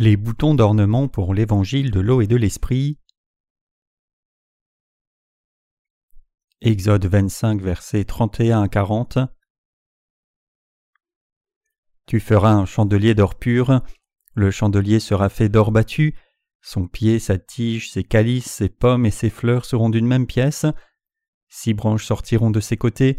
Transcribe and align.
Les 0.00 0.16
boutons 0.16 0.54
d'ornement 0.54 1.08
pour 1.08 1.34
l'évangile 1.34 1.90
de 1.90 2.00
l'eau 2.00 2.22
et 2.22 2.26
de 2.26 2.34
l'esprit. 2.34 2.98
Exode 6.62 7.04
25, 7.04 7.60
versets 7.60 8.06
31 8.06 8.62
à 8.62 8.68
40. 8.68 9.18
Tu 12.06 12.18
feras 12.18 12.54
un 12.54 12.64
chandelier 12.64 13.14
d'or 13.14 13.34
pur. 13.34 13.82
Le 14.32 14.50
chandelier 14.50 15.00
sera 15.00 15.28
fait 15.28 15.50
d'or 15.50 15.70
battu. 15.70 16.16
Son 16.62 16.88
pied, 16.88 17.18
sa 17.18 17.36
tige, 17.36 17.90
ses 17.90 18.02
calices, 18.02 18.50
ses 18.50 18.70
pommes 18.70 19.04
et 19.04 19.10
ses 19.10 19.28
fleurs 19.28 19.66
seront 19.66 19.90
d'une 19.90 20.06
même 20.06 20.26
pièce. 20.26 20.64
Six 21.50 21.74
branches 21.74 22.06
sortiront 22.06 22.50
de 22.50 22.60
ses 22.60 22.78
côtés, 22.78 23.18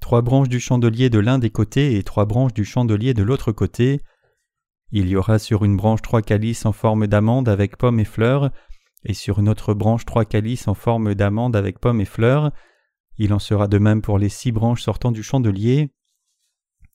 trois 0.00 0.22
branches 0.22 0.48
du 0.48 0.60
chandelier 0.60 1.10
de 1.10 1.18
l'un 1.18 1.38
des 1.38 1.50
côtés 1.50 1.98
et 1.98 2.02
trois 2.02 2.24
branches 2.24 2.54
du 2.54 2.64
chandelier 2.64 3.12
de 3.12 3.22
l'autre 3.22 3.52
côté. 3.52 4.00
Il 4.92 5.08
y 5.08 5.16
aura 5.16 5.38
sur 5.38 5.64
une 5.64 5.76
branche 5.76 6.02
trois 6.02 6.20
calices 6.20 6.66
en 6.66 6.72
forme 6.72 7.06
d'amande 7.06 7.48
avec 7.48 7.78
pommes 7.78 7.98
et 7.98 8.04
fleurs, 8.04 8.50
et 9.04 9.14
sur 9.14 9.38
une 9.38 9.48
autre 9.48 9.72
branche 9.72 10.04
trois 10.04 10.26
calices 10.26 10.68
en 10.68 10.74
forme 10.74 11.14
d'amande 11.14 11.56
avec 11.56 11.78
pommes 11.78 12.02
et 12.02 12.06
fleurs. 12.06 12.52
Il 13.16 13.32
en 13.32 13.38
sera 13.38 13.68
de 13.68 13.78
même 13.78 14.02
pour 14.02 14.18
les 14.18 14.28
six 14.28 14.52
branches 14.52 14.82
sortant 14.82 15.10
du 15.10 15.22
chandelier. 15.22 15.90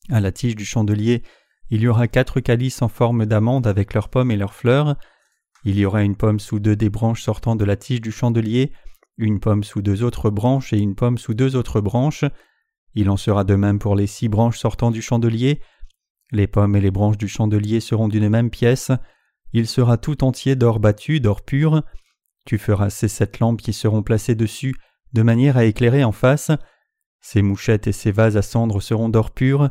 À 0.09 0.21
la 0.21 0.31
tige 0.31 0.55
du 0.55 0.63
chandelier, 0.63 1.23
il 1.69 1.81
y 1.81 1.87
aura 1.87 2.07
quatre 2.07 2.39
calices 2.39 2.81
en 2.83 2.87
forme 2.87 3.25
d'amande 3.25 3.65
avec 3.65 3.93
leurs 3.95 4.09
pommes 4.09 4.31
et 4.31 4.37
leurs 4.37 4.53
fleurs. 4.53 4.95
Il 5.65 5.77
y 5.77 5.85
aura 5.85 6.03
une 6.03 6.15
pomme 6.15 6.39
sous 6.39 6.59
deux 6.59 6.75
des 6.75 6.89
branches 6.89 7.23
sortant 7.23 7.55
de 7.55 7.65
la 7.65 7.75
tige 7.75 8.01
du 8.01 8.11
chandelier, 8.11 8.71
une 9.17 9.39
pomme 9.39 9.63
sous 9.63 9.81
deux 9.81 10.03
autres 10.03 10.29
branches 10.29 10.71
et 10.71 10.77
une 10.77 10.95
pomme 10.95 11.17
sous 11.17 11.33
deux 11.33 11.55
autres 11.55 11.81
branches. 11.81 12.25
Il 12.93 13.09
en 13.09 13.17
sera 13.17 13.43
de 13.43 13.55
même 13.55 13.79
pour 13.79 13.95
les 13.95 14.07
six 14.07 14.29
branches 14.29 14.59
sortant 14.59 14.91
du 14.91 15.01
chandelier. 15.01 15.59
Les 16.31 16.47
pommes 16.47 16.75
et 16.75 16.81
les 16.81 16.91
branches 16.91 17.17
du 17.17 17.27
chandelier 17.27 17.79
seront 17.79 18.07
d'une 18.07 18.29
même 18.29 18.49
pièce. 18.49 18.91
Il 19.53 19.67
sera 19.67 19.97
tout 19.97 20.23
entier 20.23 20.55
d'or 20.55 20.79
battu, 20.79 21.19
d'or 21.19 21.41
pur. 21.41 21.83
Tu 22.45 22.57
feras 22.57 22.89
ces 22.89 23.07
sept 23.07 23.39
lampes 23.39 23.61
qui 23.61 23.73
seront 23.73 24.03
placées 24.03 24.35
dessus, 24.35 24.75
de 25.13 25.21
manière 25.21 25.57
à 25.57 25.65
éclairer 25.65 26.03
en 26.03 26.11
face. 26.11 26.51
Ces 27.21 27.41
mouchettes 27.41 27.87
et 27.87 27.91
ces 27.91 28.11
vases 28.11 28.37
à 28.37 28.41
cendres 28.41 28.81
seront 28.81 29.09
d'or 29.09 29.31
pur. 29.31 29.69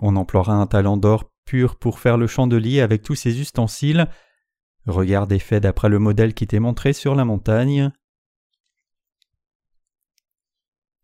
On 0.00 0.16
emploiera 0.16 0.54
un 0.54 0.66
talent 0.66 0.96
d'or 0.96 1.30
pur 1.44 1.76
pour 1.76 1.98
faire 1.98 2.16
le 2.16 2.26
chandelier 2.26 2.80
avec 2.80 3.02
tous 3.02 3.16
ses 3.16 3.40
ustensiles. 3.40 4.08
Regarde 4.86 5.30
et 5.32 5.38
fait 5.38 5.60
d'après 5.60 5.88
le 5.88 5.98
modèle 5.98 6.34
qui 6.34 6.46
t'est 6.46 6.60
montré 6.60 6.92
sur 6.92 7.14
la 7.14 7.24
montagne. 7.24 7.92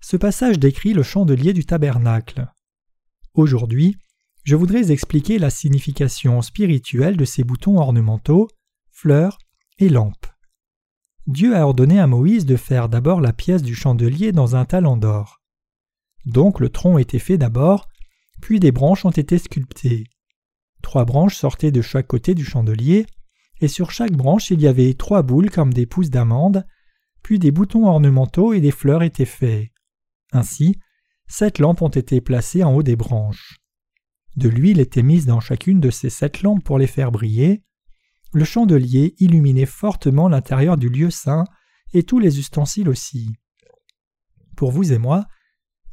Ce 0.00 0.16
passage 0.16 0.58
décrit 0.58 0.92
le 0.92 1.02
chandelier 1.02 1.52
du 1.52 1.64
tabernacle. 1.64 2.46
Aujourd'hui, 3.34 3.98
je 4.46 4.54
voudrais 4.54 4.92
expliquer 4.92 5.40
la 5.40 5.50
signification 5.50 6.40
spirituelle 6.40 7.16
de 7.16 7.24
ces 7.24 7.42
boutons 7.42 7.78
ornementaux, 7.78 8.46
fleurs 8.92 9.38
et 9.78 9.88
lampes. 9.88 10.28
Dieu 11.26 11.56
a 11.56 11.66
ordonné 11.66 11.98
à 11.98 12.06
Moïse 12.06 12.46
de 12.46 12.54
faire 12.54 12.88
d'abord 12.88 13.20
la 13.20 13.32
pièce 13.32 13.64
du 13.64 13.74
chandelier 13.74 14.30
dans 14.30 14.54
un 14.54 14.64
talent 14.64 14.96
d'or. 14.96 15.42
Donc 16.26 16.60
le 16.60 16.68
tronc 16.68 16.98
était 16.98 17.18
fait 17.18 17.38
d'abord, 17.38 17.88
puis 18.40 18.60
des 18.60 18.70
branches 18.70 19.04
ont 19.04 19.10
été 19.10 19.36
sculptées. 19.38 20.04
Trois 20.80 21.04
branches 21.04 21.36
sortaient 21.36 21.72
de 21.72 21.82
chaque 21.82 22.06
côté 22.06 22.36
du 22.36 22.44
chandelier, 22.44 23.06
et 23.60 23.66
sur 23.66 23.90
chaque 23.90 24.12
branche 24.12 24.52
il 24.52 24.60
y 24.60 24.68
avait 24.68 24.94
trois 24.94 25.22
boules 25.22 25.50
comme 25.50 25.74
des 25.74 25.86
pousses 25.86 26.10
d'amande, 26.10 26.64
puis 27.24 27.40
des 27.40 27.50
boutons 27.50 27.88
ornementaux 27.88 28.52
et 28.52 28.60
des 28.60 28.70
fleurs 28.70 29.02
étaient 29.02 29.24
faits. 29.24 29.70
Ainsi, 30.30 30.78
sept 31.26 31.58
lampes 31.58 31.82
ont 31.82 31.88
été 31.88 32.20
placées 32.20 32.62
en 32.62 32.72
haut 32.76 32.84
des 32.84 32.94
branches. 32.94 33.56
De 34.36 34.48
l'huile 34.48 34.80
était 34.80 35.02
mise 35.02 35.26
dans 35.26 35.40
chacune 35.40 35.80
de 35.80 35.90
ces 35.90 36.10
sept 36.10 36.42
lampes 36.42 36.62
pour 36.62 36.78
les 36.78 36.86
faire 36.86 37.10
briller. 37.10 37.62
Le 38.32 38.44
chandelier 38.44 39.14
illuminait 39.18 39.66
fortement 39.66 40.28
l'intérieur 40.28 40.76
du 40.76 40.90
lieu 40.90 41.10
saint 41.10 41.44
et 41.94 42.02
tous 42.02 42.18
les 42.18 42.38
ustensiles 42.38 42.88
aussi. 42.88 43.32
Pour 44.56 44.72
vous 44.72 44.92
et 44.92 44.98
moi, 44.98 45.26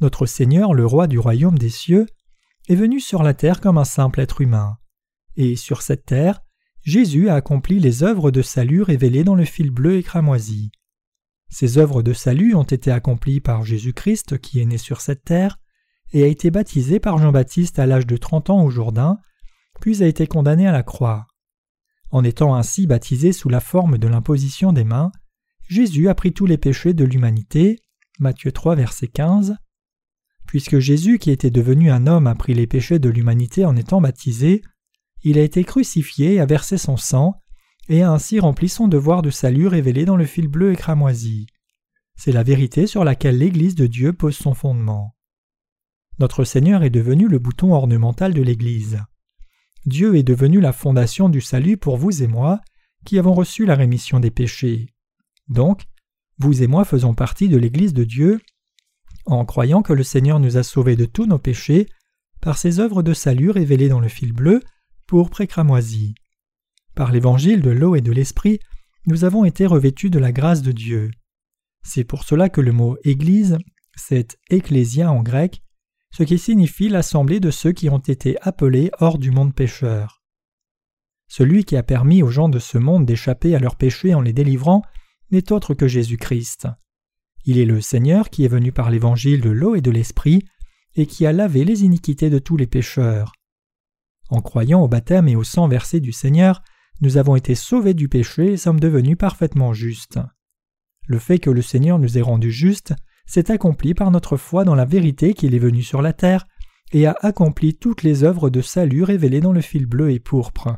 notre 0.02 0.26
Seigneur, 0.26 0.74
le 0.74 0.86
roi 0.86 1.08
du 1.08 1.20
royaume 1.20 1.58
des 1.58 1.70
cieux, 1.70 2.06
est 2.68 2.76
venu 2.76 3.00
sur 3.00 3.24
la 3.24 3.34
terre 3.34 3.62
comme 3.62 3.78
un 3.78 3.86
simple 3.86 4.20
être 4.20 4.42
humain. 4.42 4.78
Et 5.36 5.56
sur 5.56 5.82
cette 5.82 6.06
terre, 6.06 6.42
Jésus 6.82 7.30
a 7.30 7.36
accompli 7.36 7.80
les 7.80 8.04
œuvres 8.04 8.30
de 8.30 8.42
salut 8.42 8.82
révélées 8.82 9.24
dans 9.24 9.36
le 9.36 9.46
fil 9.46 9.72
bleu 9.72 9.98
et 9.98 10.04
cramoisi. 10.04 10.72
Ces 11.50 11.78
œuvres 11.78 12.04
de 12.04 12.12
salut 12.14 12.56
ont 12.56 12.64
été 12.64 12.92
accomplies 12.92 13.40
par 13.40 13.64
Jésus-Christ 13.64 14.38
qui 14.40 14.60
est 14.60 14.66
né 14.66 14.78
sur 14.78 15.00
cette 15.00 15.24
terre 15.24 15.60
et 16.14 16.24
a 16.24 16.28
été 16.28 16.52
baptisé 16.52 17.00
par 17.00 17.18
Jean-Baptiste 17.18 17.80
à 17.80 17.86
l'âge 17.86 18.08
de 18.08 18.18
trente 18.18 18.50
ans 18.50 18.64
au 18.64 18.70
Jourdain, 18.70 19.18
puis 19.82 20.04
a 20.04 20.08
été 20.08 20.28
condamné 20.28 20.68
à 20.68 20.72
la 20.72 20.84
croix. 20.84 21.28
En 22.12 22.24
étant 22.24 22.56
ainsi 22.56 22.86
baptisé 22.86 23.34
sous 23.34 23.50
la 23.50 23.60
forme 23.60 23.98
de 23.98 24.08
l'imposition 24.08 24.72
des 24.72 24.84
mains, 24.84 25.12
Jésus 25.68 26.08
a 26.08 26.16
pris 26.16 26.32
tous 26.32 26.46
les 26.46 26.60
péchés 26.60 26.94
de 26.94 27.04
l'humanité. 27.04 27.80
Matthieu 28.20 28.52
3, 28.52 28.76
verset 28.76 29.08
15. 29.08 29.56
Puisque 30.46 30.78
Jésus, 30.78 31.18
qui 31.18 31.32
était 31.32 31.50
devenu 31.50 31.90
un 31.90 32.06
homme, 32.06 32.28
a 32.28 32.36
pris 32.36 32.54
les 32.54 32.68
péchés 32.68 33.00
de 33.00 33.10
l'humanité 33.10 33.66
en 33.66 33.76
étant 33.76 34.00
baptisé, 34.00 34.62
il 35.24 35.40
a 35.40 35.42
été 35.42 35.64
crucifié, 35.64 36.40
a 36.40 36.46
versé 36.46 36.78
son 36.78 36.98
sang, 36.98 37.42
et 37.90 38.04
a 38.04 38.12
ainsi 38.12 38.40
rempli 38.40 38.70
son 38.70 38.88
devoir 38.88 39.22
de 39.22 39.32
salut 39.32 39.68
révélé 39.68 40.06
dans 40.06 40.18
le 40.18 40.26
fil 40.26 40.48
bleu 40.48 40.74
et 40.74 40.76
cramoisi. 40.76 41.48
C'est 42.16 42.32
la 42.32 42.44
vérité 42.44 42.86
sur 42.86 43.04
laquelle 43.04 43.40
l'Église 43.40 43.76
de 43.76 43.88
Dieu 43.88 44.14
pose 44.14 44.36
son 44.36 44.54
fondement. 44.54 45.13
Notre 46.20 46.44
Seigneur 46.44 46.84
est 46.84 46.90
devenu 46.90 47.28
le 47.28 47.40
bouton 47.40 47.74
ornemental 47.74 48.34
de 48.34 48.42
l'Église. 48.42 49.02
Dieu 49.86 50.16
est 50.16 50.24
devenu 50.24 50.62
la 50.62 50.72
fondation 50.72 51.28
du 51.28 51.42
salut 51.42 51.78
pour 51.78 51.98
vous 51.98 52.24
et 52.24 52.28
moi, 52.28 52.62
qui 53.06 53.20
avons 53.20 53.34
reçu 53.34 53.66
la 53.66 53.76
rémission 53.76 54.20
des 54.20 54.32
péchés. 54.32 54.88
Donc, 55.50 55.84
vous 56.38 56.64
et 56.64 56.68
moi 56.68 56.86
faisons 56.86 57.14
partie 57.14 57.50
de 57.50 57.58
l'Église 57.58 57.94
de 57.94 58.04
Dieu, 58.04 58.40
en 59.26 59.46
croyant 59.46 59.82
que 59.82 59.94
le 59.94 60.04
Seigneur 60.04 60.40
nous 60.40 60.58
a 60.58 60.64
sauvés 60.64 60.96
de 60.96 61.06
tous 61.06 61.26
nos 61.26 61.40
péchés 61.40 61.88
par 62.42 62.58
ses 62.58 62.80
œuvres 62.80 63.04
de 63.04 63.14
salut 63.14 63.52
révélées 63.52 63.90
dans 63.90 64.00
le 64.00 64.10
fil 64.10 64.34
bleu, 64.34 64.62
pour 65.08 65.30
cramoisi. 65.30 66.16
Par 66.96 67.12
l'évangile 67.12 67.62
de 67.62 67.70
l'eau 67.70 67.96
et 67.96 68.02
de 68.02 68.12
l'esprit, 68.12 68.60
nous 69.06 69.26
avons 69.26 69.46
été 69.46 69.66
revêtus 69.66 70.10
de 70.10 70.20
la 70.20 70.32
grâce 70.32 70.62
de 70.62 70.72
Dieu. 70.72 71.12
C'est 71.84 72.04
pour 72.04 72.24
cela 72.24 72.50
que 72.50 72.62
le 72.62 72.72
mot 72.72 72.98
Église, 73.04 73.58
c'est 73.96 74.38
ecclésia 74.50 75.12
en 75.12 75.22
grec, 75.22 75.62
ce 76.14 76.22
qui 76.22 76.38
signifie 76.38 76.90
l'assemblée 76.90 77.40
de 77.40 77.50
ceux 77.50 77.72
qui 77.72 77.90
ont 77.90 77.98
été 77.98 78.38
appelés 78.42 78.92
hors 79.00 79.18
du 79.18 79.32
monde 79.32 79.56
pécheur. 79.56 80.22
Celui 81.28 81.64
qui 81.66 81.76
a 81.76 81.82
permis 81.82 82.22
aux 82.22 82.30
gens 82.30 82.50
de 82.50 82.60
ce 82.60 82.78
monde 82.78 83.08
d'échapper 83.08 83.56
à 83.56 83.60
leurs 83.60 83.76
péchés 83.76 84.14
en 84.14 84.22
les 84.22 84.34
délivrant 84.34 84.84
n'est 85.32 85.52
autre 85.52 85.74
que 85.74 85.88
Jésus-Christ. 85.88 86.68
Il 87.46 87.58
est 87.58 87.66
le 87.66 87.82
Seigneur 87.82 88.30
qui 88.30 88.46
est 88.46 88.50
venu 88.50 88.72
par 88.72 88.92
l'évangile 88.92 89.42
de 89.42 89.50
l'eau 89.50 89.74
et 89.74 89.82
de 89.82 89.90
l'esprit 89.90 90.46
et 90.96 91.08
qui 91.08 91.26
a 91.26 91.34
lavé 91.34 91.66
les 91.66 91.84
iniquités 91.84 92.30
de 92.30 92.38
tous 92.38 92.58
les 92.58 92.68
pécheurs. 92.68 93.34
En 94.30 94.42
croyant 94.42 94.82
au 94.82 94.88
baptême 94.88 95.28
et 95.28 95.36
au 95.36 95.44
sang 95.44 95.68
versé 95.68 96.00
du 96.00 96.12
Seigneur, 96.12 96.62
nous 97.02 97.18
avons 97.18 97.36
été 97.36 97.56
sauvés 97.56 97.96
du 97.96 98.08
péché 98.08 98.54
et 98.54 98.58
sommes 98.58 98.80
devenus 98.80 99.18
parfaitement 99.18 99.74
justes. 99.74 100.20
Le 101.08 101.18
fait 101.18 101.40
que 101.40 101.50
le 101.50 101.64
Seigneur 101.64 101.98
nous 101.98 102.20
ait 102.20 102.22
rendus 102.22 102.52
justes 102.52 102.94
s'est 103.26 103.52
accompli 103.52 103.94
par 103.94 104.12
notre 104.12 104.38
foi 104.38 104.66
dans 104.66 104.76
la 104.76 104.86
vérité 104.86 105.34
qu'il 105.34 105.56
est 105.56 105.60
venu 105.60 105.82
sur 105.82 106.02
la 106.02 106.14
terre 106.14 106.48
et 106.92 107.06
a 107.06 107.16
accompli 107.22 107.76
toutes 107.76 108.04
les 108.04 108.24
œuvres 108.24 108.50
de 108.50 108.62
salut 108.62 109.04
révélées 109.04 109.42
dans 109.42 109.52
le 109.52 109.62
fil 109.62 109.86
bleu 109.86 110.12
et 110.12 110.20
pourpre. 110.20 110.78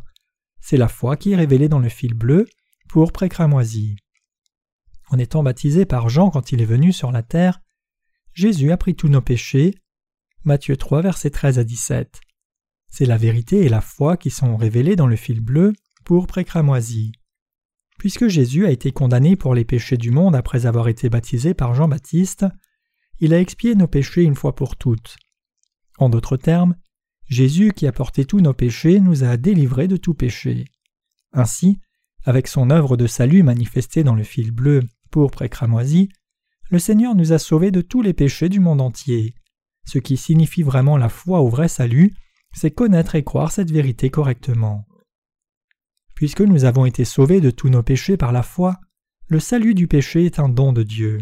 C'est 0.62 0.78
la 0.78 0.88
foi 0.88 1.18
qui 1.18 1.34
est 1.34 1.36
révélée 1.36 1.70
dans 1.70 1.80
le 1.80 1.90
fil 1.90 2.14
bleu, 2.14 2.48
pourpre 2.88 3.24
et. 3.24 3.98
En 5.10 5.20
étant 5.20 5.44
baptisé 5.44 5.86
par 5.86 6.10
Jean 6.10 6.30
quand 6.30 6.52
il 6.52 6.62
est 6.62 6.66
venu 6.66 6.92
sur 6.92 7.12
la 7.12 7.22
terre, 7.22 7.62
Jésus 8.34 8.72
a 8.72 8.78
pris 8.78 8.96
tous 8.96 9.08
nos 9.08 9.22
péchés. 9.22 9.76
Matthieu 10.44 10.78
3, 10.78 11.02
versets 11.02 11.30
13 11.30 11.60
à 11.60 11.64
17. 11.64 12.20
C'est 12.88 13.06
la 13.06 13.18
vérité 13.18 13.66
et 13.66 13.70
la 13.70 13.82
foi 13.82 14.18
qui 14.18 14.30
sont 14.30 14.56
révélées 14.58 14.96
dans 14.96 15.08
le 15.08 15.16
fil 15.16 15.42
bleu, 15.42 15.74
pour 16.06 16.28
cramoisi. 16.46 17.12
Puisque 17.98 18.28
Jésus 18.28 18.66
a 18.66 18.72
été 18.72 18.92
condamné 18.92 19.36
pour 19.36 19.56
les 19.56 19.66
péchés 19.66 19.98
du 19.98 20.12
monde 20.12 20.36
après 20.36 20.66
avoir 20.66 20.88
été 20.88 21.10
baptisé 21.10 21.54
par 21.54 21.74
Jean-Baptiste, 21.74 22.46
il 23.20 23.34
a 23.34 23.40
expié 23.40 23.76
nos 23.76 23.88
péchés 23.88 24.24
une 24.24 24.36
fois 24.36 24.56
pour 24.56 24.76
toutes. 24.76 25.16
En 25.98 26.10
d'autres 26.10 26.38
termes, 26.38 26.76
Jésus 27.28 27.72
qui 27.74 27.88
a 27.88 27.92
porté 27.92 28.26
tous 28.26 28.42
nos 28.42 28.54
péchés 28.54 29.00
nous 29.00 29.24
a 29.24 29.38
délivrés 29.38 29.88
de 29.88 29.98
tout 29.98 30.14
péché. 30.14 30.66
Ainsi, 31.32 31.80
avec 32.24 32.48
son 32.48 32.70
œuvre 32.70 32.98
de 32.98 33.08
salut 33.08 33.44
manifestée 33.44 34.04
dans 34.04 34.16
le 34.16 34.24
fil 34.24 34.52
bleu, 34.52 34.84
pourpre 35.10 35.44
et 35.44 35.50
cramoisi, 35.50 36.10
le 36.70 36.80
Seigneur 36.80 37.16
nous 37.16 37.34
a 37.34 37.40
sauvés 37.40 37.72
de 37.72 37.82
tous 37.82 38.02
les 38.02 38.14
péchés 38.14 38.50
du 38.50 38.60
monde 38.60 38.82
entier. 38.82 39.36
Ce 39.86 40.00
qui 40.00 40.18
signifie 40.18 40.64
vraiment 40.64 40.98
la 40.98 41.10
foi 41.10 41.40
au 41.40 41.50
vrai 41.50 41.68
salut, 41.68 42.14
c'est 42.54 42.72
connaître 42.72 43.16
et 43.16 43.24
croire 43.24 43.52
cette 43.52 43.72
vérité 43.72 44.10
correctement. 44.10 44.86
Puisque 46.16 46.42
nous 46.42 46.66
avons 46.66 46.86
été 46.86 47.06
sauvés 47.06 47.42
de 47.42 47.52
tous 47.52 47.70
nos 47.70 47.84
péchés 47.84 48.18
par 48.18 48.32
la 48.32 48.44
foi, 48.44 48.80
le 49.28 49.40
salut 49.40 49.74
du 49.74 49.88
péché 49.88 50.26
est 50.26 50.40
un 50.40 50.50
don 50.50 50.72
de 50.72 50.84
Dieu. 50.84 51.20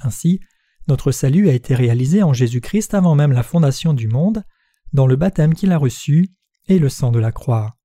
Ainsi, 0.00 0.40
notre 0.88 1.12
salut 1.12 1.48
a 1.48 1.52
été 1.52 1.74
réalisé 1.74 2.22
en 2.22 2.32
Jésus-Christ 2.32 2.94
avant 2.94 3.14
même 3.14 3.32
la 3.32 3.42
fondation 3.42 3.94
du 3.94 4.08
monde, 4.08 4.44
dans 4.92 5.06
le 5.06 5.16
baptême 5.16 5.54
qu'il 5.54 5.72
a 5.72 5.78
reçu 5.78 6.30
et 6.68 6.78
le 6.78 6.88
sang 6.88 7.10
de 7.10 7.18
la 7.18 7.32
croix. 7.32 7.76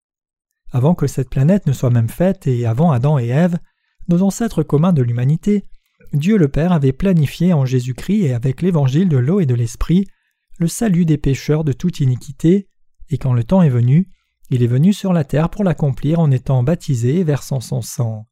Avant 0.72 0.96
que 0.96 1.08
cette 1.08 1.30
planète 1.30 1.66
ne 1.66 1.74
soit 1.74 1.90
même 1.90 2.10
faite 2.10 2.46
et 2.48 2.66
avant 2.66 2.92
Adam 2.92 3.18
et 3.18 3.28
Ève, 3.28 3.58
nos 4.08 4.22
ancêtres 4.22 4.64
communs 4.64 4.94
de 4.94 5.02
l'humanité, 5.02 5.64
Dieu 6.14 6.38
le 6.38 6.48
Père 6.48 6.72
avait 6.72 6.94
planifié 6.94 7.54
en 7.54 7.66
Jésus-Christ 7.66 8.24
et 8.24 8.34
avec 8.34 8.62
l'évangile 8.62 9.10
de 9.10 9.18
l'eau 9.18 9.40
et 9.40 9.46
de 9.46 9.56
l'esprit 9.56 10.06
le 10.60 10.68
salut 10.68 11.06
des 11.06 11.18
pécheurs 11.18 11.64
de 11.64 11.72
toute 11.72 12.02
iniquité, 12.02 12.68
et 13.10 13.18
quand 13.18 13.34
le 13.34 13.46
temps 13.46 13.62
est 13.62 13.70
venu, 13.70 14.10
il 14.50 14.64
est 14.64 14.68
venu 14.68 14.94
sur 14.94 15.14
la 15.14 15.24
terre 15.24 15.50
pour 15.50 15.64
l'accomplir 15.64 16.20
en 16.20 16.32
étant 16.32 16.64
baptisé 16.64 17.20
et 17.20 17.24
versant 17.24 17.60
son 17.60 17.82
sang. 17.82 18.28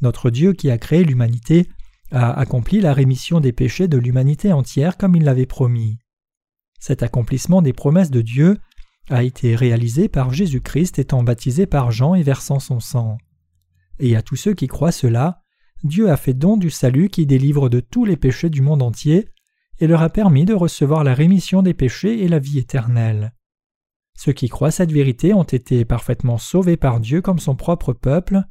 Notre 0.00 0.30
Dieu 0.30 0.52
qui 0.52 0.70
a 0.70 0.78
créé 0.78 1.04
l'humanité 1.04 1.68
a 2.10 2.32
accompli 2.32 2.80
la 2.80 2.94
rémission 2.94 3.40
des 3.40 3.52
péchés 3.52 3.86
de 3.86 3.98
l'humanité 3.98 4.52
entière 4.52 4.96
comme 4.96 5.14
il 5.14 5.24
l'avait 5.24 5.46
promis. 5.46 5.98
Cet 6.78 7.02
accomplissement 7.02 7.62
des 7.62 7.72
promesses 7.72 8.10
de 8.10 8.22
Dieu 8.22 8.58
a 9.10 9.22
été 9.22 9.54
réalisé 9.54 10.08
par 10.08 10.32
Jésus-Christ 10.32 10.98
étant 10.98 11.22
baptisé 11.22 11.66
par 11.66 11.90
Jean 11.90 12.14
et 12.14 12.22
versant 12.22 12.58
son 12.58 12.80
sang. 12.80 13.18
Et 13.98 14.16
à 14.16 14.22
tous 14.22 14.36
ceux 14.36 14.54
qui 14.54 14.66
croient 14.66 14.92
cela, 14.92 15.42
Dieu 15.84 16.10
a 16.10 16.16
fait 16.16 16.34
don 16.34 16.56
du 16.56 16.70
salut 16.70 17.08
qui 17.10 17.26
délivre 17.26 17.68
de 17.68 17.80
tous 17.80 18.04
les 18.04 18.16
péchés 18.16 18.50
du 18.50 18.62
monde 18.62 18.82
entier 18.82 19.28
et 19.78 19.86
leur 19.86 20.02
a 20.02 20.10
permis 20.10 20.44
de 20.44 20.54
recevoir 20.54 21.04
la 21.04 21.14
rémission 21.14 21.62
des 21.62 21.74
péchés 21.74 22.22
et 22.22 22.28
la 22.28 22.38
vie 22.38 22.58
éternelle. 22.58 23.32
Ceux 24.22 24.34
qui 24.34 24.50
croient 24.50 24.70
cette 24.70 24.92
vérité 24.92 25.32
ont 25.32 25.44
été 25.44 25.86
parfaitement 25.86 26.36
sauvés 26.36 26.76
par 26.76 27.00
Dieu 27.00 27.22
comme 27.22 27.38
son 27.38 27.56
propre 27.56 27.94
peuple. 27.94 28.42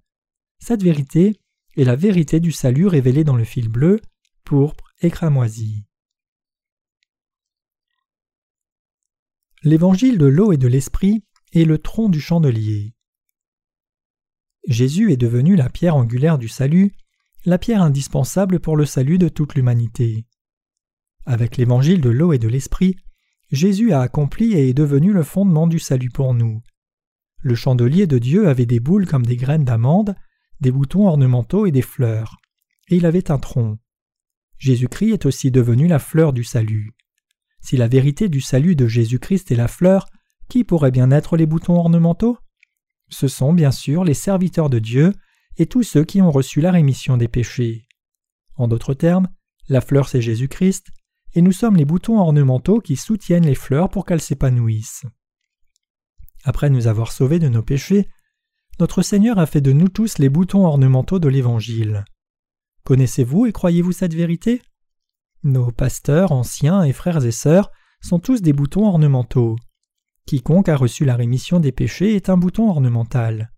Cette 0.58 0.82
vérité 0.82 1.40
est 1.78 1.84
la 1.84 1.96
vérité 1.96 2.40
du 2.40 2.52
salut 2.52 2.88
révélée 2.88 3.24
dans 3.24 3.36
le 3.36 3.44
fil 3.44 3.70
bleu, 3.70 4.02
pourpre 4.44 4.92
et 5.02 5.12
cramoisi. 5.12 5.86
L'évangile 9.62 10.18
de 10.18 10.26
l'eau 10.26 10.52
et 10.52 10.58
de 10.58 10.68
l'esprit 10.68 11.24
est 11.54 11.66
le 11.66 11.78
tronc 11.78 12.10
du 12.10 12.20
chandelier. 12.20 12.96
Jésus 14.68 15.12
est 15.12 15.18
devenu 15.18 15.56
la 15.56 15.70
pierre 15.70 15.98
angulaire 15.98 16.40
du 16.40 16.48
salut, 16.48 16.96
la 17.46 17.60
pierre 17.60 17.84
indispensable 17.84 18.60
pour 18.60 18.76
le 18.76 18.88
salut 18.88 19.20
de 19.20 19.30
toute 19.30 19.54
l'humanité. 19.54 20.26
Avec 21.28 21.58
l'évangile 21.58 22.02
de 22.02 22.10
l'eau 22.10 22.34
et 22.34 22.40
de 22.40 22.48
l'esprit, 22.48 22.96
Jésus 23.52 23.94
a 23.94 24.02
accompli 24.02 24.54
et 24.54 24.70
est 24.70 24.74
devenu 24.74 25.12
le 25.12 25.24
fondement 25.24 25.68
du 25.68 25.80
salut 25.80 26.10
pour 26.10 26.34
nous. 26.34 26.62
Le 27.42 27.56
chandelier 27.56 28.06
de 28.06 28.18
Dieu 28.18 28.48
avait 28.48 28.66
des 28.66 28.80
boules 28.80 29.08
comme 29.08 29.26
des 29.26 29.38
graines 29.38 29.66
d'amande, 29.66 30.16
des 30.60 30.72
boutons 30.72 31.08
ornementaux 31.08 31.66
et 31.66 31.72
des 31.72 31.82
fleurs, 31.82 32.38
et 32.90 32.98
il 32.98 33.06
avait 33.06 33.32
un 33.32 33.40
tronc. 33.40 33.80
Jésus-Christ 34.58 35.14
est 35.14 35.26
aussi 35.26 35.52
devenu 35.52 35.88
la 35.88 36.00
fleur 36.00 36.34
du 36.34 36.44
salut. 36.44 36.92
Si 37.62 37.78
la 37.78 37.88
vérité 37.88 38.30
du 38.30 38.42
salut 38.42 38.76
de 38.76 38.88
Jésus-Christ 38.88 39.52
est 39.52 39.56
la 39.56 39.68
fleur, 39.68 40.06
qui 40.50 40.64
pourrait 40.64 40.92
bien 40.92 41.12
être 41.12 41.38
les 41.38 41.46
boutons 41.46 41.76
ornementaux? 41.76 42.38
Ce 43.10 43.28
sont 43.28 43.54
bien 43.54 43.72
sûr 43.72 44.04
les 44.04 44.14
serviteurs 44.14 44.70
de 44.70 44.80
Dieu 44.80 45.14
et 45.58 45.66
tous 45.66 45.84
ceux 45.84 46.04
qui 46.04 46.22
ont 46.22 46.32
reçu 46.32 46.62
la 46.62 46.72
rémission 46.72 47.18
des 47.18 47.28
péchés. 47.28 47.88
En 48.56 48.68
d'autres 48.68 48.94
termes, 48.94 49.30
la 49.70 49.82
fleur 49.82 50.10
c'est 50.10 50.22
Jésus-Christ, 50.22 50.88
et 51.34 51.42
nous 51.42 51.52
sommes 51.52 51.76
les 51.76 51.86
boutons 51.86 52.20
ornementaux 52.20 52.80
qui 52.80 52.96
soutiennent 52.96 53.46
les 53.46 53.56
fleurs 53.56 53.90
pour 53.90 54.06
qu'elles 54.06 54.22
s'épanouissent. 54.22 55.06
Après 56.44 56.70
nous 56.70 56.88
avoir 56.88 57.12
sauvés 57.12 57.40
de 57.40 57.50
nos 57.50 57.64
péchés, 57.64 58.08
notre 58.80 59.02
Seigneur 59.02 59.40
a 59.40 59.46
fait 59.46 59.62
de 59.62 59.74
nous 59.74 59.90
tous 59.90 60.20
les 60.20 60.30
boutons 60.30 60.66
ornementaux 60.66 61.20
de 61.20 61.28
l'Évangile. 61.28 62.06
Connaissez-vous 62.86 63.46
et 63.46 63.52
croyez-vous 63.52 63.92
cette 63.92 64.14
vérité? 64.14 64.62
Nos 65.44 65.72
pasteurs, 65.72 66.32
anciens 66.32 66.84
et 66.84 66.94
frères 66.94 67.26
et 67.26 67.32
sœurs 67.32 67.72
sont 68.02 68.20
tous 68.20 68.42
des 68.42 68.54
boutons 68.54 68.88
ornementaux. 68.88 69.58
Quiconque 70.26 70.70
a 70.70 70.76
reçu 70.76 71.06
la 71.06 71.16
rémission 71.16 71.60
des 71.60 71.72
péchés 71.72 72.16
est 72.16 72.30
un 72.30 72.38
bouton 72.38 72.70
ornemental. 72.70 73.52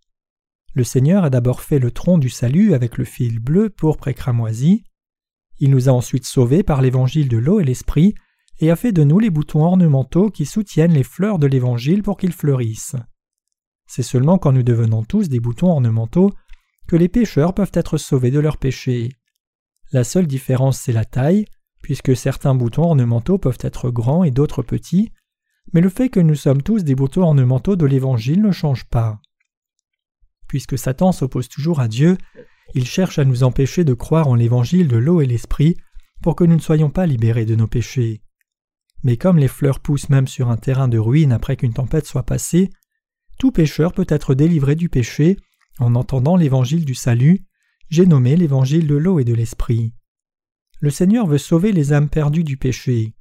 Le 0.74 0.84
Seigneur 0.84 1.26
a 1.26 1.30
d'abord 1.30 1.62
fait 1.62 1.80
le 1.80 1.92
tronc 1.92 2.18
du 2.18 2.30
salut 2.30 2.74
avec 2.74 2.98
le 2.98 3.04
fil 3.04 3.40
bleu, 3.40 3.70
pourpre 3.70 4.08
et 4.08 4.14
cramoisi. 4.14 4.84
Il 5.62 5.70
nous 5.70 5.90
a 5.90 5.92
ensuite 5.92 6.26
sauvés 6.26 6.64
par 6.64 6.82
l'évangile 6.82 7.30
de 7.30 7.38
l'eau 7.38 7.60
et 7.60 7.64
l'esprit, 7.64 8.16
et 8.60 8.72
a 8.72 8.76
fait 8.76 8.92
de 8.92 9.04
nous 9.04 9.20
les 9.20 9.30
boutons 9.30 9.64
ornementaux 9.64 10.32
qui 10.32 10.48
soutiennent 10.48 10.94
les 10.94 11.04
fleurs 11.04 11.38
de 11.38 11.46
l'évangile 11.46 12.02
pour 12.02 12.18
qu'ils 12.18 12.34
fleurissent. 12.34 12.96
C'est 13.86 14.02
seulement 14.02 14.40
quand 14.40 14.52
nous 14.52 14.64
devenons 14.64 15.04
tous 15.04 15.30
des 15.30 15.40
boutons 15.40 15.70
ornementaux 15.70 16.32
que 16.88 16.96
les 16.96 17.10
pécheurs 17.10 17.54
peuvent 17.54 17.72
être 17.74 17.98
sauvés 17.98 18.32
de 18.32 18.40
leurs 18.40 18.58
péchés. 18.58 19.10
La 19.92 20.04
seule 20.04 20.26
différence 20.26 20.80
c'est 20.80 20.94
la 20.94 21.06
taille, 21.06 21.46
puisque 21.84 22.16
certains 22.16 22.56
boutons 22.56 22.84
ornementaux 22.84 23.38
peuvent 23.38 23.60
être 23.62 23.92
grands 23.92 24.24
et 24.24 24.32
d'autres 24.32 24.64
petits, 24.64 25.12
mais 25.74 25.82
le 25.82 25.90
fait 25.90 26.10
que 26.10 26.20
nous 26.20 26.36
sommes 26.36 26.64
tous 26.64 26.84
des 26.84 26.96
boutons 26.96 27.22
ornementaux 27.22 27.76
de 27.76 27.86
l'Évangile 27.86 28.42
ne 28.42 28.52
change 28.52 28.86
pas. 28.86 29.22
Puisque 30.48 30.78
Satan 30.78 31.12
s'oppose 31.12 31.50
toujours 31.50 31.80
à 31.80 31.88
Dieu, 31.88 32.18
il 32.74 32.86
cherche 32.86 33.20
à 33.20 33.26
nous 33.26 33.44
empêcher 33.44 33.84
de 33.84 33.94
croire 33.94 34.28
en 34.28 34.36
l'évangile 34.36 34.88
de 34.88 34.98
l'eau 34.98 35.22
et 35.22 35.26
l'esprit 35.26 35.78
pour 36.22 36.36
que 36.36 36.44
nous 36.44 36.56
ne 36.56 36.62
soyons 36.62 36.90
pas 36.90 37.06
libérés 37.06 37.46
de 37.46 37.56
nos 37.56 37.68
péchés. 37.68 38.22
Mais 39.04 39.18
comme 39.18 39.38
les 39.38 39.48
fleurs 39.48 39.80
poussent 39.80 40.10
même 40.10 40.28
sur 40.28 40.50
un 40.50 40.58
terrain 40.58 40.88
de 40.88 41.00
ruine 41.00 41.32
après 41.32 41.58
qu'une 41.58 41.74
tempête 41.74 42.06
soit 42.06 42.24
passée, 42.24 42.70
tout 43.40 43.52
pécheur 43.52 43.94
peut 43.94 44.06
être 44.08 44.36
délivré 44.36 44.76
du 44.76 44.90
péché 44.90 45.38
en 45.80 45.96
entendant 45.96 46.36
l'évangile 46.36 46.86
du 46.86 46.94
salut, 46.94 47.46
j'ai 47.90 48.06
nommé 48.06 48.36
l'évangile 48.36 48.88
de 48.88 48.96
l'eau 48.96 49.20
et 49.20 49.24
de 49.24 49.34
l'esprit. 49.34 49.94
Le 50.80 50.90
Seigneur 50.90 51.28
veut 51.28 51.38
sauver 51.38 51.72
les 51.72 51.94
âmes 51.94 52.10
perdues 52.10 52.44
du 52.44 52.58
péché. 52.58 53.14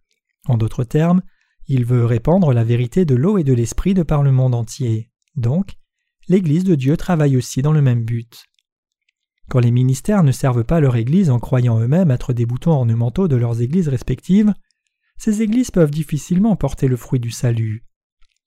En 0.47 0.56
d'autres 0.56 0.85
termes, 0.85 1.23
il 1.67 1.85
veut 1.85 2.05
répandre 2.05 2.52
la 2.52 2.64
vérité 2.64 3.05
de 3.05 3.14
l'eau 3.14 3.38
et 3.38 3.44
de 3.44 3.52
l'esprit 3.52 3.94
de 3.94 4.02
par 4.02 4.23
le 4.23 4.32
monde 4.32 4.55
entier. 4.55 5.11
Donc, 5.37 5.73
l'Église 6.29 6.64
de 6.64 6.75
Dieu 6.75 6.97
travaille 6.97 7.37
aussi 7.37 7.62
dans 7.62 7.73
le 7.73 7.82
même 7.82 8.05
but. 8.05 8.44
Quand 9.50 9.58
les 9.58 9.73
ministères 9.73 10.23
ne 10.23 10.31
servent 10.31 10.62
pas 10.62 10.79
leur 10.79 10.94
Église 10.94 11.29
en 11.29 11.41
croyant 11.41 11.81
eux-mêmes 11.81 12.12
être 12.12 12.32
des 12.32 12.47
boutons 12.47 12.70
ornementaux 12.70 13.26
de 13.26 13.35
leurs 13.35 13.61
églises 13.61 13.88
respectives, 13.88 14.55
ces 15.19 15.43
églises 15.43 15.73
peuvent 15.73 15.91
difficilement 15.91 16.55
porter 16.55 16.87
le 16.87 16.97
fruit 16.97 17.19
du 17.19 17.32
salut. 17.32 17.85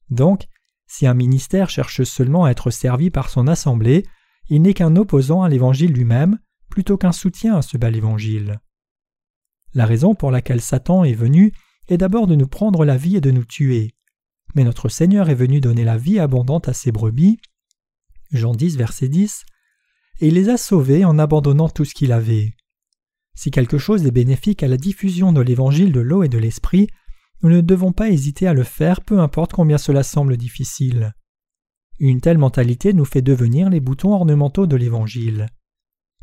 Donc, 0.10 0.46
si 0.88 1.06
un 1.06 1.14
ministère 1.14 1.70
cherche 1.70 2.04
seulement 2.04 2.46
à 2.46 2.52
être 2.52 2.72
servi 2.72 3.10
par 3.10 3.30
son 3.30 3.48
assemblée, 3.48 4.06
il 4.48 4.62
n'est 4.62 4.74
qu'un 4.74 4.96
opposant 4.96 5.44
à 5.44 5.50
l'Évangile 5.50 5.92
lui-même, 5.92 6.40
plutôt 6.70 6.96
qu'un 6.96 7.12
soutien 7.12 7.58
à 7.58 7.62
ce 7.62 7.78
bel 7.78 7.98
Évangile. 7.98 8.62
La 9.74 9.86
raison 9.86 10.16
pour 10.16 10.32
laquelle 10.32 10.62
Satan 10.62 11.04
est 11.04 11.14
venu 11.14 11.52
est 11.90 11.98
d'abord 11.98 12.28
de 12.28 12.36
nous 12.36 12.48
prendre 12.48 12.86
la 12.86 12.96
vie 12.96 13.18
et 13.18 13.22
de 13.22 13.32
nous 13.32 13.44
tuer. 13.44 13.92
Mais 14.56 14.64
notre 14.64 14.88
Seigneur 14.88 15.30
est 15.30 15.36
venu 15.36 15.60
donner 15.60 15.84
la 15.84 15.98
vie 15.98 16.20
abondante 16.20 16.70
à 16.70 16.74
ses 16.74 16.94
brebis. 16.94 17.40
Jean 18.32 18.54
10, 18.54 18.78
verset 18.78 19.10
10 19.10 19.44
et 20.20 20.28
il 20.28 20.36
les 20.36 20.50
a 20.50 20.58
sauvés 20.58 21.06
en 21.06 21.20
abandonnant 21.20 21.70
tout 21.70 21.86
ce 21.86 21.94
qu'il 21.94 22.12
avait. 22.12 22.54
Si 23.36 23.52
quelque 23.52 23.78
chose 23.78 24.06
est 24.06 24.12
bénéfique 24.12 24.64
à 24.64 24.68
la 24.68 24.78
diffusion 24.78 25.34
de 25.34 25.42
l'évangile 25.42 25.92
de 25.92 26.00
l'eau 26.00 26.24
et 26.24 26.30
de 26.30 26.38
l'esprit, 26.38 26.88
nous 27.42 27.50
ne 27.50 27.62
devons 27.62 27.92
pas 27.92 28.10
hésiter 28.10 28.48
à 28.48 28.54
le 28.54 28.64
faire, 28.64 29.02
peu 29.02 29.20
importe 29.20 29.54
combien 29.54 29.78
cela 29.78 30.04
semble 30.04 30.38
difficile. 30.38 31.14
Une 32.00 32.22
telle 32.22 32.38
mentalité 32.38 32.94
nous 32.94 33.06
fait 33.06 33.22
devenir 33.22 33.70
les 33.70 33.80
boutons 33.80 34.14
ornementaux 34.14 34.68
de 34.68 34.76
l'Évangile. 34.76 35.48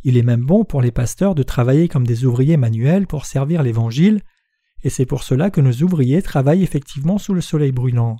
Il 0.02 0.16
est 0.16 0.23
même 0.23 0.44
bon 0.44 0.64
pour 0.64 0.80
les 0.80 0.92
pasteurs 0.92 1.35
de 1.35 1.42
travailler 1.42 1.88
comme 1.88 2.06
des 2.06 2.25
ouvriers 2.25 2.56
manuels 2.56 3.06
pour 3.06 3.26
servir 3.26 3.62
l'Évangile, 3.62 4.23
et 4.82 4.88
c'est 4.88 5.04
pour 5.04 5.23
cela 5.23 5.50
que 5.50 5.61
nos 5.61 5.73
ouvriers 5.82 6.23
travaillent 6.23 6.62
effectivement 6.62 7.18
sous 7.18 7.35
le 7.35 7.42
soleil 7.42 7.73
brûlant. 7.73 8.16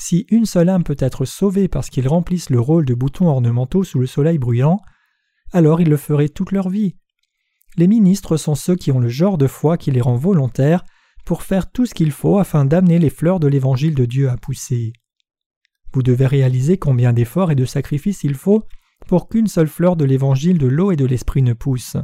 Si 0.00 0.26
une 0.30 0.46
seule 0.46 0.68
âme 0.68 0.84
peut 0.84 0.96
être 1.00 1.24
sauvée 1.24 1.66
parce 1.66 1.90
qu'ils 1.90 2.06
remplissent 2.06 2.50
le 2.50 2.60
rôle 2.60 2.84
de 2.84 2.94
boutons 2.94 3.26
ornementaux 3.26 3.82
sous 3.82 3.98
le 3.98 4.06
soleil 4.06 4.38
bruyant, 4.38 4.78
alors 5.52 5.80
ils 5.80 5.88
le 5.88 5.96
feraient 5.96 6.28
toute 6.28 6.52
leur 6.52 6.68
vie. 6.68 6.94
Les 7.76 7.88
ministres 7.88 8.36
sont 8.36 8.54
ceux 8.54 8.76
qui 8.76 8.92
ont 8.92 9.00
le 9.00 9.08
genre 9.08 9.38
de 9.38 9.48
foi 9.48 9.76
qui 9.76 9.90
les 9.90 10.00
rend 10.00 10.14
volontaires 10.14 10.84
pour 11.24 11.42
faire 11.42 11.72
tout 11.72 11.84
ce 11.84 11.94
qu'il 11.94 12.12
faut 12.12 12.38
afin 12.38 12.64
d'amener 12.64 13.00
les 13.00 13.10
fleurs 13.10 13.40
de 13.40 13.48
l'évangile 13.48 13.96
de 13.96 14.04
Dieu 14.04 14.30
à 14.30 14.36
pousser. 14.36 14.92
Vous 15.92 16.04
devez 16.04 16.28
réaliser 16.28 16.78
combien 16.78 17.12
d'efforts 17.12 17.50
et 17.50 17.56
de 17.56 17.64
sacrifices 17.64 18.22
il 18.22 18.36
faut 18.36 18.62
pour 19.08 19.28
qu'une 19.28 19.48
seule 19.48 19.66
fleur 19.66 19.96
de 19.96 20.04
l'évangile 20.04 20.58
de 20.58 20.68
l'eau 20.68 20.92
et 20.92 20.96
de 20.96 21.06
l'esprit 21.06 21.42
ne 21.42 21.54
pousse. 21.54 21.96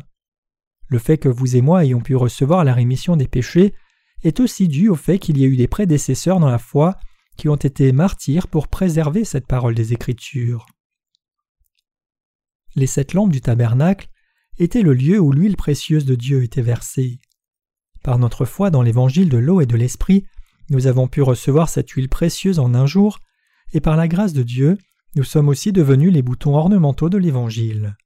Le 0.89 0.99
fait 0.99 1.19
que 1.19 1.29
vous 1.29 1.55
et 1.55 1.61
moi 1.61 1.85
ayons 1.85 2.01
pu 2.01 2.17
recevoir 2.17 2.65
la 2.65 2.75
rémission 2.75 3.15
des 3.15 3.29
péchés 3.29 3.73
est 4.25 4.41
aussi 4.41 4.67
dû 4.67 4.89
au 4.89 4.97
fait 4.97 5.21
qu'il 5.21 5.39
y 5.39 5.45
a 5.45 5.47
eu 5.47 5.57
des 5.57 5.69
prédécesseurs 5.69 6.41
dans 6.41 6.51
la 6.51 6.59
foi 6.59 6.97
qui 7.37 7.49
ont 7.49 7.57
été 7.57 7.93
martyrs 7.93 8.49
pour 8.49 8.69
préserver 8.69 9.25
cette 9.25 9.47
parole 9.47 9.75
des 9.75 9.93
Écritures. 9.93 10.67
Les 12.76 12.87
sept 12.87 13.12
lampes 13.12 13.33
du 13.33 13.41
tabernacle 13.41 14.09
étaient 14.59 14.83
le 14.83 14.95
lieu 14.95 15.19
où 15.19 15.33
l'huile 15.33 15.57
précieuse 15.57 16.05
de 16.05 16.14
Dieu 16.14 16.43
était 16.43 16.62
versée. 16.62 17.21
Par 18.03 18.19
notre 18.19 18.45
foi 18.45 18.71
dans 18.71 18.83
l'évangile 18.83 19.29
de 19.29 19.38
l'eau 19.38 19.61
et 19.61 19.67
de 19.67 19.76
l'esprit, 19.76 20.26
nous 20.71 20.87
avons 20.87 21.09
pu 21.09 21.23
recevoir 21.23 21.69
cette 21.69 21.91
huile 21.91 22.09
précieuse 22.09 22.59
en 22.59 22.75
un 22.75 22.87
jour, 22.87 23.19
et 23.73 23.81
par 23.81 23.97
la 23.97 24.09
grâce 24.09 24.33
de 24.33 24.43
Dieu, 24.43 24.79
nous 25.17 25.25
sommes 25.25 25.49
aussi 25.49 25.73
devenus 25.73 26.12
les 26.12 26.23
boutons 26.23 26.57
ornementaux 26.57 27.09
de 27.09 27.19
l'évangile. 27.19 27.97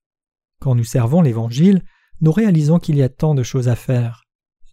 Quand 0.61 0.75
nous 0.75 0.85
servons 0.85 1.23
l'évangile, 1.23 1.83
nous 2.21 2.33
réalisons 2.33 2.79
qu'il 2.79 2.97
y 2.97 3.03
a 3.03 3.09
tant 3.09 3.35
de 3.35 3.43
choses 3.43 3.69
à 3.69 3.77
faire. 3.77 4.25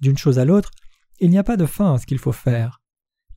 D'une 0.02 0.18
chose 0.18 0.40
à 0.40 0.46
l'autre, 0.46 0.72
il 1.20 1.30
n'y 1.30 1.38
a 1.38 1.44
pas 1.44 1.58
de 1.58 1.66
fin 1.66 1.94
à 1.94 1.98
ce 1.98 2.06
qu'il 2.06 2.20
faut 2.20 2.32
faire 2.32 2.82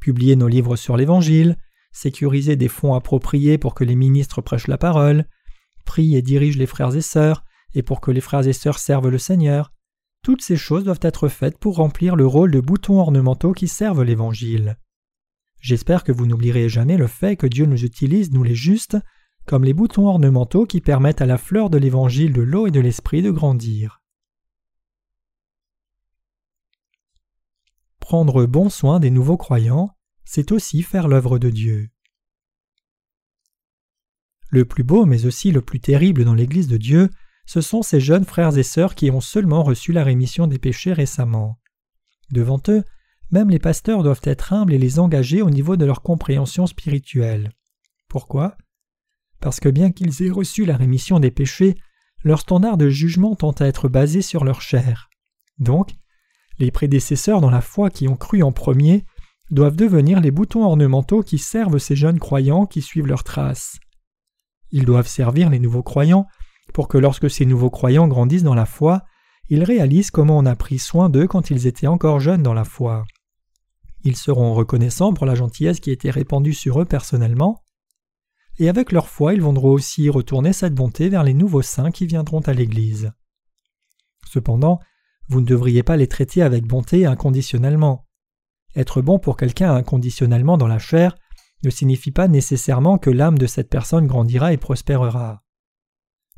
publier 0.01 0.37
nos 0.37 0.49
livres 0.49 0.77
sur 0.77 0.97
l'Évangile, 0.97 1.57
sécuriser 1.93 2.57
des 2.57 2.69
fonds 2.69 2.95
appropriés 2.95 3.59
pour 3.59 3.75
que 3.75 3.85
les 3.85 3.97
ministres 3.97 4.41
prêchent 4.41 4.69
la 4.69 4.79
parole, 4.79 5.27
prient 5.85 6.17
et 6.17 6.23
dirigent 6.23 6.59
les 6.59 6.67
frères 6.67 6.95
et 6.95 7.01
sœurs, 7.01 7.45
et 7.75 7.83
pour 7.83 8.01
que 8.01 8.11
les 8.11 8.21
frères 8.21 8.47
et 8.47 8.53
sœurs 8.53 8.79
servent 8.79 9.09
le 9.09 9.19
Seigneur, 9.19 9.73
toutes 10.23 10.43
ces 10.43 10.57
choses 10.57 10.85
doivent 10.85 10.99
être 11.03 11.29
faites 11.29 11.59
pour 11.59 11.77
remplir 11.77 12.17
le 12.17 12.27
rôle 12.27 12.51
de 12.51 12.61
boutons 12.61 13.01
ornementaux 13.01 13.53
qui 13.53 13.69
servent 13.69 14.03
l'Évangile. 14.03 14.77
J'espère 15.61 16.05
que 16.05 16.13
vous 16.13 16.27
n'oublierez 16.27 16.69
jamais 16.69 16.97
le 16.97 17.07
fait 17.07 17.37
que 17.37 17.47
Dieu 17.47 17.67
nous 17.67 17.85
utilise, 17.85 18.33
nous 18.33 18.43
les 18.43 18.55
justes, 18.55 18.97
comme 19.47 19.65
les 19.65 19.73
boutons 19.73 20.07
ornementaux 20.07 20.67
qui 20.67 20.81
permettent 20.81 21.23
à 21.23 21.27
la 21.27 21.39
fleur 21.39 21.71
de 21.71 21.79
l'Évangile 21.79 22.33
de 22.33 22.43
l'eau 22.43 22.67
et 22.67 22.71
de 22.71 22.81
l'Esprit 22.81 23.23
de 23.23 23.31
grandir. 23.31 23.98
Prendre 28.09 28.47
bon 28.47 28.71
soin 28.71 29.01
des 29.01 29.11
nouveaux 29.11 29.37
croyants, 29.37 29.95
c'est 30.25 30.51
aussi 30.51 30.81
faire 30.81 31.09
l'œuvre 31.09 31.39
de 31.39 31.51
Dieu. 31.51 31.91
Le 34.49 34.65
plus 34.65 34.83
beau 34.83 35.05
mais 35.05 35.27
aussi 35.27 35.51
le 35.51 35.61
plus 35.61 35.79
terrible 35.79 36.25
dans 36.25 36.33
l'Église 36.33 36.69
de 36.69 36.79
Dieu, 36.79 37.11
ce 37.45 37.61
sont 37.61 37.83
ces 37.83 38.01
jeunes 38.01 38.25
frères 38.25 38.57
et 38.57 38.63
sœurs 38.63 38.95
qui 38.95 39.11
ont 39.11 39.21
seulement 39.21 39.63
reçu 39.63 39.93
la 39.93 40.05
rémission 40.05 40.47
des 40.47 40.59
péchés 40.59 40.95
récemment. 40.95 41.61
Devant 42.31 42.63
eux, 42.69 42.83
même 43.31 43.51
les 43.51 43.59
pasteurs 43.59 44.03
doivent 44.03 44.23
être 44.25 44.55
humbles 44.55 44.73
et 44.73 44.79
les 44.79 44.99
engager 44.99 45.43
au 45.43 45.51
niveau 45.51 45.77
de 45.77 45.85
leur 45.85 46.01
compréhension 46.01 46.67
spirituelle. 46.67 47.53
Pourquoi? 48.09 48.57
Parce 49.39 49.61
que 49.61 49.69
bien 49.69 49.93
qu'ils 49.93 50.23
aient 50.23 50.31
reçu 50.31 50.65
la 50.65 50.79
rémission 50.79 51.21
des 51.21 51.31
péchés, 51.31 51.77
leur 52.25 52.41
standard 52.41 52.79
de 52.79 52.89
jugement 52.89 53.37
tend 53.37 53.53
à 53.53 53.67
être 53.67 53.91
basé 53.91 54.23
sur 54.23 54.45
leur 54.45 54.63
chair. 54.63 55.11
Donc, 55.59 55.93
les 56.59 56.71
prédécesseurs 56.71 57.41
dans 57.41 57.51
la 57.51 57.61
foi 57.61 57.91
qui 57.91 58.09
ont 58.09 58.17
cru 58.17 58.43
en 58.43 58.53
premier 58.53 59.05
doivent 59.51 59.77
devenir 59.77 60.21
les 60.21 60.31
boutons 60.31 60.65
ornementaux 60.65 61.23
qui 61.23 61.39
servent 61.39 61.79
ces 61.79 61.97
jeunes 61.97 62.19
croyants 62.19 62.67
qui 62.67 62.83
suivent 62.83 63.07
leurs 63.07 63.25
traces. 63.25 63.79
Ils 64.71 64.85
doivent 64.85 65.09
servir 65.09 65.49
les 65.51 65.59
nouveaux 65.59 65.83
croyants 65.83 66.27
pour 66.75 66.89
que 66.89 66.99
lorsque 66.99 67.31
ces 67.31 67.47
nouveaux 67.47 67.71
croyants 67.71 68.09
grandissent 68.09 68.43
dans 68.43 68.55
la 68.55 68.67
foi, 68.67 69.05
ils 69.49 69.65
réalisent 69.65 70.11
comment 70.11 70.37
on 70.37 70.45
a 70.45 70.57
pris 70.57 70.79
soin 70.79 71.09
d'eux 71.09 71.27
quand 71.27 71.51
ils 71.51 71.67
étaient 71.67 71.87
encore 71.87 72.21
jeunes 72.21 72.43
dans 72.43 72.53
la 72.55 72.65
foi. 72.65 73.05
Ils 74.05 74.17
seront 74.17 74.53
reconnaissants 74.53 75.15
pour 75.15 75.27
la 75.27 75.35
gentillesse 75.35 75.81
qui 75.81 75.91
été 75.91 76.11
répandue 76.11 76.53
sur 76.53 76.81
eux 76.81 76.85
personnellement, 76.85 77.63
et 78.59 78.69
avec 78.69 78.93
leur 78.93 79.09
foi 79.09 79.35
ils 79.35 79.41
vont 79.41 79.57
aussi 79.65 80.11
retourner 80.11 80.53
cette 80.53 80.75
bonté 80.75 81.09
vers 81.09 81.25
les 81.25 81.35
nouveaux 81.35 81.63
saints 81.63 81.91
qui 81.91 82.07
viendront 82.07 82.41
à 82.41 82.53
l'Église. 82.53 83.13
Cependant, 84.27 84.81
vous 85.29 85.41
ne 85.41 85.47
devriez 85.47 85.83
pas 85.83 85.97
les 85.97 86.07
traiter 86.07 86.43
avec 86.43 86.67
bonté 86.67 87.07
inconditionnellement. 87.07 88.07
Être 88.75 89.03
bon 89.03 89.19
pour 89.19 89.37
quelqu'un 89.37 89.75
inconditionnellement 89.75 90.57
dans 90.57 90.69
la 90.69 90.79
chair 90.79 91.17
ne 91.65 91.71
signifie 91.71 92.13
pas 92.13 92.29
nécessairement 92.29 92.99
que 92.99 93.11
l'âme 93.11 93.39
de 93.39 93.47
cette 93.47 93.69
personne 93.69 94.07
grandira 94.07 94.53
et 94.53 94.57
prospérera. 94.57 95.43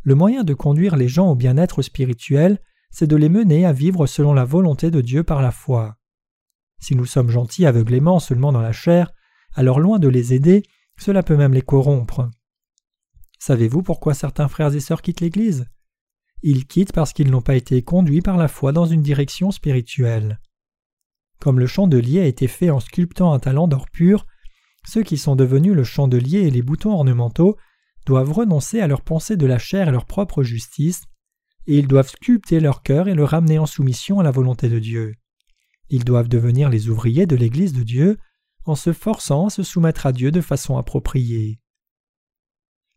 Le 0.03 0.15
moyen 0.15 0.45
de 0.45 0.55
conduire 0.55 0.97
les 0.97 1.09
gens 1.09 1.29
au 1.29 1.35
bien-être 1.35 1.83
spirituel, 1.83 2.59
c'est 2.91 3.07
de 3.07 3.17
les 3.17 3.29
mener 3.29 3.67
à 3.67 3.73
vivre 3.73 4.07
selon 4.07 4.33
la 4.33 4.45
volonté 4.45 4.91
de 4.91 5.01
Dieu 5.01 5.23
par 5.23 5.43
la 5.43 5.53
foi. 5.53 5.97
Si 6.81 6.97
nous 6.97 7.05
sommes 7.05 7.29
gentils 7.29 7.67
aveuglément 7.67 8.19
seulement 8.19 8.53
dans 8.53 8.63
la 8.63 8.73
chair, 8.73 9.13
alors 9.55 9.79
loin 9.79 9.99
de 9.99 10.09
les 10.09 10.33
aider, 10.33 10.63
cela 10.97 11.23
peut 11.23 11.37
même 11.37 11.53
les 11.53 11.63
corrompre. 11.63 12.31
Savez-vous 13.39 13.83
pourquoi 13.83 14.15
certains 14.15 14.49
frères 14.49 14.75
et 14.75 14.81
sœurs 14.81 15.03
quittent 15.03 15.21
l'Église? 15.21 15.67
Ils 16.43 16.67
quittent 16.67 16.93
parce 16.93 17.13
qu'ils 17.13 17.31
n'ont 17.31 17.43
pas 17.43 17.57
été 17.57 17.83
conduits 17.83 18.23
par 18.23 18.37
la 18.37 18.49
foi 18.49 18.73
dans 18.73 18.87
une 18.87 19.03
direction 19.03 19.51
spirituelle. 19.51 20.41
Comme 21.39 21.59
le 21.59 21.67
chandelier 21.67 22.21
a 22.21 22.27
été 22.27 22.49
fait 22.49 22.71
en 22.71 22.81
sculptant 22.81 23.33
un 23.33 23.39
talent 23.39 23.69
d'or 23.69 23.87
pur, 23.91 24.27
ceux 24.87 25.03
qui 25.03 25.19
sont 25.19 25.37
devenus 25.37 25.75
le 25.75 25.85
chandelier 25.85 26.41
et 26.41 26.51
les 26.51 26.63
boutons 26.63 26.93
ornementaux 26.93 27.57
doivent 28.07 28.33
renoncer 28.33 28.81
à 28.81 28.87
leur 28.87 29.03
pensée 29.03 29.37
de 29.37 29.47
la 29.47 29.59
chair 29.59 29.89
et 29.89 29.93
leur 29.93 30.07
propre 30.07 30.43
justice, 30.43 31.05
et 31.67 31.79
ils 31.79 31.89
doivent 31.89 32.09
sculpter 32.09 32.61
leur 32.61 32.83
cœur 32.83 33.09
et 33.09 33.15
le 33.15 33.25
ramener 33.25 33.59
en 33.59 33.67
soumission 33.67 34.21
à 34.21 34.23
la 34.23 34.31
volonté 34.31 34.69
de 34.69 34.79
Dieu. 34.79 35.15
Ils 35.91 36.05
doivent 36.05 36.29
devenir 36.29 36.71
les 36.71 36.89
ouvriers 36.89 37.27
de 37.27 37.37
l'Église 37.37 37.73
de 37.73 37.83
Dieu 37.83 38.19
en 38.65 38.75
se 38.75 38.93
forçant 38.93 39.47
à 39.47 39.51
se 39.51 39.63
soumettre 39.63 40.07
à 40.07 40.13
Dieu 40.13 40.31
de 40.31 40.41
façon 40.41 40.79
appropriée. 40.79 41.61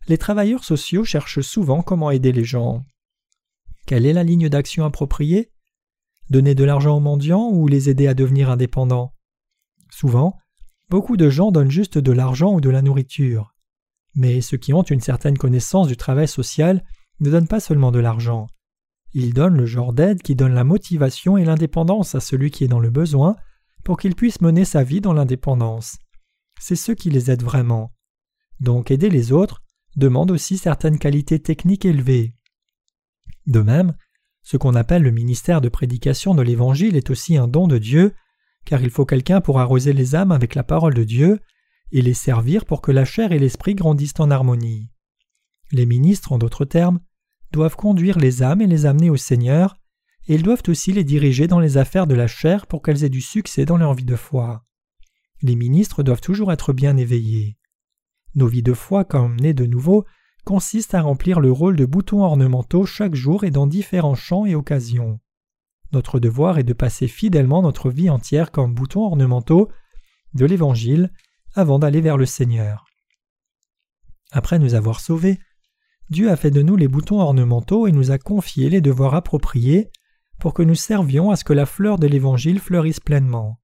Les 0.08 0.18
travailleurs 0.18 0.64
sociaux 0.64 1.06
cherchent 1.06 1.42
souvent 1.42 1.82
comment 1.82 2.12
aider 2.12 2.32
les 2.32 2.44
gens. 2.44 2.86
Quelle 3.86 4.06
est 4.06 4.14
la 4.14 4.24
ligne 4.24 4.50
d'action 4.50 4.86
appropriée? 4.86 5.52
Donner 6.30 6.56
de 6.56 6.64
l'argent 6.64 6.98
aux 6.98 7.02
mendiants 7.02 7.50
ou 7.52 7.68
les 7.68 7.90
aider 7.90 8.08
à 8.08 8.14
devenir 8.14 8.50
indépendants? 8.50 9.14
Souvent, 9.90 10.38
beaucoup 10.90 11.18
de 11.18 11.30
gens 11.30 11.52
donnent 11.52 11.72
juste 11.72 11.98
de 11.98 12.12
l'argent 12.12 12.54
ou 12.54 12.62
de 12.62 12.70
la 12.70 12.82
nourriture. 12.82 13.54
Mais 14.16 14.42
ceux 14.42 14.58
qui 14.58 14.74
ont 14.74 14.84
une 14.84 15.02
certaine 15.02 15.38
connaissance 15.38 15.88
du 15.88 15.98
travail 15.98 16.28
social 16.28 16.84
ne 17.20 17.30
donnent 17.30 17.48
pas 17.48 17.60
seulement 17.60 17.92
de 17.92 18.00
l'argent. 18.00 18.48
Ils 19.14 19.34
donnent 19.34 19.58
le 19.58 19.66
genre 19.66 19.94
d'aide 19.94 20.22
qui 20.22 20.36
donne 20.36 20.54
la 20.54 20.64
motivation 20.64 21.38
et 21.38 21.46
l'indépendance 21.46 22.16
à 22.16 22.20
celui 22.20 22.52
qui 22.52 22.64
est 22.64 22.70
dans 22.70 22.80
le 22.80 22.90
besoin 22.90 23.36
pour 23.84 23.98
qu'il 23.98 24.16
puisse 24.16 24.42
mener 24.42 24.66
sa 24.66 24.84
vie 24.84 25.02
dans 25.02 25.14
l'indépendance. 25.14 25.98
C'est 26.60 26.76
ceux 26.76 26.96
qui 26.96 27.10
les 27.10 27.30
aident 27.30 27.44
vraiment. 27.44 27.92
Donc 28.60 28.92
aider 28.92 29.10
les 29.10 29.32
autres 29.32 29.62
demande 29.96 30.32
aussi 30.32 30.58
certaines 30.58 30.98
qualités 30.98 31.40
techniques 31.40 31.86
élevées. 31.86 32.34
De 33.48 33.60
même, 33.60 33.96
ce 34.42 34.58
qu'on 34.58 34.76
appelle 34.76 35.04
le 35.04 35.12
ministère 35.12 35.62
de 35.62 35.70
prédication 35.70 36.36
de 36.36 36.42
l'Évangile 36.42 36.96
est 36.96 37.10
aussi 37.10 37.38
un 37.38 37.48
don 37.48 37.68
de 37.68 37.78
Dieu, 37.78 38.14
car 38.66 38.82
il 38.82 38.90
faut 38.90 39.06
quelqu'un 39.06 39.42
pour 39.42 39.60
arroser 39.60 39.94
les 39.94 40.16
âmes 40.16 40.32
avec 40.32 40.56
la 40.56 40.64
parole 40.64 40.94
de 40.94 41.04
Dieu 41.04 41.40
et 41.92 42.02
les 42.02 42.14
servir 42.14 42.66
pour 42.66 42.82
que 42.82 42.92
la 42.92 43.06
chair 43.06 43.32
et 43.32 43.40
l'esprit 43.40 43.76
grandissent 43.76 44.20
en 44.20 44.32
harmonie. 44.32 44.90
Les 45.72 45.86
ministres, 45.86 46.32
en 46.32 46.38
d'autres 46.38 46.66
termes, 46.66 47.00
doivent 47.52 47.76
conduire 47.76 48.18
les 48.18 48.44
âmes 48.44 48.62
et 48.62 48.68
les 48.68 48.86
amener 48.86 49.10
au 49.10 49.18
Seigneur, 49.18 49.76
et 50.28 50.36
ils 50.36 50.44
doivent 50.44 50.64
aussi 50.68 50.92
les 50.92 51.04
diriger 51.04 51.48
dans 51.48 51.60
les 51.60 51.78
affaires 51.78 52.08
de 52.08 52.16
la 52.16 52.28
chair 52.28 52.68
pour 52.68 52.82
qu'elles 52.82 53.04
aient 53.04 53.10
du 53.10 53.22
succès 53.22 53.66
dans 53.66 53.78
leur 53.78 53.94
vie 53.94 54.06
de 54.06 54.16
foi. 54.16 54.66
Les 55.42 55.56
ministres 55.56 56.04
doivent 56.04 56.22
toujours 56.22 56.52
être 56.52 56.74
bien 56.74 56.98
éveillés. 56.98 57.58
Nos 58.36 58.48
vies 58.48 58.64
de 58.64 58.74
foi, 58.74 59.04
comme 59.04 59.36
nées 59.36 59.54
de 59.54 59.66
nouveau, 59.66 60.06
consistent 60.46 60.96
à 60.96 61.02
remplir 61.02 61.40
le 61.40 61.52
rôle 61.52 61.76
de 61.76 61.86
boutons 61.86 62.24
ornementaux 62.24 62.86
chaque 62.86 63.16
jour 63.16 63.44
et 63.44 63.52
dans 63.52 63.68
différents 63.68 64.16
champs 64.16 64.46
et 64.46 64.56
occasions. 64.56 65.20
Notre 65.92 66.20
devoir 66.20 66.58
est 66.58 66.64
de 66.64 66.74
passer 66.74 67.08
fidèlement 67.08 67.62
notre 67.62 67.90
vie 67.90 68.10
entière 68.10 68.52
comme 68.52 68.74
boutons 68.74 69.06
ornementaux 69.06 69.70
de 70.34 70.46
l'Évangile 70.46 71.12
avant 71.56 71.80
d'aller 71.80 72.02
vers 72.02 72.18
le 72.18 72.26
Seigneur. 72.26 72.86
Après 74.32 74.58
nous 74.58 74.74
avoir 74.74 75.00
sauvés, 75.00 75.40
Dieu 76.10 76.30
a 76.32 76.36
fait 76.36 76.52
de 76.52 76.62
nous 76.62 76.76
les 76.76 76.88
boutons 76.88 77.20
ornementaux 77.20 77.88
et 77.88 77.92
nous 77.92 78.12
a 78.12 78.18
confié 78.18 78.70
les 78.70 78.82
devoirs 78.82 79.14
appropriés 79.14 79.92
pour 80.40 80.54
que 80.54 80.64
nous 80.64 80.76
servions 80.76 81.30
à 81.30 81.36
ce 81.36 81.44
que 81.44 81.54
la 81.54 81.66
fleur 81.66 81.98
de 81.98 82.08
l'Évangile 82.08 82.60
fleurisse 82.60 83.00
pleinement. 83.00 83.60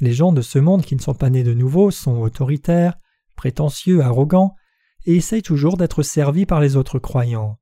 Les 0.00 0.12
gens 0.12 0.32
de 0.32 0.40
ce 0.42 0.58
monde 0.58 0.84
qui 0.84 0.96
ne 0.96 1.00
sont 1.00 1.14
pas 1.14 1.30
nés 1.30 1.44
de 1.44 1.54
nouveau 1.54 1.90
sont 1.90 2.16
autoritaires, 2.16 2.96
prétentieux, 3.36 4.00
arrogants, 4.00 4.54
et 5.06 5.16
essayent 5.16 5.42
toujours 5.42 5.76
d'être 5.76 6.02
servis 6.02 6.46
par 6.46 6.60
les 6.60 6.76
autres 6.76 6.98
croyants. 6.98 7.58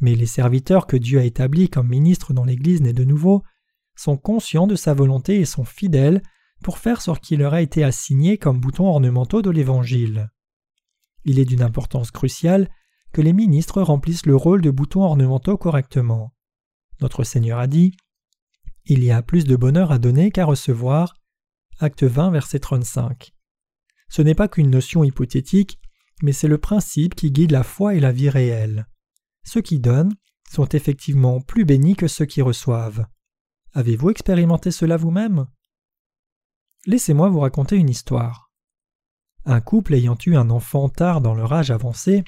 Mais 0.00 0.14
les 0.14 0.26
serviteurs 0.26 0.86
que 0.86 0.96
Dieu 0.96 1.18
a 1.20 1.24
établis 1.24 1.68
comme 1.68 1.88
ministres 1.88 2.32
dans 2.32 2.44
l'Église 2.44 2.80
née 2.80 2.92
de 2.92 3.04
nouveau 3.04 3.42
sont 3.96 4.16
conscients 4.16 4.66
de 4.66 4.76
sa 4.76 4.94
volonté 4.94 5.40
et 5.40 5.44
sont 5.44 5.64
fidèles 5.64 6.22
pour 6.62 6.78
faire 6.78 7.00
ce 7.00 7.10
qui 7.12 7.36
leur 7.36 7.54
a 7.54 7.62
été 7.62 7.84
assigné 7.84 8.38
comme 8.38 8.60
boutons 8.60 8.86
ornementaux 8.86 9.42
de 9.42 9.50
l'Évangile. 9.50 10.30
Il 11.24 11.38
est 11.38 11.44
d'une 11.44 11.62
importance 11.62 12.10
cruciale 12.10 12.68
que 13.12 13.20
les 13.20 13.32
ministres 13.32 13.80
remplissent 13.80 14.26
le 14.26 14.36
rôle 14.36 14.60
de 14.60 14.70
boutons 14.70 15.02
ornementaux 15.02 15.56
correctement. 15.56 16.34
Notre 17.00 17.22
Seigneur 17.22 17.58
a 17.58 17.66
dit 17.66 17.96
Il 18.86 19.04
y 19.04 19.10
a 19.10 19.22
plus 19.22 19.44
de 19.44 19.56
bonheur 19.56 19.92
à 19.92 19.98
donner 19.98 20.30
qu'à 20.30 20.44
recevoir. 20.44 21.14
Acte 21.78 22.04
20, 22.04 22.30
verset 22.30 22.58
35. 22.58 23.32
Ce 24.08 24.22
n'est 24.22 24.34
pas 24.34 24.48
qu'une 24.48 24.70
notion 24.70 25.04
hypothétique, 25.04 25.78
mais 26.22 26.32
c'est 26.32 26.48
le 26.48 26.58
principe 26.58 27.14
qui 27.14 27.30
guide 27.30 27.52
la 27.52 27.62
foi 27.62 27.94
et 27.94 28.00
la 28.00 28.12
vie 28.12 28.30
réelle. 28.30 28.86
Ceux 29.44 29.60
qui 29.60 29.78
donnent 29.78 30.14
sont 30.50 30.68
effectivement 30.68 31.40
plus 31.40 31.64
bénis 31.64 31.96
que 31.96 32.08
ceux 32.08 32.26
qui 32.26 32.42
reçoivent. 32.42 33.06
Avez-vous 33.72 34.10
expérimenté 34.10 34.70
cela 34.70 34.96
vous-même? 34.96 35.46
Laissez-moi 36.86 37.28
vous 37.28 37.40
raconter 37.40 37.76
une 37.76 37.90
histoire. 37.90 38.50
Un 39.44 39.60
couple 39.60 39.94
ayant 39.94 40.16
eu 40.26 40.36
un 40.36 40.48
enfant 40.50 40.88
tard 40.88 41.20
dans 41.20 41.34
leur 41.34 41.52
âge 41.52 41.70
avancé 41.70 42.24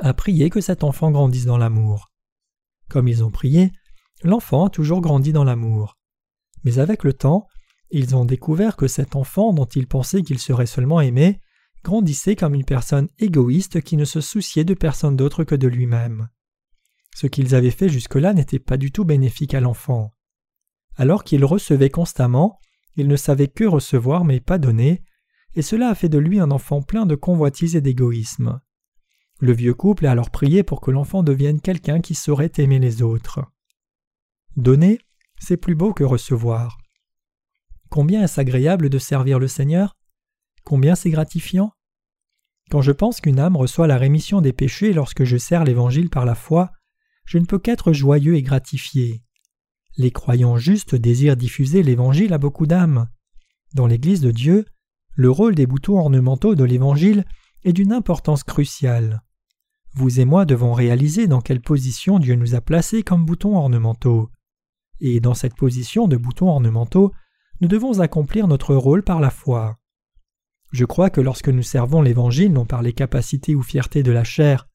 a 0.00 0.14
prié 0.14 0.50
que 0.50 0.60
cet 0.60 0.84
enfant 0.84 1.10
grandisse 1.10 1.46
dans 1.46 1.58
l'amour. 1.58 2.12
Comme 2.88 3.08
ils 3.08 3.24
ont 3.24 3.30
prié, 3.30 3.72
l'enfant 4.22 4.66
a 4.66 4.70
toujours 4.70 5.00
grandi 5.00 5.32
dans 5.32 5.44
l'amour. 5.44 5.96
Mais 6.64 6.78
avec 6.78 7.04
le 7.04 7.12
temps, 7.12 7.46
ils 7.90 8.14
ont 8.14 8.24
découvert 8.24 8.76
que 8.76 8.86
cet 8.86 9.16
enfant 9.16 9.52
dont 9.52 9.66
ils 9.66 9.88
pensaient 9.88 10.22
qu'il 10.22 10.38
serait 10.38 10.66
seulement 10.66 11.00
aimé 11.00 11.40
grandissait 11.84 12.36
comme 12.36 12.54
une 12.54 12.64
personne 12.64 13.08
égoïste 13.18 13.80
qui 13.80 13.96
ne 13.96 14.04
se 14.04 14.20
souciait 14.20 14.64
de 14.64 14.74
personne 14.74 15.16
d'autre 15.16 15.44
que 15.44 15.54
de 15.54 15.68
lui-même. 15.68 16.28
Ce 17.14 17.26
qu'ils 17.26 17.54
avaient 17.54 17.70
fait 17.70 17.88
jusque-là 17.88 18.32
n'était 18.32 18.58
pas 18.58 18.76
du 18.76 18.92
tout 18.92 19.04
bénéfique 19.04 19.54
à 19.54 19.60
l'enfant. 19.60 20.12
Alors 20.96 21.24
qu'il 21.24 21.44
recevait 21.44 21.90
constamment, 21.90 22.58
il 22.96 23.08
ne 23.08 23.16
savait 23.16 23.48
que 23.48 23.64
recevoir 23.64 24.24
mais 24.24 24.40
pas 24.40 24.58
donner, 24.58 25.02
et 25.54 25.62
cela 25.62 25.88
a 25.88 25.94
fait 25.94 26.08
de 26.08 26.18
lui 26.18 26.38
un 26.38 26.50
enfant 26.50 26.82
plein 26.82 27.06
de 27.06 27.14
convoitise 27.14 27.76
et 27.76 27.80
d'égoïsme. 27.80 28.60
Le 29.40 29.52
vieux 29.52 29.74
couple 29.74 30.06
a 30.06 30.10
alors 30.10 30.30
prié 30.30 30.62
pour 30.62 30.80
que 30.80 30.90
l'enfant 30.90 31.22
devienne 31.22 31.60
quelqu'un 31.60 32.00
qui 32.00 32.14
saurait 32.14 32.52
aimer 32.58 32.78
les 32.78 33.02
autres. 33.02 33.40
Donner, 34.56 35.00
c'est 35.38 35.56
plus 35.56 35.74
beau 35.74 35.94
que 35.94 36.04
recevoir. 36.04 36.78
Combien 37.88 38.22
est-ce 38.22 38.40
agréable 38.40 38.90
de 38.90 38.98
servir 38.98 39.38
le 39.38 39.48
Seigneur? 39.48 39.96
Combien 40.64 40.94
c'est 40.94 41.10
gratifiant? 41.10 41.72
Quand 42.70 42.82
je 42.82 42.92
pense 42.92 43.20
qu'une 43.20 43.40
âme 43.40 43.56
reçoit 43.56 43.86
la 43.86 43.98
rémission 43.98 44.40
des 44.40 44.52
péchés 44.52 44.92
lorsque 44.92 45.24
je 45.24 45.36
sers 45.36 45.64
l'Évangile 45.64 46.10
par 46.10 46.24
la 46.24 46.34
foi, 46.34 46.70
je 47.24 47.38
ne 47.38 47.44
peux 47.44 47.58
qu'être 47.58 47.92
joyeux 47.92 48.36
et 48.36 48.42
gratifié. 48.42 49.22
Les 49.96 50.12
croyants 50.12 50.56
justes 50.56 50.94
désirent 50.94 51.36
diffuser 51.36 51.82
l'Évangile 51.82 52.32
à 52.32 52.38
beaucoup 52.38 52.66
d'âmes. 52.66 53.08
Dans 53.74 53.86
l'Église 53.86 54.20
de 54.20 54.30
Dieu, 54.30 54.66
le 55.14 55.30
rôle 55.30 55.54
des 55.54 55.66
boutons 55.66 55.98
ornementaux 55.98 56.54
de 56.54 56.64
l'Évangile 56.64 57.24
est 57.64 57.72
d'une 57.72 57.92
importance 57.92 58.44
cruciale. 58.44 59.22
Vous 59.94 60.20
et 60.20 60.24
moi 60.24 60.44
devons 60.44 60.72
réaliser 60.72 61.26
dans 61.26 61.40
quelle 61.40 61.60
position 61.60 62.20
Dieu 62.20 62.36
nous 62.36 62.54
a 62.54 62.60
placés 62.60 63.02
comme 63.02 63.26
boutons 63.26 63.56
ornementaux. 63.56 64.30
Et 65.00 65.18
dans 65.18 65.34
cette 65.34 65.56
position 65.56 66.06
de 66.06 66.16
boutons 66.16 66.48
ornementaux, 66.48 67.12
nous 67.60 67.68
devons 67.68 67.98
accomplir 67.98 68.46
notre 68.46 68.74
rôle 68.74 69.02
par 69.02 69.18
la 69.18 69.30
foi. 69.30 69.79
Je 70.70 70.84
crois 70.84 71.10
que 71.10 71.20
lorsque 71.20 71.48
nous 71.48 71.62
servons 71.62 72.00
l'Évangile 72.00 72.52
non 72.52 72.64
par 72.64 72.82
les 72.82 72.92
capacités 72.92 73.54
ou 73.54 73.62
fiertés 73.62 74.02
de 74.02 74.12
la 74.12 74.24
chair, 74.24 74.68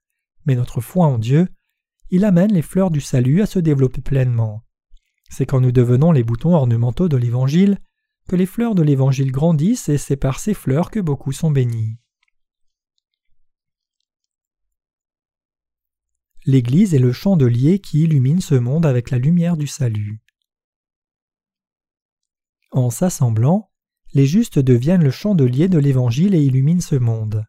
mais 0.46 0.56
notre 0.56 0.82
foi 0.82 1.06
en 1.06 1.18
Dieu, 1.18 1.48
il 2.10 2.26
amène 2.26 2.54
les 2.54 2.62
fleurs 2.62 2.92
du 2.92 3.02
salut 3.02 3.42
à 3.42 3.46
se 3.46 3.60
développer 3.60 4.02
pleinement. 4.02 4.64
C'est 5.30 5.46
quand 5.46 5.62
nous 5.62 5.72
devenons 5.72 6.12
les 6.12 6.24
boutons 6.24 6.54
ornementaux 6.54 7.08
de 7.08 7.18
l'Évangile 7.18 7.80
que 8.28 8.36
les 8.36 8.46
fleurs 8.46 8.76
de 8.76 8.84
l'Évangile 8.84 9.32
grandissent 9.32 9.90
et 9.90 9.98
c'est 9.98 10.18
par 10.18 10.40
ces 10.40 10.54
fleurs 10.54 10.92
que 10.92 11.00
beaucoup 11.00 11.32
sont 11.32 11.52
bénis. 11.52 11.98
L'Église 16.46 16.94
est 16.94 17.00
le 17.00 17.12
chandelier 17.12 17.80
qui 17.80 18.04
illumine 18.04 18.42
ce 18.42 18.54
monde 18.54 18.86
avec 18.86 19.10
la 19.10 19.18
lumière 19.18 19.58
du 19.58 19.66
salut. 19.66 20.22
En 22.72 22.92
s'assemblant, 22.92 23.72
les 24.16 24.26
justes 24.26 24.60
deviennent 24.60 25.04
le 25.04 25.12
chandelier 25.12 25.68
de 25.68 25.78
l'Évangile 25.78 26.34
et 26.34 26.44
illuminent 26.44 26.82
ce 26.82 26.96
monde. 26.96 27.46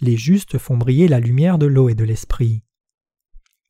Les 0.00 0.16
justes 0.16 0.56
font 0.56 0.78
briller 0.78 1.08
la 1.08 1.20
lumière 1.20 1.58
de 1.58 1.66
l'eau 1.66 1.90
et 1.90 1.94
de 1.94 2.04
l'esprit. 2.04 2.64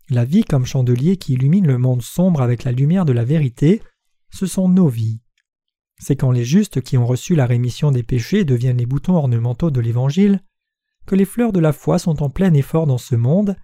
La 0.08 0.24
vie 0.24 0.44
comme 0.44 0.64
chandelier 0.64 1.16
qui 1.16 1.32
illumine 1.32 1.66
le 1.66 1.76
monde 1.76 2.02
sombre 2.02 2.40
avec 2.40 2.62
la 2.62 2.70
lumière 2.70 3.04
de 3.04 3.12
la 3.12 3.24
vérité, 3.24 3.82
ce 4.32 4.46
sont 4.46 4.68
nos 4.68 4.86
vies. 4.86 5.20
C'est 5.98 6.14
quand 6.14 6.30
les 6.30 6.44
justes 6.44 6.80
qui 6.80 6.96
ont 6.96 7.06
reçu 7.06 7.34
la 7.34 7.46
rémission 7.46 7.90
des 7.90 8.04
péchés 8.04 8.44
deviennent 8.44 8.78
les 8.78 8.86
boutons 8.86 9.16
ornementaux 9.16 9.72
de 9.72 9.80
l'Évangile 9.80 10.40
que 11.06 11.16
les 11.16 11.24
fleurs 11.24 11.52
de 11.52 11.60
la 11.60 11.72
foi 11.72 11.98
sont 11.98 12.22
en 12.22 12.30
plein 12.30 12.54
effort 12.54 12.86
dans 12.86 12.98
ce 12.98 13.16
monde 13.16 13.56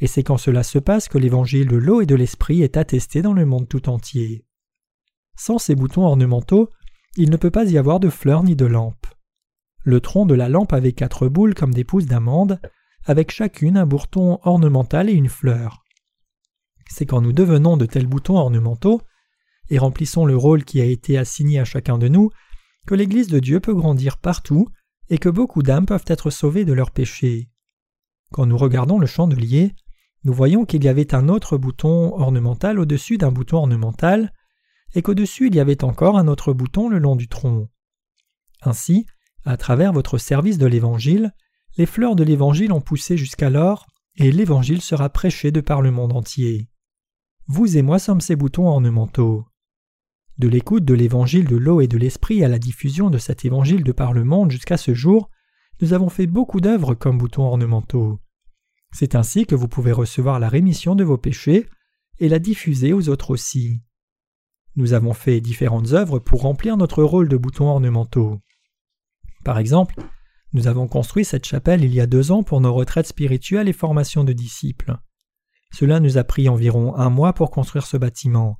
et 0.00 0.08
c'est 0.08 0.24
quand 0.24 0.38
cela 0.38 0.64
se 0.64 0.80
passe 0.80 1.08
que 1.08 1.18
l'évangile 1.18 1.68
de 1.68 1.76
l'eau 1.76 2.00
et 2.00 2.06
de 2.06 2.16
l'esprit 2.16 2.62
est 2.62 2.76
attesté 2.76 3.22
dans 3.22 3.32
le 3.32 3.46
monde 3.46 3.68
tout 3.68 3.88
entier. 3.88 4.44
Sans 5.36 5.58
ces 5.58 5.76
boutons 5.76 6.04
ornementaux, 6.04 6.70
il 7.16 7.30
ne 7.30 7.36
peut 7.36 7.50
pas 7.50 7.64
y 7.64 7.78
avoir 7.78 8.00
de 8.00 8.10
fleurs 8.10 8.44
ni 8.44 8.56
de 8.56 8.66
lampes. 8.66 9.06
Le 9.84 10.00
tronc 10.00 10.26
de 10.26 10.34
la 10.34 10.48
lampe 10.48 10.72
avait 10.72 10.92
quatre 10.92 11.28
boules 11.28 11.54
comme 11.54 11.72
des 11.72 11.84
pousses 11.84 12.06
d'amande, 12.06 12.60
avec 13.04 13.30
chacune 13.30 13.76
un 13.76 13.86
bourton 13.86 14.38
ornemental 14.42 15.08
et 15.08 15.14
une 15.14 15.28
fleur. 15.28 15.84
C'est 16.90 17.06
quand 17.06 17.20
nous 17.20 17.32
devenons 17.32 17.76
de 17.76 17.86
tels 17.86 18.06
boutons 18.06 18.36
ornementaux 18.36 19.00
et 19.70 19.78
remplissons 19.78 20.24
le 20.24 20.36
rôle 20.36 20.64
qui 20.64 20.80
a 20.80 20.84
été 20.84 21.18
assigné 21.18 21.58
à 21.58 21.64
chacun 21.64 21.98
de 21.98 22.08
nous 22.08 22.30
que 22.86 22.94
l'Église 22.94 23.28
de 23.28 23.38
Dieu 23.38 23.60
peut 23.60 23.74
grandir 23.74 24.18
partout 24.18 24.68
et 25.10 25.18
que 25.18 25.28
beaucoup 25.28 25.62
d'âmes 25.62 25.86
peuvent 25.86 26.04
être 26.06 26.30
sauvées 26.30 26.64
de 26.64 26.72
leurs 26.72 26.90
péchés. 26.90 27.48
Quand 28.32 28.46
nous 28.46 28.56
regardons 28.56 28.98
le 28.98 29.06
chandelier, 29.06 29.74
nous 30.24 30.32
voyons 30.32 30.64
qu'il 30.64 30.84
y 30.84 30.88
avait 30.88 31.14
un 31.14 31.28
autre 31.28 31.56
bouton 31.56 32.14
ornemental 32.18 32.78
au-dessus 32.78 33.18
d'un 33.18 33.30
bouton 33.30 33.58
ornemental, 33.58 34.32
et 34.94 35.02
qu'au-dessus 35.02 35.48
il 35.48 35.54
y 35.54 35.60
avait 35.60 35.84
encore 35.84 36.18
un 36.18 36.28
autre 36.28 36.52
bouton 36.52 36.88
le 36.88 36.98
long 36.98 37.16
du 37.16 37.28
tronc. 37.28 37.68
Ainsi, 38.62 39.06
à 39.44 39.56
travers 39.56 39.92
votre 39.92 40.18
service 40.18 40.58
de 40.58 40.66
l'Évangile, 40.66 41.32
les 41.76 41.86
fleurs 41.86 42.16
de 42.16 42.24
l'Évangile 42.24 42.72
ont 42.72 42.80
poussé 42.80 43.16
jusqu'alors, 43.16 43.86
et 44.16 44.32
l'Évangile 44.32 44.82
sera 44.82 45.08
prêché 45.10 45.52
de 45.52 45.60
par 45.60 45.80
le 45.80 45.90
monde 45.90 46.12
entier. 46.12 46.68
Vous 47.46 47.76
et 47.76 47.82
moi 47.82 47.98
sommes 47.98 48.20
ces 48.20 48.36
boutons 48.36 48.66
ornementaux. 48.66 49.46
De 50.38 50.48
l'écoute 50.48 50.84
de 50.84 50.94
l'Évangile 50.94 51.46
de 51.46 51.56
l'eau 51.56 51.80
et 51.80 51.88
de 51.88 51.96
l'Esprit 51.96 52.44
à 52.44 52.48
la 52.48 52.58
diffusion 52.58 53.10
de 53.10 53.18
cet 53.18 53.44
Évangile 53.44 53.84
de 53.84 53.92
par 53.92 54.12
le 54.12 54.24
monde 54.24 54.50
jusqu'à 54.50 54.76
ce 54.76 54.92
jour, 54.92 55.30
nous 55.80 55.92
avons 55.92 56.08
fait 56.08 56.26
beaucoup 56.26 56.60
d'œuvres 56.60 56.94
comme 56.94 57.18
boutons 57.18 57.44
ornementaux. 57.44 58.20
C'est 58.92 59.14
ainsi 59.14 59.46
que 59.46 59.54
vous 59.54 59.68
pouvez 59.68 59.92
recevoir 59.92 60.40
la 60.40 60.48
rémission 60.48 60.94
de 60.94 61.04
vos 61.04 61.18
péchés 61.18 61.66
et 62.18 62.28
la 62.28 62.38
diffuser 62.38 62.92
aux 62.92 63.08
autres 63.08 63.30
aussi. 63.30 63.82
Nous 64.76 64.92
avons 64.92 65.12
fait 65.12 65.40
différentes 65.40 65.92
œuvres 65.92 66.18
pour 66.18 66.42
remplir 66.42 66.76
notre 66.76 67.02
rôle 67.02 67.28
de 67.28 67.36
boutons 67.36 67.68
ornementaux. 67.68 68.40
Par 69.44 69.58
exemple, 69.58 69.96
nous 70.52 70.66
avons 70.66 70.88
construit 70.88 71.24
cette 71.24 71.44
chapelle 71.44 71.84
il 71.84 71.92
y 71.92 72.00
a 72.00 72.06
deux 72.06 72.32
ans 72.32 72.42
pour 72.42 72.60
nos 72.60 72.72
retraites 72.72 73.06
spirituelles 73.06 73.68
et 73.68 73.72
formation 73.72 74.24
de 74.24 74.32
disciples. 74.32 74.96
Cela 75.72 76.00
nous 76.00 76.16
a 76.16 76.24
pris 76.24 76.48
environ 76.48 76.96
un 76.96 77.10
mois 77.10 77.34
pour 77.34 77.50
construire 77.50 77.86
ce 77.86 77.96
bâtiment. 77.96 78.58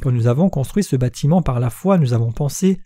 Quand 0.00 0.12
nous 0.12 0.26
avons 0.26 0.48
construit 0.48 0.82
ce 0.82 0.96
bâtiment 0.96 1.42
par 1.42 1.60
la 1.60 1.68
foi, 1.68 1.98
nous 1.98 2.14
avons 2.14 2.32
pensé 2.32 2.80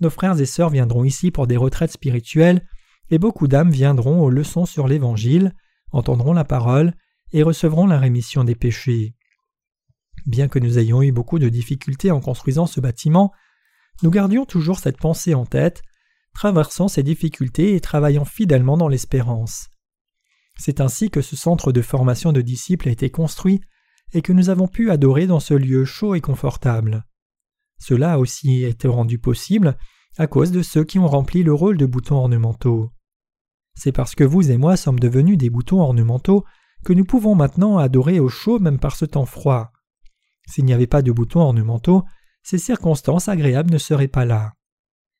Nos 0.00 0.10
frères 0.10 0.40
et 0.40 0.46
sœurs 0.46 0.70
viendront 0.70 1.04
ici 1.04 1.30
pour 1.30 1.46
des 1.46 1.56
retraites 1.56 1.92
spirituelles, 1.92 2.66
et 3.10 3.18
beaucoup 3.18 3.48
d'âmes 3.48 3.70
viendront 3.70 4.22
aux 4.22 4.30
leçons 4.30 4.64
sur 4.64 4.88
l'Évangile, 4.88 5.54
entendront 5.92 6.32
la 6.32 6.44
parole 6.44 6.94
et 7.32 7.42
recevront 7.42 7.86
la 7.86 7.98
rémission 7.98 8.44
des 8.44 8.54
péchés. 8.54 9.14
Bien 10.28 10.48
que 10.48 10.58
nous 10.58 10.78
ayons 10.78 11.02
eu 11.02 11.10
beaucoup 11.10 11.38
de 11.38 11.48
difficultés 11.48 12.10
en 12.10 12.20
construisant 12.20 12.66
ce 12.66 12.80
bâtiment, 12.80 13.32
nous 14.02 14.10
gardions 14.10 14.44
toujours 14.44 14.78
cette 14.78 14.98
pensée 14.98 15.32
en 15.32 15.46
tête, 15.46 15.80
traversant 16.34 16.86
ces 16.86 17.02
difficultés 17.02 17.74
et 17.74 17.80
travaillant 17.80 18.26
fidèlement 18.26 18.76
dans 18.76 18.88
l'espérance. 18.88 19.70
C'est 20.58 20.82
ainsi 20.82 21.08
que 21.08 21.22
ce 21.22 21.34
centre 21.34 21.72
de 21.72 21.80
formation 21.80 22.34
de 22.34 22.42
disciples 22.42 22.90
a 22.90 22.92
été 22.92 23.08
construit 23.08 23.62
et 24.12 24.20
que 24.20 24.34
nous 24.34 24.50
avons 24.50 24.68
pu 24.68 24.90
adorer 24.90 25.26
dans 25.26 25.40
ce 25.40 25.54
lieu 25.54 25.86
chaud 25.86 26.14
et 26.14 26.20
confortable. 26.20 27.06
Cela 27.80 28.12
a 28.12 28.18
aussi 28.18 28.64
été 28.64 28.86
rendu 28.86 29.18
possible 29.18 29.78
à 30.18 30.26
cause 30.26 30.52
de 30.52 30.60
ceux 30.60 30.84
qui 30.84 30.98
ont 30.98 31.08
rempli 31.08 31.42
le 31.42 31.54
rôle 31.54 31.78
de 31.78 31.86
boutons 31.86 32.16
ornementaux. 32.16 32.90
C'est 33.74 33.92
parce 33.92 34.14
que 34.14 34.24
vous 34.24 34.50
et 34.50 34.58
moi 34.58 34.76
sommes 34.76 35.00
devenus 35.00 35.38
des 35.38 35.48
boutons 35.48 35.80
ornementaux 35.80 36.44
que 36.84 36.92
nous 36.92 37.06
pouvons 37.06 37.34
maintenant 37.34 37.78
adorer 37.78 38.20
au 38.20 38.28
chaud 38.28 38.58
même 38.58 38.78
par 38.78 38.94
ce 38.94 39.06
temps 39.06 39.24
froid. 39.24 39.72
S'il 40.48 40.64
n'y 40.64 40.72
avait 40.72 40.86
pas 40.86 41.02
de 41.02 41.12
boutons 41.12 41.40
ornementaux, 41.40 42.04
ces 42.42 42.58
circonstances 42.58 43.28
agréables 43.28 43.70
ne 43.70 43.78
seraient 43.78 44.08
pas 44.08 44.24
là. 44.24 44.54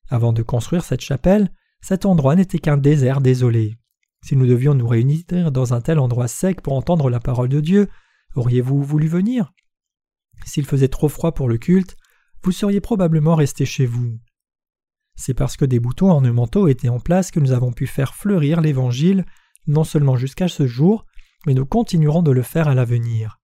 Avant 0.09 0.33
de 0.33 0.41
construire 0.41 0.83
cette 0.83 1.01
chapelle, 1.01 1.51
cet 1.81 2.05
endroit 2.05 2.35
n'était 2.35 2.57
qu'un 2.57 2.77
désert 2.77 3.21
désolé. 3.21 3.77
Si 4.25 4.35
nous 4.35 4.47
devions 4.47 4.73
nous 4.73 4.87
réunir 4.87 5.51
dans 5.51 5.73
un 5.73 5.81
tel 5.81 5.99
endroit 5.99 6.27
sec 6.27 6.61
pour 6.61 6.73
entendre 6.73 7.09
la 7.09 7.19
parole 7.19 7.49
de 7.49 7.59
Dieu, 7.59 7.89
auriez-vous 8.35 8.81
voulu 8.83 9.07
venir? 9.07 9.53
S'il 10.45 10.65
faisait 10.65 10.87
trop 10.87 11.09
froid 11.09 11.33
pour 11.33 11.47
le 11.47 11.57
culte, 11.57 11.95
vous 12.43 12.51
seriez 12.51 12.81
probablement 12.81 13.35
resté 13.35 13.65
chez 13.65 13.85
vous. 13.85 14.17
C'est 15.15 15.33
parce 15.33 15.57
que 15.57 15.65
des 15.65 15.79
boutons 15.79 16.09
ornementaux 16.09 16.67
étaient 16.67 16.89
en 16.89 16.99
place 16.99 17.29
que 17.29 17.39
nous 17.39 17.51
avons 17.51 17.71
pu 17.71 17.87
faire 17.87 18.15
fleurir 18.15 18.61
l'Évangile, 18.61 19.25
non 19.67 19.83
seulement 19.83 20.15
jusqu'à 20.15 20.47
ce 20.47 20.65
jour, 20.65 21.05
mais 21.45 21.53
nous 21.53 21.65
continuerons 21.65 22.23
de 22.23 22.31
le 22.31 22.41
faire 22.41 22.67
à 22.67 22.75
l'avenir. 22.75 23.39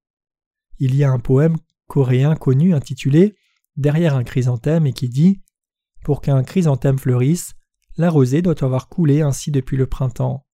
Il 0.80 0.96
y 0.96 1.04
a 1.04 1.12
un 1.12 1.20
poème 1.20 1.58
coréen 1.88 2.36
connu 2.36 2.74
intitulé 2.74 3.36
Derrière 3.78 4.16
un 4.16 4.24
chrysanthème 4.24 4.88
et 4.88 4.94
qui 4.94 5.10
dit 5.10 5.42
Pour 6.04 6.22
qu'un 6.22 6.44
chrysanthème 6.44 6.98
fleurisse, 6.98 7.54
la 7.98 8.10
rosée 8.10 8.42
doit 8.42 8.64
avoir 8.64 8.88
coulé 8.88 9.22
ainsi 9.22 9.52
depuis 9.52 9.78
le 9.78 9.86
printemps. 9.86 10.46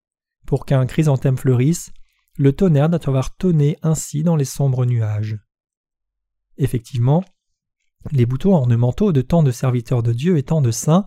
Pour 0.45 0.65
qu'un 0.65 0.85
chrysanthème 0.85 1.37
fleurisse, 1.37 1.91
le 2.37 2.53
tonnerre 2.53 2.89
doit 2.89 3.07
avoir 3.07 3.35
tonné 3.35 3.77
ainsi 3.83 4.23
dans 4.23 4.35
les 4.35 4.45
sombres 4.45 4.85
nuages. 4.85 5.37
Effectivement, 6.57 7.23
les 8.11 8.25
boutons 8.25 8.55
ornementaux 8.55 9.11
de 9.11 9.21
tant 9.21 9.43
de 9.43 9.51
serviteurs 9.51 10.01
de 10.01 10.13
Dieu 10.13 10.37
et 10.37 10.43
tant 10.43 10.61
de 10.61 10.71
saints 10.71 11.05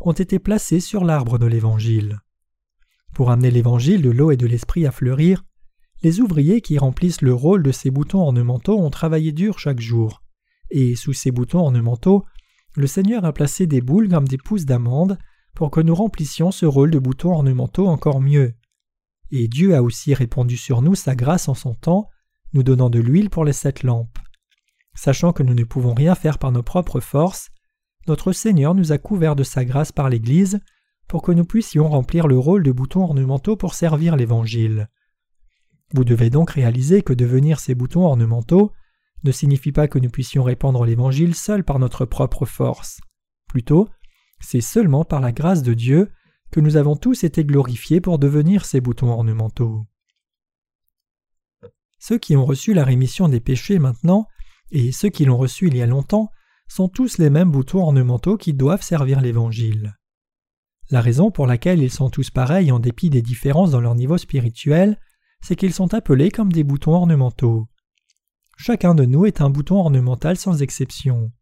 ont 0.00 0.12
été 0.12 0.38
placés 0.38 0.80
sur 0.80 1.04
l'arbre 1.04 1.38
de 1.38 1.46
l'Évangile. 1.46 2.20
Pour 3.12 3.30
amener 3.30 3.52
l'Évangile 3.52 4.02
de 4.02 4.10
l'eau 4.10 4.32
et 4.32 4.36
de 4.36 4.46
l'Esprit 4.46 4.86
à 4.86 4.90
fleurir, 4.90 5.44
les 6.04 6.20
ouvriers 6.20 6.60
qui 6.60 6.76
remplissent 6.76 7.22
le 7.22 7.32
rôle 7.32 7.62
de 7.62 7.72
ces 7.72 7.90
boutons 7.90 8.20
ornementaux 8.20 8.78
ont 8.78 8.90
travaillé 8.90 9.32
dur 9.32 9.58
chaque 9.58 9.80
jour, 9.80 10.22
et 10.70 10.96
sous 10.96 11.14
ces 11.14 11.30
boutons 11.30 11.60
ornementaux, 11.60 12.26
le 12.76 12.86
Seigneur 12.86 13.24
a 13.24 13.32
placé 13.32 13.66
des 13.66 13.80
boules 13.80 14.10
comme 14.10 14.28
des 14.28 14.36
pousses 14.36 14.66
d'amande 14.66 15.18
pour 15.54 15.70
que 15.70 15.80
nous 15.80 15.94
remplissions 15.94 16.50
ce 16.50 16.66
rôle 16.66 16.90
de 16.90 16.98
boutons 16.98 17.32
ornementaux 17.32 17.86
encore 17.86 18.20
mieux. 18.20 18.52
Et 19.30 19.48
Dieu 19.48 19.74
a 19.74 19.82
aussi 19.82 20.12
répandu 20.12 20.58
sur 20.58 20.82
nous 20.82 20.94
sa 20.94 21.14
grâce 21.14 21.48
en 21.48 21.54
son 21.54 21.74
temps, 21.74 22.10
nous 22.52 22.62
donnant 22.62 22.90
de 22.90 22.98
l'huile 22.98 23.30
pour 23.30 23.46
les 23.46 23.54
sept 23.54 23.82
lampes. 23.82 24.18
Sachant 24.94 25.32
que 25.32 25.42
nous 25.42 25.54
ne 25.54 25.64
pouvons 25.64 25.94
rien 25.94 26.14
faire 26.14 26.38
par 26.38 26.52
nos 26.52 26.62
propres 26.62 27.00
forces, 27.00 27.48
notre 28.08 28.32
Seigneur 28.32 28.74
nous 28.74 28.92
a 28.92 28.98
couverts 28.98 29.36
de 29.36 29.42
sa 29.42 29.64
grâce 29.64 29.90
par 29.90 30.10
l'Église 30.10 30.60
pour 31.08 31.22
que 31.22 31.32
nous 31.32 31.46
puissions 31.46 31.88
remplir 31.88 32.26
le 32.26 32.38
rôle 32.38 32.62
de 32.62 32.72
boutons 32.72 33.04
ornementaux 33.04 33.56
pour 33.56 33.72
servir 33.72 34.16
l'Évangile. 34.16 34.90
Vous 35.92 36.04
devez 36.04 36.30
donc 36.30 36.50
réaliser 36.50 37.02
que 37.02 37.12
devenir 37.12 37.60
ces 37.60 37.74
boutons 37.74 38.04
ornementaux 38.04 38.72
ne 39.24 39.32
signifie 39.32 39.72
pas 39.72 39.88
que 39.88 39.98
nous 39.98 40.10
puissions 40.10 40.42
répandre 40.42 40.84
l'Évangile 40.84 41.34
seul 41.34 41.64
par 41.64 41.78
notre 41.78 42.04
propre 42.04 42.46
force. 42.46 43.00
Plutôt, 43.48 43.88
c'est 44.40 44.60
seulement 44.60 45.04
par 45.04 45.20
la 45.20 45.32
grâce 45.32 45.62
de 45.62 45.74
Dieu 45.74 46.10
que 46.50 46.60
nous 46.60 46.76
avons 46.76 46.96
tous 46.96 47.24
été 47.24 47.44
glorifiés 47.44 48.00
pour 48.00 48.18
devenir 48.18 48.64
ces 48.64 48.80
boutons 48.80 49.08
ornementaux. 49.08 49.86
Ceux 51.98 52.18
qui 52.18 52.36
ont 52.36 52.44
reçu 52.44 52.74
la 52.74 52.84
rémission 52.84 53.28
des 53.28 53.40
péchés 53.40 53.78
maintenant, 53.78 54.28
et 54.70 54.92
ceux 54.92 55.08
qui 55.08 55.24
l'ont 55.24 55.38
reçu 55.38 55.68
il 55.68 55.76
y 55.76 55.82
a 55.82 55.86
longtemps, 55.86 56.30
sont 56.68 56.88
tous 56.88 57.18
les 57.18 57.30
mêmes 57.30 57.50
boutons 57.50 57.80
ornementaux 57.80 58.36
qui 58.36 58.52
doivent 58.52 58.82
servir 58.82 59.20
l'Évangile. 59.20 59.96
La 60.90 61.00
raison 61.00 61.30
pour 61.30 61.46
laquelle 61.46 61.82
ils 61.82 61.90
sont 61.90 62.10
tous 62.10 62.30
pareils 62.30 62.70
en 62.70 62.78
dépit 62.78 63.08
des 63.08 63.22
différences 63.22 63.70
dans 63.70 63.80
leur 63.80 63.94
niveau 63.94 64.18
spirituel, 64.18 64.98
c'est 65.44 65.56
qu'ils 65.56 65.74
sont 65.74 65.92
appelés 65.92 66.30
comme 66.30 66.50
des 66.50 66.64
boutons 66.64 66.94
ornementaux. 66.94 67.68
Chacun 68.56 68.94
de 68.94 69.04
nous 69.04 69.26
est 69.26 69.42
un 69.42 69.50
bouton 69.50 69.76
ornemental 69.76 70.38
sans 70.38 70.62
exception. 70.62 71.32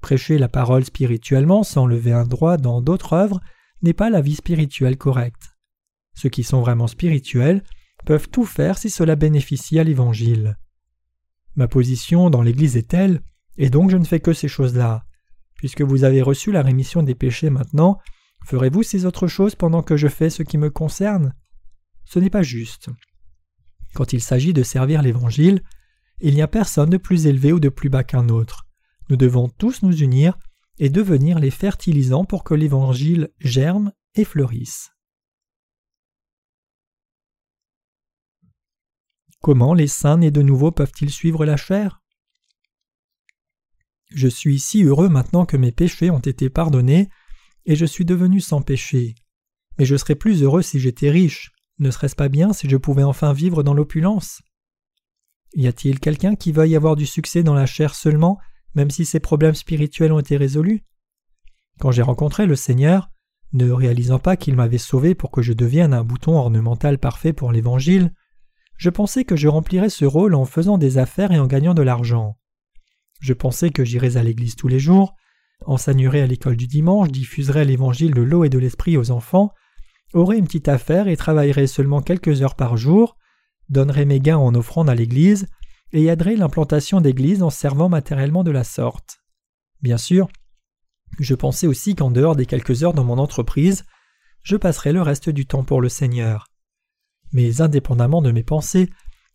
Prêcher 0.00 0.36
la 0.36 0.48
parole 0.48 0.84
spirituellement 0.84 1.62
sans 1.62 1.86
lever 1.86 2.10
un 2.10 2.24
droit 2.24 2.56
dans 2.56 2.80
d'autres 2.80 3.12
œuvres 3.12 3.40
n'est 3.82 3.92
pas 3.92 4.10
la 4.10 4.20
vie 4.20 4.34
spirituelle 4.34 4.98
correcte. 4.98 5.56
Ceux 6.14 6.28
qui 6.28 6.42
sont 6.42 6.60
vraiment 6.60 6.88
spirituels 6.88 7.62
peuvent 8.04 8.28
tout 8.28 8.44
faire 8.44 8.78
si 8.78 8.90
cela 8.90 9.14
bénéficie 9.14 9.78
à 9.78 9.84
l'Évangile. 9.84 10.58
Ma 11.54 11.68
position 11.68 12.30
dans 12.30 12.42
l'Église 12.42 12.76
est 12.76 12.88
telle, 12.88 13.22
et 13.58 13.70
donc 13.70 13.90
je 13.90 13.96
ne 13.96 14.04
fais 14.04 14.18
que 14.18 14.32
ces 14.32 14.48
choses-là. 14.48 15.04
Puisque 15.54 15.82
vous 15.82 16.02
avez 16.02 16.20
reçu 16.20 16.50
la 16.50 16.62
rémission 16.62 17.04
des 17.04 17.14
péchés 17.14 17.50
maintenant, 17.50 17.98
ferez-vous 18.44 18.82
ces 18.82 19.04
autres 19.04 19.28
choses 19.28 19.54
pendant 19.54 19.84
que 19.84 19.96
je 19.96 20.08
fais 20.08 20.30
ce 20.30 20.42
qui 20.42 20.58
me 20.58 20.70
concerne? 20.70 21.32
Ce 22.06 22.18
n'est 22.18 22.30
pas 22.30 22.42
juste. 22.42 22.90
Quand 23.94 24.12
il 24.12 24.22
s'agit 24.22 24.52
de 24.52 24.62
servir 24.62 25.02
l'Évangile, 25.02 25.62
il 26.20 26.34
n'y 26.34 26.42
a 26.42 26.48
personne 26.48 26.90
de 26.90 26.96
plus 26.96 27.26
élevé 27.26 27.52
ou 27.52 27.60
de 27.60 27.68
plus 27.68 27.88
bas 27.88 28.04
qu'un 28.04 28.28
autre. 28.28 28.66
Nous 29.08 29.16
devons 29.16 29.48
tous 29.48 29.82
nous 29.82 29.96
unir 29.96 30.38
et 30.78 30.88
devenir 30.88 31.38
les 31.38 31.50
fertilisants 31.50 32.24
pour 32.24 32.44
que 32.44 32.54
l'Évangile 32.54 33.30
germe 33.38 33.92
et 34.14 34.24
fleurisse. 34.24 34.90
Comment 39.40 39.72
les 39.72 39.86
saints 39.86 40.18
nés 40.18 40.30
de 40.30 40.42
nouveau 40.42 40.70
peuvent-ils 40.70 41.10
suivre 41.10 41.46
la 41.46 41.56
chair? 41.56 42.02
Je 44.10 44.28
suis 44.28 44.58
si 44.58 44.82
heureux 44.82 45.08
maintenant 45.08 45.46
que 45.46 45.56
mes 45.56 45.72
péchés 45.72 46.10
ont 46.10 46.18
été 46.18 46.50
pardonnés, 46.50 47.08
et 47.64 47.76
je 47.76 47.86
suis 47.86 48.04
devenu 48.04 48.40
sans 48.40 48.60
péché. 48.60 49.14
Mais 49.78 49.84
je 49.84 49.96
serais 49.96 50.14
plus 50.14 50.42
heureux 50.42 50.62
si 50.62 50.80
j'étais 50.80 51.10
riche. 51.10 51.52
Ne 51.80 51.90
serait-ce 51.90 52.14
pas 52.14 52.28
bien 52.28 52.52
si 52.52 52.68
je 52.68 52.76
pouvais 52.76 53.02
enfin 53.02 53.32
vivre 53.32 53.62
dans 53.62 53.72
l'opulence? 53.72 54.42
Y 55.54 55.66
a-t-il 55.66 55.98
quelqu'un 55.98 56.36
qui 56.36 56.52
veuille 56.52 56.76
avoir 56.76 56.94
du 56.94 57.06
succès 57.06 57.42
dans 57.42 57.54
la 57.54 57.64
chair 57.64 57.94
seulement, 57.94 58.38
même 58.74 58.90
si 58.90 59.06
ses 59.06 59.18
problèmes 59.18 59.54
spirituels 59.54 60.12
ont 60.12 60.20
été 60.20 60.36
résolus? 60.36 60.84
Quand 61.80 61.90
j'ai 61.90 62.02
rencontré 62.02 62.44
le 62.44 62.54
Seigneur, 62.54 63.10
ne 63.54 63.70
réalisant 63.70 64.18
pas 64.18 64.36
qu'il 64.36 64.56
m'avait 64.56 64.76
sauvé 64.76 65.14
pour 65.14 65.30
que 65.30 65.40
je 65.40 65.54
devienne 65.54 65.94
un 65.94 66.04
bouton 66.04 66.36
ornemental 66.36 66.98
parfait 66.98 67.32
pour 67.32 67.50
l'Évangile, 67.50 68.12
je 68.76 68.90
pensais 68.90 69.24
que 69.24 69.34
je 69.34 69.48
remplirais 69.48 69.88
ce 69.88 70.04
rôle 70.04 70.34
en 70.34 70.44
faisant 70.44 70.76
des 70.76 70.98
affaires 70.98 71.32
et 71.32 71.38
en 71.38 71.46
gagnant 71.46 71.74
de 71.74 71.82
l'argent. 71.82 72.36
Je 73.20 73.32
pensais 73.32 73.70
que 73.70 73.86
j'irais 73.86 74.18
à 74.18 74.22
l'église 74.22 74.54
tous 74.54 74.68
les 74.68 74.78
jours, 74.78 75.16
enseignerais 75.64 76.20
à 76.20 76.26
l'école 76.26 76.56
du 76.56 76.66
dimanche, 76.66 77.10
diffuserais 77.10 77.64
l'évangile 77.64 78.12
de 78.12 78.22
l'eau 78.22 78.44
et 78.44 78.50
de 78.50 78.58
l'esprit 78.58 78.98
aux 78.98 79.10
enfants, 79.10 79.52
aurais 80.12 80.38
une 80.38 80.46
petite 80.46 80.68
affaire 80.68 81.08
et 81.08 81.16
travaillerais 81.16 81.66
seulement 81.66 82.00
quelques 82.00 82.42
heures 82.42 82.56
par 82.56 82.76
jour, 82.76 83.16
donnerais 83.68 84.04
mes 84.04 84.20
gains 84.20 84.38
en 84.38 84.54
offrande 84.54 84.90
à 84.90 84.94
l'église, 84.94 85.46
et 85.92 86.06
aiderais 86.06 86.36
l'implantation 86.36 87.00
d'églises 87.00 87.42
en 87.42 87.50
servant 87.50 87.88
matériellement 87.88 88.44
de 88.44 88.50
la 88.50 88.64
sorte. 88.64 89.18
Bien 89.82 89.98
sûr, 89.98 90.28
je 91.18 91.34
pensais 91.34 91.66
aussi 91.66 91.94
qu'en 91.94 92.10
dehors 92.10 92.36
des 92.36 92.46
quelques 92.46 92.84
heures 92.84 92.94
dans 92.94 93.04
mon 93.04 93.18
entreprise, 93.18 93.84
je 94.42 94.56
passerais 94.56 94.92
le 94.92 95.02
reste 95.02 95.30
du 95.30 95.46
temps 95.46 95.64
pour 95.64 95.80
le 95.80 95.88
Seigneur. 95.88 96.46
Mais 97.32 97.60
indépendamment 97.60 98.22
de 98.22 98.32
mes 98.32 98.42
pensées, 98.42 98.90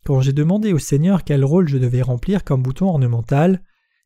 quand 0.05 0.21
j'ai 0.21 0.33
demandé 0.33 0.73
au 0.73 0.79
Seigneur 0.79 1.23
quel 1.23 1.43
rôle 1.43 1.67
je 1.67 1.77
devais 1.77 2.01
remplir 2.01 2.43
comme 2.43 2.61
bouton 2.61 2.88
ornemental, 2.88 3.63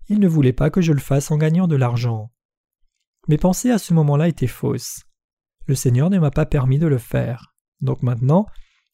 il 0.07 0.19
ne 0.19 0.27
voulait 0.27 0.53
pas 0.53 0.69
que 0.69 0.81
je 0.81 0.93
le 0.93 0.99
fasse 0.99 1.29
en 1.31 1.37
gagnant 1.37 1.67
de 1.67 1.75
l'argent. 1.75 2.31
Mes 3.27 3.37
pensées 3.37 3.69
à 3.69 3.77
ce 3.77 3.93
moment-là 3.93 4.27
étaient 4.27 4.47
fausses. 4.47 5.03
Le 5.69 5.75
Seigneur 5.75 6.09
ne 6.09 6.17
m'a 6.17 6.31
pas 6.31 6.47
permis 6.47 6.79
de 6.79 6.87
le 6.87 6.97
faire. 6.97 7.53
Donc 7.79 8.01
maintenant, 8.01 8.47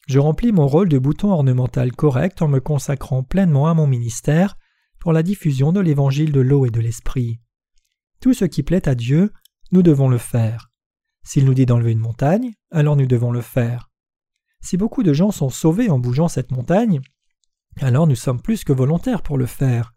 je 0.09 0.19
remplis 0.19 0.51
mon 0.51 0.67
rôle 0.67 0.89
de 0.89 0.99
bouton 0.99 1.31
ornemental 1.31 1.93
correct 1.93 2.41
en 2.41 2.49
me 2.49 2.59
consacrant 2.59 3.23
pleinement 3.23 3.69
à 3.69 3.73
mon 3.73 3.87
ministère 3.87 4.57
pour 4.99 5.13
la 5.13 5.23
diffusion 5.23 5.71
de 5.71 5.79
l'évangile 5.79 6.33
de 6.33 6.41
l'eau 6.41 6.65
et 6.65 6.71
de 6.71 6.81
l'esprit. 6.81 7.39
Tout 8.19 8.33
ce 8.33 8.43
qui 8.43 8.61
plaît 8.61 8.89
à 8.89 8.93
Dieu, 8.93 9.31
nous 9.71 9.83
devons 9.83 10.09
le 10.09 10.17
faire. 10.17 10.69
S'il 11.23 11.45
nous 11.45 11.53
dit 11.53 11.65
d'enlever 11.65 11.93
une 11.93 11.99
montagne, 11.99 12.51
alors 12.71 12.97
nous 12.97 13.07
devons 13.07 13.31
le 13.31 13.39
faire. 13.39 13.89
Si 14.59 14.75
beaucoup 14.75 15.01
de 15.01 15.13
gens 15.13 15.31
sont 15.31 15.49
sauvés 15.49 15.89
en 15.89 15.97
bougeant 15.97 16.27
cette 16.27 16.51
montagne, 16.51 16.99
alors 17.79 18.05
nous 18.05 18.15
sommes 18.15 18.41
plus 18.41 18.65
que 18.65 18.73
volontaires 18.73 19.21
pour 19.21 19.37
le 19.37 19.45
faire. 19.45 19.93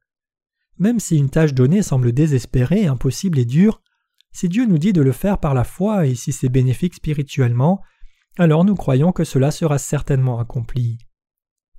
Même 0.79 1.01
si 1.01 1.17
une 1.17 1.29
tâche 1.29 1.55
donnée 1.55 1.83
semble 1.83 2.13
désespérée, 2.13 2.87
impossible 2.87 3.41
et 3.41 3.45
dure, 3.45 3.83
si 4.33 4.49
Dieu 4.49 4.67
nous 4.67 4.79
dit 4.79 4.93
de 4.93 5.03
le 5.03 5.13
faire 5.13 5.39
par 5.39 5.55
la 5.55 5.65
foi 5.65 6.07
et 6.07 6.15
si 6.15 6.33
c'est 6.33 6.49
bénéfique 6.49 6.95
spirituellement, 6.95 7.81
alors 8.39 8.65
nous 8.65 8.75
croyons 8.75 9.13
que 9.13 9.25
cela 9.25 9.51
sera 9.51 9.79
certainement 9.79 10.39
accompli. 10.39 10.99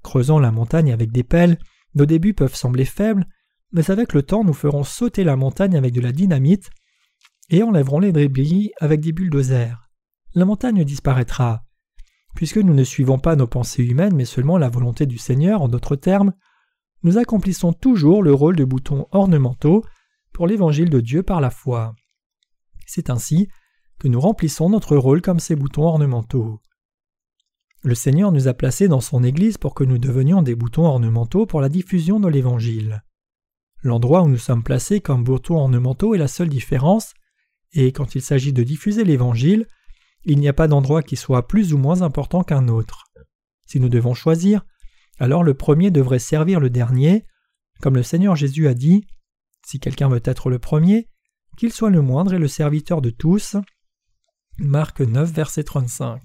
Creusant 0.03 0.39
la 0.39 0.51
montagne 0.51 0.91
avec 0.91 1.11
des 1.11 1.23
pelles, 1.23 1.57
nos 1.95 2.05
débuts 2.05 2.33
peuvent 2.33 2.55
sembler 2.55 2.85
faibles, 2.85 3.25
mais 3.71 3.91
avec 3.91 4.13
le 4.13 4.23
temps 4.23 4.43
nous 4.43 4.53
ferons 4.53 4.83
sauter 4.83 5.23
la 5.23 5.35
montagne 5.35 5.77
avec 5.77 5.93
de 5.93 6.01
la 6.01 6.11
dynamite 6.11 6.69
et 7.49 7.63
enlèverons 7.63 7.99
les 7.99 8.11
débris 8.11 8.71
avec 8.79 9.01
des 9.01 9.11
bulldozers. 9.11 9.89
La 10.35 10.45
montagne 10.45 10.83
disparaîtra. 10.83 11.63
Puisque 12.35 12.57
nous 12.57 12.73
ne 12.73 12.83
suivons 12.83 13.19
pas 13.19 13.35
nos 13.35 13.47
pensées 13.47 13.83
humaines 13.83 14.15
mais 14.15 14.25
seulement 14.25 14.57
la 14.57 14.69
volonté 14.69 15.05
du 15.05 15.17
Seigneur, 15.17 15.61
en 15.61 15.67
d'autres 15.67 15.95
termes, 15.95 16.33
nous 17.03 17.17
accomplissons 17.17 17.73
toujours 17.73 18.21
le 18.21 18.33
rôle 18.33 18.55
de 18.55 18.65
boutons 18.65 19.07
ornementaux 19.11 19.83
pour 20.33 20.47
l'évangile 20.47 20.89
de 20.89 20.99
Dieu 20.99 21.23
par 21.23 21.41
la 21.41 21.49
foi. 21.49 21.95
C'est 22.89 23.11
ainsi 23.11 23.49
que 23.99 24.07
nous 24.07 24.19
remplissons 24.19 24.67
notre 24.67 24.97
rôle 24.97 25.21
comme 25.21 25.39
ces 25.39 25.55
boutons 25.55 25.83
ornementaux. 25.83 26.59
Le 27.83 27.93
Seigneur 27.93 28.31
nous 28.31 28.47
a 28.47 28.55
placés 28.55 28.87
dans 28.87 28.99
son 28.99 29.23
Église 29.23 29.59
pour 29.59 29.75
que 29.75 29.83
nous 29.83 29.99
devenions 29.99 30.41
des 30.41 30.55
boutons 30.55 30.85
ornementaux 30.85 31.45
pour 31.45 31.61
la 31.61 31.69
diffusion 31.69 32.19
de 32.19 32.27
l'Évangile. 32.27 33.03
L'endroit 33.83 34.23
où 34.23 34.27
nous 34.27 34.39
sommes 34.39 34.63
placés 34.63 35.01
comme 35.01 35.23
boutons 35.23 35.57
ornementaux 35.57 36.15
est 36.15 36.17
la 36.17 36.27
seule 36.27 36.49
différence, 36.49 37.13
et 37.73 37.91
quand 37.91 38.15
il 38.15 38.23
s'agit 38.23 38.53
de 38.53 38.63
diffuser 38.63 39.03
l'Évangile, 39.03 39.67
il 40.23 40.39
n'y 40.39 40.49
a 40.49 40.53
pas 40.53 40.67
d'endroit 40.67 41.03
qui 41.03 41.15
soit 41.15 41.47
plus 41.47 41.73
ou 41.73 41.77
moins 41.77 42.01
important 42.01 42.43
qu'un 42.43 42.69
autre. 42.69 43.05
Si 43.67 43.79
nous 43.79 43.89
devons 43.89 44.15
choisir, 44.15 44.65
alors 45.19 45.43
le 45.43 45.53
premier 45.53 45.91
devrait 45.91 46.17
servir 46.17 46.59
le 46.59 46.71
dernier, 46.71 47.27
comme 47.81 47.95
le 47.95 48.03
Seigneur 48.03 48.35
Jésus 48.35 48.67
a 48.67 48.73
dit 48.73 49.05
Si 49.63 49.79
quelqu'un 49.79 50.09
veut 50.09 50.23
être 50.25 50.49
le 50.49 50.57
premier, 50.57 51.07
qu'il 51.59 51.73
soit 51.73 51.89
le 51.89 52.01
moindre 52.01 52.33
et 52.33 52.39
le 52.39 52.47
serviteur 52.47 53.01
de 53.01 53.09
tous. 53.09 53.57
Marc 54.59 55.01
9, 55.01 55.29
verset 55.29 55.65
35. 55.65 56.21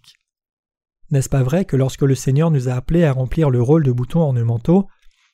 N'est-ce 1.11 1.29
pas 1.29 1.43
vrai 1.43 1.65
que 1.65 1.75
lorsque 1.75 2.03
le 2.03 2.15
Seigneur 2.15 2.53
nous 2.53 2.69
a 2.69 2.75
appelés 2.75 3.03
à 3.03 3.13
remplir 3.13 3.51
le 3.51 3.61
rôle 3.61 3.83
de 3.83 3.91
boutons 3.91 4.21
ornementaux, 4.21 4.87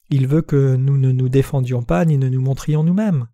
il 0.09 0.27
veut 0.27 0.41
que 0.41 0.75
nous 0.75 0.97
ne 0.97 1.13
nous 1.13 1.29
défendions 1.29 1.83
pas 1.83 2.07
ni 2.07 2.17
ne 2.17 2.31
nous 2.31 2.41
montrions 2.41 2.83
nous-mêmes? 2.83 3.27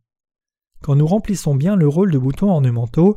Quand 0.82 0.96
nous 0.96 1.06
remplissons 1.06 1.54
bien 1.54 1.76
le 1.76 1.86
rôle 1.86 2.10
de 2.10 2.18
boutons 2.18 2.50
ornementaux, 2.50 3.16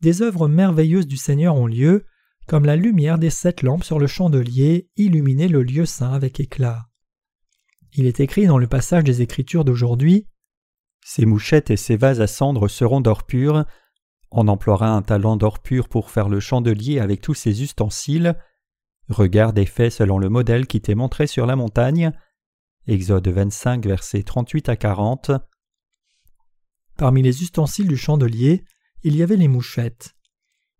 des 0.00 0.20
œuvres 0.22 0.48
merveilleuses 0.48 1.06
du 1.06 1.16
Seigneur 1.16 1.54
ont 1.54 1.68
lieu, 1.68 2.04
comme 2.48 2.64
la 2.64 2.74
lumière 2.74 3.18
des 3.18 3.30
sept 3.30 3.62
lampes 3.62 3.84
sur 3.84 4.00
le 4.00 4.08
chandelier 4.08 4.88
illuminait 4.96 5.46
le 5.46 5.62
lieu 5.62 5.86
saint 5.86 6.12
avec 6.14 6.40
éclat. 6.40 6.88
Il 7.92 8.06
est 8.06 8.18
écrit 8.18 8.48
dans 8.48 8.58
le 8.58 8.66
passage 8.66 9.04
des 9.04 9.22
Écritures 9.22 9.64
d'aujourd'hui 9.64 10.26
Ces 11.10 11.24
mouchettes 11.24 11.70
et 11.70 11.78
ces 11.78 11.96
vases 11.96 12.20
à 12.20 12.26
cendre 12.26 12.68
seront 12.68 13.00
d'or 13.00 13.24
pur. 13.24 13.64
On 14.30 14.46
emploiera 14.46 14.90
un 14.90 15.00
talent 15.00 15.38
d'or 15.38 15.60
pur 15.60 15.88
pour 15.88 16.10
faire 16.10 16.28
le 16.28 16.38
chandelier 16.38 16.98
avec 16.98 17.22
tous 17.22 17.32
ses 17.32 17.62
ustensiles. 17.62 18.36
Regarde 19.08 19.56
et 19.56 19.64
fais 19.64 19.88
selon 19.88 20.18
le 20.18 20.28
modèle 20.28 20.66
qui 20.66 20.82
t'est 20.82 20.94
montré 20.94 21.26
sur 21.26 21.46
la 21.46 21.56
montagne. 21.56 22.12
Exode 22.86 23.26
25, 23.26 23.86
versets 23.86 24.22
38 24.22 24.68
à 24.68 24.76
40. 24.76 25.30
Parmi 26.98 27.22
les 27.22 27.42
ustensiles 27.42 27.88
du 27.88 27.96
chandelier, 27.96 28.62
il 29.02 29.16
y 29.16 29.22
avait 29.22 29.36
les 29.36 29.48
mouchettes. 29.48 30.14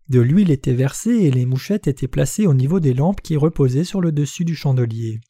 De 0.09 0.19
l'huile 0.19 0.51
était 0.51 0.75
versée 0.75 1.23
et 1.23 1.31
les 1.31 1.47
mouchettes 1.47 1.87
étaient 1.87 2.07
placées 2.07 2.45
au 2.45 2.53
niveau 2.53 2.79
des 2.79 2.93
lampes 2.93 3.21
qui 3.21 3.35
reposaient 3.35 3.83
sur 3.83 3.99
le 3.99 4.11
dessus 4.11 4.45
du 4.45 4.55
chandelier. 4.55 5.21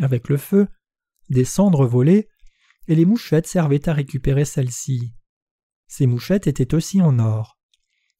Avec 0.00 0.30
le 0.30 0.38
feu, 0.38 0.66
des 1.28 1.44
cendres 1.44 1.84
volaient, 1.84 2.30
et 2.88 2.94
les 2.94 3.04
mouchettes 3.04 3.46
servaient 3.46 3.88
à 3.88 3.92
récupérer 3.92 4.44
celles-ci. 4.44 5.14
Ces 5.86 6.06
mouchettes 6.06 6.46
étaient 6.46 6.74
aussi 6.74 7.00
en 7.00 7.18
or. 7.18 7.58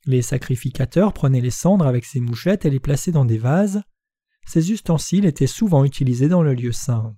Les 0.05 0.23
sacrificateurs 0.23 1.13
prenaient 1.13 1.41
les 1.41 1.51
cendres 1.51 1.87
avec 1.87 2.05
ces 2.05 2.21
mouchettes 2.21 2.65
et 2.65 2.71
les 2.71 2.81
plaçaient 2.81 3.13
dans 3.13 3.25
des 3.25 3.39
vases. 3.39 3.83
Ces 4.47 4.73
ustensiles 4.73 5.25
étaient 5.25 5.47
souvent 5.47 5.85
utilisés 5.85 6.29
dans 6.29 6.43
le 6.43 6.55
lieu 6.55 6.73
saint. 6.73 7.17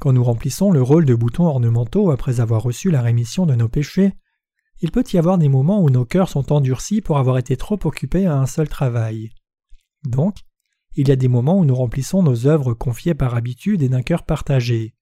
Quand 0.00 0.14
nous 0.14 0.24
remplissons 0.24 0.70
le 0.70 0.80
rôle 0.80 1.04
de 1.04 1.14
boutons 1.14 1.46
ornementaux 1.46 2.10
après 2.10 2.40
avoir 2.40 2.62
reçu 2.62 2.90
la 2.90 3.02
rémission 3.02 3.44
de 3.44 3.54
nos 3.54 3.68
péchés, 3.68 4.14
il 4.80 4.90
peut 4.90 5.04
y 5.12 5.18
avoir 5.18 5.36
des 5.36 5.50
moments 5.50 5.82
où 5.82 5.90
nos 5.90 6.06
cœurs 6.06 6.30
sont 6.30 6.52
endurcis 6.52 7.02
pour 7.02 7.18
avoir 7.18 7.36
été 7.36 7.56
trop 7.56 7.78
occupés 7.84 8.24
à 8.24 8.38
un 8.38 8.46
seul 8.46 8.66
travail. 8.68 9.30
Donc, 10.04 10.38
il 10.96 11.08
y 11.08 11.12
a 11.12 11.16
des 11.16 11.28
moments 11.28 11.58
où 11.58 11.66
nous 11.66 11.74
remplissons 11.74 12.22
nos 12.22 12.46
œuvres 12.46 12.72
confiées 12.72 13.14
par 13.14 13.34
habitude 13.34 13.82
et 13.82 13.90
d'un 13.90 14.02
cœur 14.02 14.24
partagé. 14.24 14.94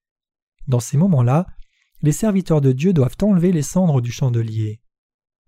Dans 0.69 0.81
ces 0.81 0.97
moments-là, 0.99 1.47
les 2.03 2.13
serviteurs 2.13 2.61
de 2.61 2.73
Dieu 2.73 2.93
doivent 2.93 3.17
enlever 3.23 3.51
les 3.51 3.63
cendres 3.63 4.01
du 4.01 4.13
chandelier. 4.13 4.81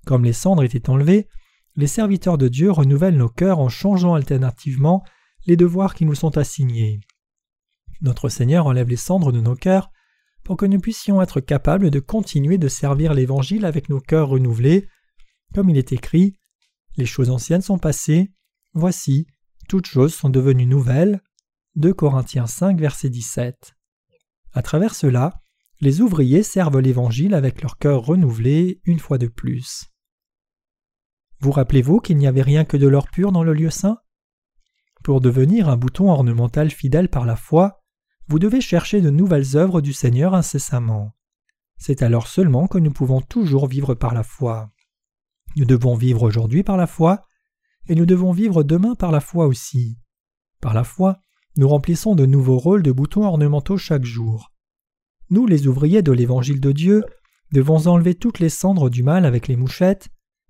Comme 0.06 0.24
les 0.24 0.32
cendres 0.32 0.64
étaient 0.64 0.90
enlevées, 0.90 1.28
les 1.76 1.86
serviteurs 1.86 2.38
de 2.38 2.48
Dieu 2.48 2.70
renouvellent 2.70 3.16
nos 3.16 3.28
cœurs 3.28 3.60
en 3.60 3.68
changeant 3.68 4.14
alternativement 4.14 5.04
les 5.46 5.56
devoirs 5.56 5.94
qui 5.94 6.04
nous 6.04 6.14
sont 6.14 6.36
assignés. 6.36 7.00
Notre 8.00 8.28
Seigneur 8.28 8.66
enlève 8.66 8.88
les 8.88 8.96
cendres 8.96 9.30
de 9.30 9.40
nos 9.40 9.54
cœurs 9.54 9.90
pour 10.42 10.56
que 10.56 10.66
nous 10.66 10.80
puissions 10.80 11.20
être 11.20 11.40
capables 11.40 11.90
de 11.90 12.00
continuer 12.00 12.58
de 12.58 12.68
servir 12.68 13.14
l'Évangile 13.14 13.64
avec 13.64 13.88
nos 13.88 14.00
cœurs 14.00 14.30
renouvelés, 14.30 14.88
comme 15.54 15.68
il 15.68 15.76
est 15.76 15.92
écrit 15.92 16.36
Les 16.96 17.06
choses 17.06 17.30
anciennes 17.30 17.62
sont 17.62 17.78
passées, 17.78 18.32
voici, 18.72 19.26
toutes 19.68 19.86
choses 19.86 20.14
sont 20.14 20.30
devenues 20.30 20.66
nouvelles. 20.66 21.22
2 21.76 21.92
Corinthiens 21.92 22.46
5, 22.46 22.80
verset 22.80 23.10
17. 23.10 23.76
À 24.52 24.62
travers 24.62 24.94
cela, 24.94 25.40
les 25.80 26.00
ouvriers 26.00 26.42
servent 26.42 26.80
l'Évangile 26.80 27.34
avec 27.34 27.62
leur 27.62 27.78
cœur 27.78 28.02
renouvelé 28.02 28.80
une 28.84 28.98
fois 28.98 29.18
de 29.18 29.28
plus. 29.28 29.86
Vous 31.40 31.52
rappelez-vous 31.52 32.00
qu'il 32.00 32.18
n'y 32.18 32.26
avait 32.26 32.42
rien 32.42 32.64
que 32.64 32.76
de 32.76 32.86
l'or 32.86 33.08
pur 33.08 33.32
dans 33.32 33.42
le 33.42 33.54
lieu 33.54 33.70
saint? 33.70 33.98
Pour 35.02 35.20
devenir 35.22 35.68
un 35.70 35.76
bouton 35.76 36.10
ornemental 36.10 36.70
fidèle 36.70 37.08
par 37.08 37.24
la 37.24 37.36
foi, 37.36 37.82
vous 38.28 38.38
devez 38.38 38.60
chercher 38.60 39.00
de 39.00 39.10
nouvelles 39.10 39.56
œuvres 39.56 39.80
du 39.80 39.92
Seigneur 39.92 40.34
incessamment. 40.34 41.16
C'est 41.78 42.02
alors 42.02 42.26
seulement 42.26 42.66
que 42.66 42.76
nous 42.76 42.92
pouvons 42.92 43.22
toujours 43.22 43.66
vivre 43.66 43.94
par 43.94 44.12
la 44.12 44.22
foi. 44.22 44.70
Nous 45.56 45.64
devons 45.64 45.94
vivre 45.94 46.22
aujourd'hui 46.22 46.62
par 46.62 46.76
la 46.76 46.86
foi, 46.86 47.26
et 47.88 47.94
nous 47.94 48.06
devons 48.06 48.32
vivre 48.32 48.62
demain 48.62 48.94
par 48.94 49.10
la 49.10 49.20
foi 49.20 49.46
aussi. 49.46 49.98
Par 50.60 50.74
la 50.74 50.84
foi, 50.84 51.18
nous 51.56 51.68
remplissons 51.68 52.14
de 52.14 52.26
nouveaux 52.26 52.58
rôles 52.58 52.82
de 52.82 52.92
boutons 52.92 53.24
ornementaux 53.24 53.76
chaque 53.76 54.04
jour. 54.04 54.52
Nous, 55.30 55.46
les 55.46 55.66
ouvriers 55.66 56.02
de 56.02 56.12
l'Évangile 56.12 56.60
de 56.60 56.72
Dieu, 56.72 57.04
devons 57.52 57.86
enlever 57.86 58.14
toutes 58.14 58.38
les 58.38 58.48
cendres 58.48 58.90
du 58.90 59.02
mal 59.02 59.24
avec 59.24 59.48
les 59.48 59.56
mouchettes, 59.56 60.08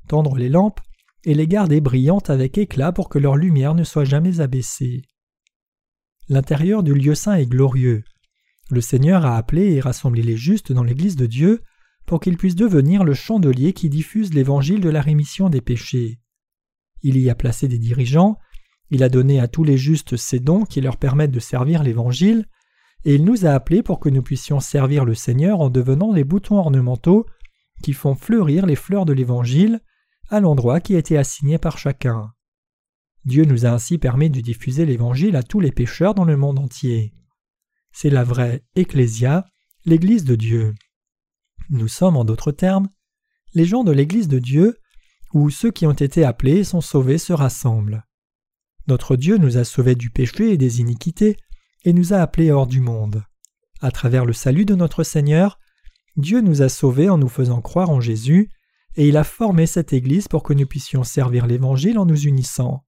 tendre 0.08 0.36
les 0.36 0.48
lampes 0.48 0.80
et 1.24 1.34
les 1.34 1.46
garder 1.46 1.80
brillantes 1.80 2.30
avec 2.30 2.58
éclat 2.58 2.92
pour 2.92 3.08
que 3.08 3.18
leur 3.18 3.36
lumière 3.36 3.74
ne 3.74 3.84
soit 3.84 4.04
jamais 4.04 4.40
abaissée. 4.40 5.02
L'intérieur 6.28 6.82
du 6.82 6.94
lieu 6.94 7.14
saint 7.14 7.34
est 7.34 7.46
glorieux. 7.46 8.04
Le 8.70 8.80
Seigneur 8.80 9.26
a 9.26 9.36
appelé 9.36 9.72
et 9.72 9.80
rassemblé 9.80 10.22
les 10.22 10.36
justes 10.36 10.72
dans 10.72 10.84
l'Église 10.84 11.16
de 11.16 11.26
Dieu 11.26 11.62
pour 12.06 12.20
qu'ils 12.20 12.36
puissent 12.36 12.56
devenir 12.56 13.04
le 13.04 13.14
chandelier 13.14 13.72
qui 13.72 13.88
diffuse 13.88 14.32
l'Évangile 14.32 14.80
de 14.80 14.88
la 14.88 15.00
rémission 15.00 15.48
des 15.48 15.60
péchés. 15.60 16.20
Il 17.02 17.18
y 17.18 17.30
a 17.30 17.34
placé 17.34 17.68
des 17.68 17.78
dirigeants, 17.78 18.36
il 18.90 19.02
a 19.02 19.08
donné 19.08 19.40
à 19.40 19.48
tous 19.48 19.64
les 19.64 19.76
justes 19.76 20.16
ces 20.16 20.40
dons 20.40 20.64
qui 20.64 20.80
leur 20.80 20.96
permettent 20.96 21.30
de 21.30 21.40
servir 21.40 21.82
l'Évangile, 21.82 22.46
et 23.04 23.14
il 23.14 23.24
nous 23.24 23.46
a 23.46 23.50
appelés 23.50 23.82
pour 23.82 24.00
que 24.00 24.08
nous 24.08 24.22
puissions 24.22 24.60
servir 24.60 25.04
le 25.04 25.14
Seigneur 25.14 25.60
en 25.60 25.70
devenant 25.70 26.12
des 26.12 26.24
boutons 26.24 26.58
ornementaux 26.58 27.26
qui 27.82 27.92
font 27.92 28.14
fleurir 28.14 28.66
les 28.66 28.76
fleurs 28.76 29.06
de 29.06 29.12
l'Évangile 29.12 29.80
à 30.28 30.40
l'endroit 30.40 30.80
qui 30.80 30.94
a 30.94 30.98
été 30.98 31.16
assigné 31.16 31.58
par 31.58 31.78
chacun. 31.78 32.32
Dieu 33.24 33.44
nous 33.44 33.66
a 33.66 33.70
ainsi 33.70 33.98
permis 33.98 34.30
de 34.30 34.40
diffuser 34.40 34.86
l'Évangile 34.86 35.36
à 35.36 35.42
tous 35.42 35.60
les 35.60 35.72
pécheurs 35.72 36.14
dans 36.14 36.24
le 36.24 36.36
monde 36.36 36.58
entier. 36.58 37.12
C'est 37.92 38.10
la 38.10 38.24
vraie 38.24 38.64
Ecclésia, 38.76 39.46
l'Église 39.84 40.24
de 40.24 40.36
Dieu. 40.36 40.74
Nous 41.70 41.88
sommes, 41.88 42.16
en 42.16 42.24
d'autres 42.24 42.52
termes, 42.52 42.88
les 43.54 43.64
gens 43.64 43.84
de 43.84 43.92
l'Église 43.92 44.28
de 44.28 44.38
Dieu, 44.38 44.78
où 45.32 45.50
ceux 45.50 45.70
qui 45.70 45.86
ont 45.86 45.92
été 45.92 46.24
appelés 46.24 46.58
et 46.58 46.64
sont 46.64 46.80
sauvés 46.80 47.18
se 47.18 47.32
rassemblent. 47.32 48.04
Notre 48.90 49.14
Dieu 49.14 49.36
nous 49.36 49.56
a 49.56 49.62
sauvés 49.62 49.94
du 49.94 50.10
péché 50.10 50.50
et 50.50 50.56
des 50.56 50.80
iniquités, 50.80 51.36
et 51.84 51.92
nous 51.92 52.12
a 52.12 52.16
appelés 52.16 52.50
hors 52.50 52.66
du 52.66 52.80
monde. 52.80 53.22
À 53.80 53.92
travers 53.92 54.26
le 54.26 54.32
salut 54.32 54.64
de 54.64 54.74
notre 54.74 55.04
Seigneur, 55.04 55.60
Dieu 56.16 56.40
nous 56.40 56.60
a 56.60 56.68
sauvés 56.68 57.08
en 57.08 57.16
nous 57.16 57.28
faisant 57.28 57.60
croire 57.60 57.90
en 57.90 58.00
Jésus, 58.00 58.50
et 58.96 59.06
il 59.06 59.16
a 59.16 59.22
formé 59.22 59.66
cette 59.66 59.92
Église 59.92 60.26
pour 60.26 60.42
que 60.42 60.54
nous 60.54 60.66
puissions 60.66 61.04
servir 61.04 61.46
l'Évangile 61.46 62.00
en 62.00 62.04
nous 62.04 62.20
unissant. 62.22 62.84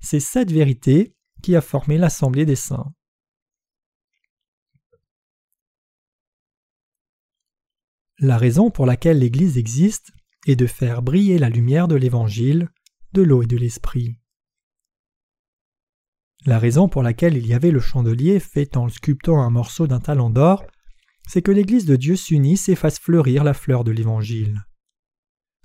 C'est 0.00 0.18
cette 0.18 0.50
vérité 0.50 1.14
qui 1.44 1.54
a 1.54 1.60
formé 1.60 1.96
l'Assemblée 1.96 2.44
des 2.44 2.56
saints. 2.56 2.92
La 8.18 8.36
raison 8.36 8.72
pour 8.72 8.84
laquelle 8.84 9.20
l'Église 9.20 9.58
existe 9.58 10.10
est 10.48 10.56
de 10.56 10.66
faire 10.66 11.02
briller 11.02 11.38
la 11.38 11.50
lumière 11.50 11.86
de 11.86 11.94
l'Évangile, 11.94 12.68
de 13.12 13.22
l'eau 13.22 13.44
et 13.44 13.46
de 13.46 13.56
l'Esprit. 13.56 14.18
La 16.46 16.60
raison 16.60 16.88
pour 16.88 17.02
laquelle 17.02 17.36
il 17.36 17.44
y 17.44 17.54
avait 17.54 17.72
le 17.72 17.80
chandelier 17.80 18.38
fait 18.38 18.76
en 18.76 18.88
sculptant 18.88 19.42
un 19.42 19.50
morceau 19.50 19.88
d'un 19.88 19.98
talent 19.98 20.30
d'or, 20.30 20.64
c'est 21.26 21.42
que 21.42 21.50
l'Église 21.50 21.86
de 21.86 21.96
Dieu 21.96 22.14
s'unisse 22.14 22.68
et 22.68 22.76
fasse 22.76 23.00
fleurir 23.00 23.42
la 23.42 23.52
fleur 23.52 23.82
de 23.82 23.90
l'Évangile. 23.90 24.60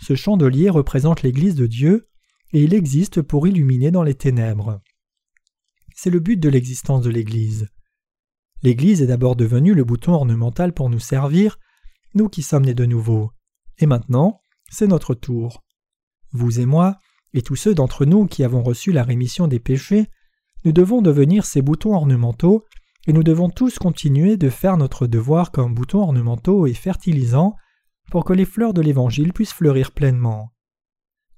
Ce 0.01 0.15
chandelier 0.15 0.71
représente 0.71 1.21
l'Église 1.21 1.53
de 1.53 1.67
Dieu 1.67 2.09
et 2.51 2.63
il 2.63 2.73
existe 2.73 3.21
pour 3.21 3.47
illuminer 3.47 3.91
dans 3.91 4.01
les 4.01 4.15
ténèbres. 4.15 4.81
C'est 5.93 6.09
le 6.09 6.19
but 6.19 6.37
de 6.37 6.49
l'existence 6.49 7.03
de 7.03 7.11
l'Église. 7.11 7.69
L'Église 8.63 9.03
est 9.03 9.07
d'abord 9.07 9.35
devenue 9.35 9.75
le 9.75 9.83
bouton 9.83 10.13
ornemental 10.13 10.73
pour 10.73 10.89
nous 10.89 10.99
servir, 10.99 11.59
nous 12.15 12.27
qui 12.27 12.41
sommes 12.41 12.65
nés 12.65 12.73
de 12.73 12.85
nouveau. 12.85 13.31
Et 13.77 13.85
maintenant, 13.85 14.41
c'est 14.71 14.87
notre 14.87 15.13
tour. 15.13 15.63
Vous 16.31 16.59
et 16.59 16.65
moi, 16.65 16.97
et 17.33 17.43
tous 17.43 17.55
ceux 17.55 17.75
d'entre 17.75 18.05
nous 18.05 18.25
qui 18.25 18.43
avons 18.43 18.63
reçu 18.63 18.91
la 18.91 19.03
rémission 19.03 19.47
des 19.47 19.59
péchés, 19.59 20.07
nous 20.63 20.71
devons 20.71 21.01
devenir 21.01 21.45
ces 21.45 21.61
boutons 21.61 21.93
ornementaux, 21.93 22.65
et 23.07 23.13
nous 23.13 23.23
devons 23.23 23.49
tous 23.49 23.79
continuer 23.79 24.37
de 24.37 24.49
faire 24.49 24.77
notre 24.77 25.07
devoir 25.07 25.51
comme 25.51 25.73
boutons 25.73 26.01
ornementaux 26.01 26.67
et 26.67 26.73
fertilisants 26.73 27.55
pour 28.11 28.25
que 28.25 28.33
les 28.33 28.45
fleurs 28.45 28.73
de 28.73 28.81
l'Évangile 28.81 29.33
puissent 29.33 29.53
fleurir 29.53 29.91
pleinement. 29.91 30.53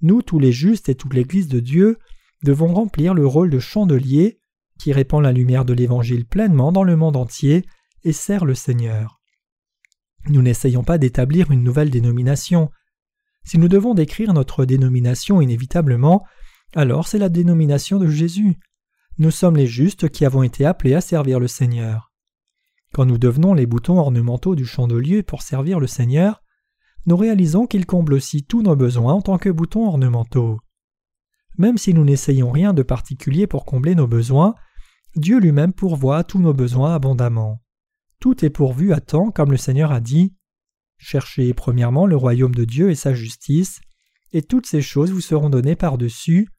Nous, 0.01 0.21
tous 0.21 0.39
les 0.39 0.51
justes 0.51 0.89
et 0.89 0.95
toute 0.95 1.13
l'Église 1.13 1.47
de 1.47 1.61
Dieu, 1.61 1.99
devons 2.43 2.73
remplir 2.73 3.13
le 3.13 3.25
rôle 3.25 3.49
de 3.49 3.59
chandelier 3.59 4.41
qui 4.77 4.91
répand 4.91 5.23
la 5.23 5.31
lumière 5.31 5.63
de 5.63 5.73
l'Évangile 5.73 6.25
pleinement 6.25 6.73
dans 6.73 6.83
le 6.83 6.97
monde 6.97 7.15
entier 7.15 7.63
et 8.03 8.11
sert 8.11 8.43
le 8.43 8.55
Seigneur. 8.55 9.21
Nous 10.27 10.41
n'essayons 10.41 10.83
pas 10.83 10.97
d'établir 10.97 11.51
une 11.51 11.63
nouvelle 11.63 11.89
dénomination. 11.89 12.69
Si 13.45 13.57
nous 13.57 13.69
devons 13.69 13.93
décrire 13.93 14.33
notre 14.33 14.65
dénomination 14.65 15.39
inévitablement, 15.39 16.25
alors 16.75 17.07
c'est 17.07 17.19
la 17.19 17.29
dénomination 17.29 17.99
de 17.99 18.07
Jésus. 18.07 18.57
Nous 19.19 19.29
sommes 19.29 19.57
les 19.57 19.67
justes 19.67 20.09
qui 20.09 20.25
avons 20.25 20.41
été 20.41 20.65
appelés 20.65 20.95
à 20.95 21.01
servir 21.01 21.39
le 21.39 21.47
Seigneur. 21.47 22.11
Quand 22.93 23.05
nous 23.05 23.19
devenons 23.19 23.53
les 23.53 23.67
boutons 23.67 23.99
ornementaux 23.99 24.55
du 24.55 24.65
chandelier 24.65 25.21
pour 25.21 25.43
servir 25.43 25.79
le 25.79 25.85
Seigneur, 25.85 26.43
nous 27.05 27.15
réalisons 27.15 27.67
qu'il 27.67 27.85
comble 27.85 28.13
aussi 28.13 28.43
tous 28.43 28.63
nos 28.63 28.75
besoins 28.75 29.13
en 29.13 29.21
tant 29.21 29.37
que 29.37 29.49
boutons 29.49 29.85
ornementaux. 29.85 30.59
Même 31.59 31.77
si 31.77 31.93
nous 31.93 32.03
n'essayons 32.03 32.49
rien 32.49 32.73
de 32.73 32.81
particulier 32.81 33.45
pour 33.45 33.65
combler 33.65 33.93
nos 33.93 34.07
besoins, 34.07 34.55
Dieu 35.15 35.39
lui-même 35.39 35.73
pourvoit 35.73 36.23
tous 36.23 36.39
nos 36.39 36.53
besoins 36.53 36.95
abondamment. 36.95 37.61
Tout 38.19 38.43
est 38.43 38.49
pourvu 38.49 38.93
à 38.93 38.99
temps, 38.99 39.29
comme 39.29 39.51
le 39.51 39.57
Seigneur 39.57 39.91
a 39.91 39.99
dit. 39.99 40.33
Cherchez 40.97 41.53
premièrement 41.53 42.07
le 42.07 42.15
royaume 42.15 42.55
de 42.55 42.65
Dieu 42.65 42.89
et 42.89 42.95
sa 42.95 43.13
justice, 43.13 43.79
et 44.31 44.41
toutes 44.41 44.65
ces 44.65 44.81
choses 44.81 45.11
vous 45.11 45.21
seront 45.21 45.51
données 45.51 45.75
par-dessus. 45.75 46.49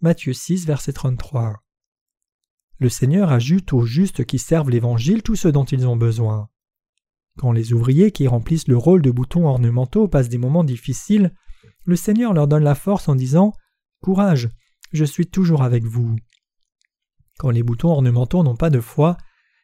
Matthieu 0.00 0.34
6, 0.34 0.66
verset 0.66 0.92
33. 0.92 1.65
Le 2.78 2.88
Seigneur 2.88 3.32
ajoute 3.32 3.72
aux 3.72 3.86
justes 3.86 4.24
qui 4.24 4.38
servent 4.38 4.70
l'Évangile 4.70 5.22
tout 5.22 5.36
ce 5.36 5.48
dont 5.48 5.64
ils 5.64 5.86
ont 5.86 5.96
besoin. 5.96 6.48
Quand 7.38 7.52
les 7.52 7.72
ouvriers 7.72 8.12
qui 8.12 8.28
remplissent 8.28 8.68
le 8.68 8.76
rôle 8.76 9.02
de 9.02 9.10
boutons 9.10 9.46
ornementaux 9.46 10.08
passent 10.08 10.28
des 10.28 10.38
moments 10.38 10.64
difficiles, 10.64 11.34
le 11.84 11.96
Seigneur 11.96 12.32
leur 12.32 12.48
donne 12.48 12.64
la 12.64 12.74
force 12.74 13.08
en 13.08 13.14
disant 13.14 13.52
Courage, 14.02 14.50
je 14.92 15.04
suis 15.04 15.26
toujours 15.26 15.62
avec 15.62 15.84
vous. 15.84 16.16
Quand 17.38 17.50
les 17.50 17.62
boutons 17.62 17.90
ornementaux 17.90 18.42
n'ont 18.42 18.56
pas 18.56 18.70
de 18.70 18.80
foi, 18.80 19.16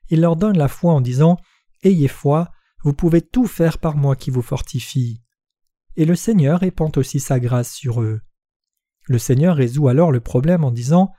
il 0.08 0.20
leur 0.20 0.36
donne 0.36 0.58
la 0.58 0.68
foi 0.68 0.92
en 0.92 1.00
disant 1.00 1.38
Ayez 1.82 2.08
foi, 2.08 2.50
vous 2.84 2.92
pouvez 2.92 3.22
tout 3.22 3.46
faire 3.46 3.78
par 3.78 3.96
moi 3.96 4.16
qui 4.16 4.30
vous 4.30 4.42
fortifie. 4.42 5.22
Et 5.96 6.04
le 6.04 6.14
Seigneur 6.14 6.60
répand 6.60 6.96
aussi 6.96 7.20
sa 7.20 7.40
grâce 7.40 7.72
sur 7.72 8.02
eux. 8.02 8.20
Le 9.06 9.18
Seigneur 9.18 9.56
résout 9.56 9.88
alors 9.88 10.12
le 10.12 10.20
problème 10.20 10.64
en 10.64 10.70
disant 10.70 11.12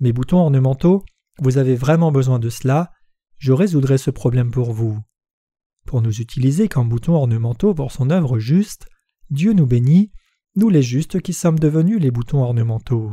Mes 0.00 0.12
boutons 0.12 0.38
ornementaux, 0.38 1.04
vous 1.40 1.58
avez 1.58 1.74
vraiment 1.74 2.12
besoin 2.12 2.38
de 2.38 2.50
cela, 2.50 2.92
je 3.38 3.52
résoudrai 3.52 3.98
ce 3.98 4.10
problème 4.10 4.50
pour 4.50 4.72
vous. 4.72 4.98
Pour 5.86 6.02
nous 6.02 6.20
utiliser 6.20 6.68
comme 6.68 6.88
boutons 6.88 7.14
ornementaux 7.14 7.74
pour 7.74 7.92
son 7.92 8.10
œuvre 8.10 8.38
juste, 8.38 8.88
Dieu 9.30 9.52
nous 9.52 9.66
bénit, 9.66 10.10
nous 10.56 10.68
les 10.68 10.82
justes 10.82 11.20
qui 11.20 11.32
sommes 11.32 11.58
devenus 11.58 12.00
les 12.00 12.10
boutons 12.10 12.42
ornementaux. 12.42 13.12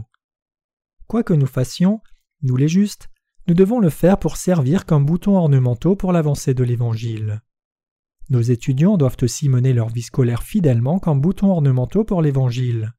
Quoi 1.08 1.24
que 1.24 1.34
nous 1.34 1.46
fassions, 1.46 2.02
nous 2.42 2.58
les 2.58 2.68
justes, 2.68 3.10
nous 3.48 3.54
devons 3.54 3.80
le 3.80 3.92
faire 3.92 4.18
pour 4.18 4.38
servir 4.38 4.86
comme 4.86 5.06
boutons 5.06 5.38
ornementaux 5.38 5.96
pour 5.96 6.12
l'avancée 6.12 6.56
de 6.56 6.64
l'Évangile. 6.64 7.42
Nos 8.30 8.42
étudiants 8.42 8.98
doivent 8.98 9.18
aussi 9.22 9.50
mener 9.50 9.72
leur 9.72 9.90
vie 9.90 10.02
scolaire 10.02 10.42
fidèlement 10.42 10.98
comme 10.98 11.22
boutons 11.22 11.52
ornementaux 11.52 12.04
pour 12.04 12.24
l'Évangile. 12.24 12.94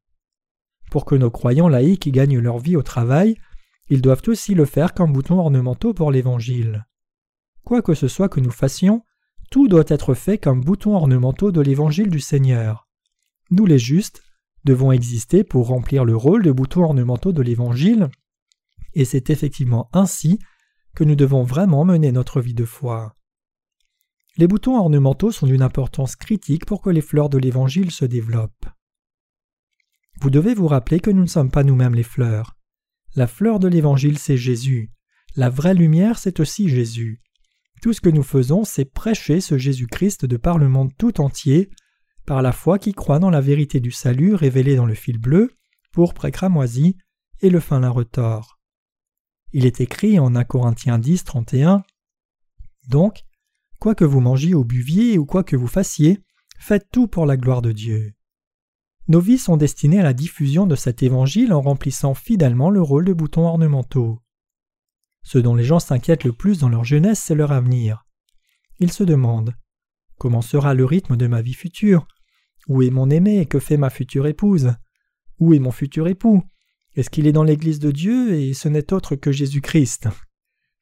Pour 0.91 1.05
que 1.05 1.17
nos 1.17 1.33
croyants 1.33 1.69
laïcs 1.69 2.09
gagnent 2.12 2.39
leur 2.39 2.59
vie 2.59 2.77
au 2.77 2.83
travail, 2.85 3.37
ils 3.88 4.03
doivent 4.03 4.22
aussi 4.27 4.55
le 4.55 4.64
faire 4.64 4.94
comme 4.94 5.12
boutons 5.12 5.38
ornementaux 5.38 5.94
pour 5.94 6.11
l'Évangile. 6.11 6.87
Quoi 7.64 7.83
que 7.83 7.94
ce 7.94 8.09
soit 8.09 8.29
que 8.29 8.40
nous 8.40 8.51
fassions, 8.51 9.03
tout 9.51 9.68
doit 9.68 9.85
être 9.88 10.14
fait 10.14 10.38
comme 10.38 10.61
boutons 10.61 10.94
ornementaux 10.94 11.53
de 11.53 11.61
l'Évangile 11.61 12.11
du 12.11 12.20
Seigneur. 12.20 12.88
Nous 13.51 13.66
les 13.66 13.79
justes 13.79 14.22
devons 14.64 14.90
exister 14.90 15.44
pour 15.44 15.68
remplir 15.68 16.05
le 16.05 16.16
rôle 16.16 16.42
de 16.42 16.51
boutons 16.51 16.83
ornementaux 16.83 17.33
de 17.33 17.42
l'Évangile, 17.42 18.09
et 18.94 19.05
c'est 19.05 19.31
effectivement 19.31 19.88
ainsi 19.92 20.40
que 20.96 21.05
nous 21.05 21.14
devons 21.14 21.44
vraiment 21.44 21.85
mener 21.85 22.11
notre 22.11 22.40
vie 22.40 22.55
de 22.55 22.64
foi. 22.64 23.14
Les 24.37 24.49
boutons 24.49 24.77
ornementaux 24.77 25.31
sont 25.31 25.46
d'une 25.46 25.62
importance 25.62 26.16
critique 26.16 26.66
pour 26.66 26.83
que 26.83 26.90
les 26.90 27.01
fleurs 27.01 27.29
de 27.29 27.38
l'Évangile 27.38 27.90
se 27.90 28.05
développent. 28.05 28.66
Vous 30.20 30.31
devez 30.31 30.55
vous 30.55 30.66
rappeler 30.66 30.99
que 30.99 31.11
nous 31.11 31.22
ne 31.22 31.29
sommes 31.29 31.51
pas 31.51 31.62
nous-mêmes 31.62 31.94
les 31.94 32.03
fleurs. 32.03 32.56
La 33.16 33.26
fleur 33.26 33.59
de 33.59 33.66
l'Évangile, 33.66 34.18
c'est 34.18 34.37
Jésus. 34.37 34.90
La 35.37 35.48
vraie 35.48 35.72
lumière, 35.72 36.18
c'est 36.18 36.38
aussi 36.38 36.68
Jésus. 36.68 37.22
Tout 37.81 37.94
ce 37.94 38.02
que 38.02 38.11
nous 38.11 38.22
faisons, 38.22 38.64
c'est 38.64 38.85
prêcher 38.85 39.40
ce 39.40 39.57
Jésus-Christ 39.57 40.26
de 40.26 40.37
par 40.37 40.59
le 40.59 40.68
monde 40.68 40.92
tout 40.98 41.22
entier, 41.22 41.70
par 42.26 42.42
la 42.42 42.52
foi 42.52 42.79
qui 42.79 42.92
croit 42.92 43.18
dans 43.18 43.31
la 43.31 43.40
vérité 43.40 43.81
du 43.81 43.90
salut 43.90 44.35
révélée 44.35 44.76
dans 44.76 44.85
le 44.85 44.94
fil 44.94 45.16
bleu, 45.16 45.50
pourpre 45.92 46.26
et 46.26 46.31
cramoisi, 46.31 46.98
et 47.40 47.48
le 47.48 47.59
fin 47.59 47.81
lin 47.81 47.88
retors. 47.88 48.59
Il 49.55 49.64
est 49.64 49.81
écrit 49.81 50.18
en 50.18 50.35
1 50.35 50.44
Corinthiens 50.44 50.98
10, 50.98 51.24
31 51.24 51.85
Donc, 52.88 53.22
quoi 53.79 53.94
que 53.94 54.05
vous 54.05 54.20
mangiez 54.20 54.55
ou 54.55 54.62
buviez 54.62 55.16
ou 55.16 55.24
quoi 55.24 55.42
que 55.42 55.57
vous 55.57 55.68
fassiez, 55.68 56.18
faites 56.59 56.90
tout 56.92 57.09
pour 57.09 57.24
la 57.24 57.38
gloire 57.38 57.62
de 57.62 57.72
Dieu. 57.72 58.12
Nos 59.09 59.21
vies 59.21 59.38
sont 59.38 59.57
destinées 59.57 60.01
à 60.01 60.05
la 60.05 60.12
diffusion 60.12 60.66
de 60.66 60.75
cet 60.75 61.03
évangile 61.03 61.53
en 61.53 61.61
remplissant 61.61 62.14
fidèlement 62.14 62.71
le 62.71 62.83
rôle 62.83 63.05
de 63.05 63.12
boutons 63.12 63.47
ornementaux. 63.47 64.21
Ce 65.23 65.38
dont 65.38 65.55
les 65.55 65.64
gens 65.64 65.79
s'inquiètent 65.79 66.25
le 66.25 66.33
plus 66.33 66.59
dans 66.59 66.69
leur 66.69 66.85
jeunesse, 66.85 67.21
c'est 67.21 67.35
leur 67.35 67.53
avenir. 67.53 68.05
Ils 68.81 68.92
se 68.92 69.05
demandent 69.05 69.55
Comment 70.19 70.42
sera 70.42 70.75
le 70.75 70.85
rythme 70.85 71.16
de 71.16 71.27
ma 71.27 71.42
vie 71.42 71.55
future? 71.55 72.09
Où 72.69 72.83
est 72.83 72.90
mon 72.90 73.11
aimé? 73.11 73.38
Et 73.38 73.47
que 73.47 73.61
fait 73.61 73.77
ma 73.77 73.90
future 73.90 74.27
épouse? 74.27 74.75
Où 75.38 75.55
est 75.55 75.59
mon 75.59 75.71
futur 75.71 76.09
époux? 76.09 76.42
Est-ce 76.97 77.11
qu'il 77.11 77.27
est 77.27 77.33
dans 77.33 77.45
l'Église 77.45 77.79
de 77.79 77.90
Dieu 77.90 78.35
et 78.35 78.55
ce 78.55 78.69
n'est 78.69 78.92
autre 78.92 79.14
que 79.14 79.31
Jésus-Christ? 79.31 80.09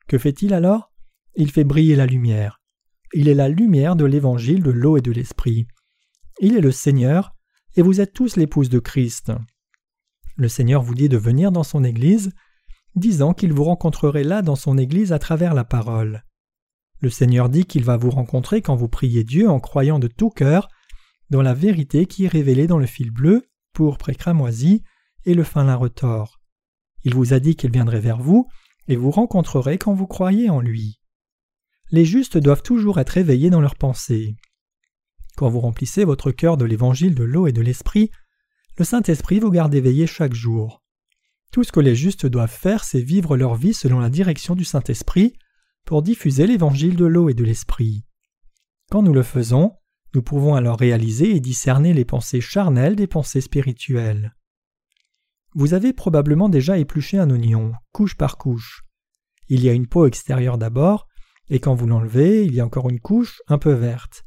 Que 0.06 0.16
fait-il 0.16 0.54
alors? 0.54 0.92
Il 1.37 1.50
fait 1.50 1.64
briller 1.64 1.96
la 1.96 2.06
lumière. 2.06 2.60
Il 3.12 3.28
est 3.28 3.34
la 3.34 3.48
lumière 3.48 3.96
de 3.96 4.04
l'Évangile 4.04 4.62
de 4.62 4.70
l'eau 4.70 4.96
et 4.96 5.02
de 5.02 5.10
l'Esprit. 5.10 5.66
Il 6.40 6.56
est 6.56 6.60
le 6.60 6.72
Seigneur, 6.72 7.33
et 7.76 7.82
vous 7.82 8.00
êtes 8.00 8.12
tous 8.12 8.37
l'épouse 8.37 8.68
de 8.68 8.78
Christ. 8.78 9.32
Le 10.37 10.48
Seigneur 10.48 10.82
vous 10.82 10.94
dit 10.94 11.08
de 11.08 11.16
venir 11.16 11.52
dans 11.52 11.62
son 11.62 11.84
Église, 11.84 12.32
disant 12.96 13.34
qu'il 13.34 13.52
vous 13.52 13.64
rencontrerait 13.64 14.24
là 14.24 14.42
dans 14.42 14.56
son 14.56 14.78
Église 14.78 15.12
à 15.12 15.18
travers 15.18 15.54
la 15.54 15.64
parole. 15.64 16.24
Le 17.00 17.10
Seigneur 17.10 17.48
dit 17.48 17.66
qu'il 17.66 17.84
va 17.84 17.96
vous 17.96 18.10
rencontrer 18.10 18.62
quand 18.62 18.76
vous 18.76 18.88
priez 18.88 19.24
Dieu 19.24 19.48
en 19.48 19.60
croyant 19.60 19.98
de 19.98 20.08
tout 20.08 20.30
cœur 20.30 20.68
dans 21.30 21.42
la 21.42 21.54
vérité 21.54 22.06
qui 22.06 22.24
est 22.24 22.28
révélée 22.28 22.66
dans 22.66 22.78
le 22.78 22.87
fil 22.87 23.10
bleu, 23.10 23.46
pourpre 23.72 24.10
et 24.10 24.14
cramoisi, 24.14 24.82
et 25.24 25.34
le 25.34 25.44
fin 25.44 25.64
lin 25.64 25.74
retors. 25.74 26.40
Il 27.04 27.14
vous 27.14 27.32
a 27.32 27.40
dit 27.40 27.56
qu'il 27.56 27.72
viendrait 27.72 28.00
vers 28.00 28.20
vous, 28.20 28.48
et 28.88 28.96
vous 28.96 29.10
rencontrerez 29.10 29.78
quand 29.78 29.94
vous 29.94 30.06
croyez 30.06 30.50
en 30.50 30.60
lui. 30.60 31.00
Les 31.90 32.04
justes 32.04 32.38
doivent 32.38 32.62
toujours 32.62 32.98
être 33.00 33.16
éveillés 33.16 33.50
dans 33.50 33.60
leurs 33.60 33.76
pensées. 33.76 34.37
Quand 35.36 35.48
vous 35.48 35.60
remplissez 35.60 36.04
votre 36.04 36.30
cœur 36.30 36.56
de 36.56 36.64
l'évangile 36.64 37.14
de 37.14 37.24
l'eau 37.24 37.46
et 37.46 37.52
de 37.52 37.60
l'esprit, 37.60 38.10
le 38.78 38.84
Saint-Esprit 38.84 39.40
vous 39.40 39.50
garde 39.50 39.74
éveillé 39.74 40.06
chaque 40.06 40.34
jour. 40.34 40.82
Tout 41.52 41.64
ce 41.64 41.72
que 41.72 41.80
les 41.80 41.94
justes 41.94 42.26
doivent 42.26 42.50
faire, 42.50 42.84
c'est 42.84 43.00
vivre 43.00 43.36
leur 43.36 43.54
vie 43.54 43.74
selon 43.74 44.00
la 44.00 44.10
direction 44.10 44.54
du 44.54 44.64
Saint-Esprit 44.64 45.34
pour 45.84 46.02
diffuser 46.02 46.46
l'évangile 46.46 46.96
de 46.96 47.04
l'eau 47.04 47.28
et 47.28 47.34
de 47.34 47.44
l'esprit. 47.44 48.04
Quand 48.90 49.02
nous 49.02 49.12
le 49.12 49.22
faisons, 49.22 49.72
nous 50.14 50.22
pouvons 50.22 50.54
alors 50.54 50.78
réaliser 50.78 51.34
et 51.34 51.40
discerner 51.40 51.92
les 51.92 52.04
pensées 52.04 52.40
charnelles 52.40 52.96
des 52.96 53.06
pensées 53.06 53.40
spirituelles. 53.40 54.34
Vous 55.54 55.74
avez 55.74 55.92
probablement 55.92 56.48
déjà 56.48 56.78
épluché 56.78 57.18
un 57.18 57.30
oignon, 57.30 57.72
couche 57.92 58.16
par 58.16 58.38
couche. 58.38 58.82
Il 59.48 59.62
y 59.62 59.68
a 59.68 59.72
une 59.72 59.86
peau 59.86 60.06
extérieure 60.06 60.58
d'abord, 60.58 61.06
et 61.48 61.60
quand 61.60 61.74
vous 61.74 61.86
l'enlevez, 61.86 62.44
il 62.44 62.54
y 62.54 62.60
a 62.60 62.66
encore 62.66 62.90
une 62.90 63.00
couche 63.00 63.42
un 63.46 63.58
peu 63.58 63.72
verte. 63.72 64.24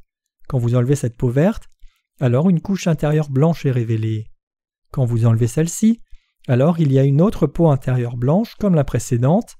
Quand 0.48 0.58
vous 0.58 0.76
enlevez 0.76 0.96
cette 0.96 1.18
peau 1.18 1.30
verte, 1.30 1.70
alors 2.20 2.50
une 2.50 2.62
couche 2.62 2.88
intérieure 2.88 3.30
blanche 3.30 3.66
est 3.66 3.72
révélée. 3.72 4.28
Quand 4.92 5.06
vous 5.06 5.26
enlevez 5.26 5.48
celle-ci, 5.48 6.02
alors 6.48 6.80
il 6.80 6.92
y 6.92 7.00
a 7.00 7.04
une 7.04 7.22
autre 7.22 7.48
peau 7.48 7.70
intérieure 7.70 8.18
blanche 8.18 8.56
comme 8.56 8.76
la 8.76 8.86
précédente. 8.86 9.58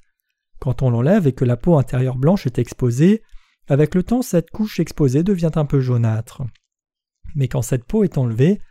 Quand 0.60 0.82
on 0.82 0.90
l'enlève 0.90 1.28
et 1.28 1.34
que 1.34 1.46
la 1.46 1.58
peau 1.58 1.78
intérieure 1.78 2.18
blanche 2.18 2.46
est 2.46 2.58
exposée, 2.58 3.22
avec 3.68 3.94
le 3.94 4.04
temps 4.04 4.22
cette 4.22 4.50
couche 4.50 4.80
exposée 4.80 5.24
devient 5.24 5.52
un 5.56 5.66
peu 5.66 5.82
jaunâtre. 5.82 6.44
Mais 7.36 7.48
quand 7.48 7.62
cette 7.62 7.84
peau 7.84 8.04
est 8.04 8.18
enlevée, 8.18 8.62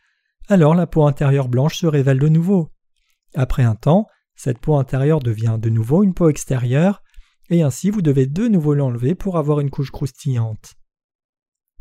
alors 0.48 0.74
la 0.74 0.86
peau 0.86 1.06
intérieure 1.06 1.48
blanche 1.48 1.76
se 1.76 1.86
révèle 1.86 2.18
de 2.18 2.28
nouveau. 2.28 2.70
Après 3.34 3.62
un 3.62 3.74
temps, 3.74 4.06
cette 4.34 4.58
peau 4.58 4.76
intérieure 4.76 5.20
devient 5.20 5.58
de 5.60 5.68
nouveau 5.68 6.02
une 6.02 6.14
peau 6.14 6.30
extérieure, 6.30 7.02
et 7.50 7.62
ainsi 7.62 7.90
vous 7.90 8.02
devez 8.02 8.26
de 8.26 8.48
nouveau 8.48 8.74
l'enlever 8.74 9.14
pour 9.14 9.36
avoir 9.36 9.60
une 9.60 9.70
couche 9.70 9.90
croustillante. 9.90 10.74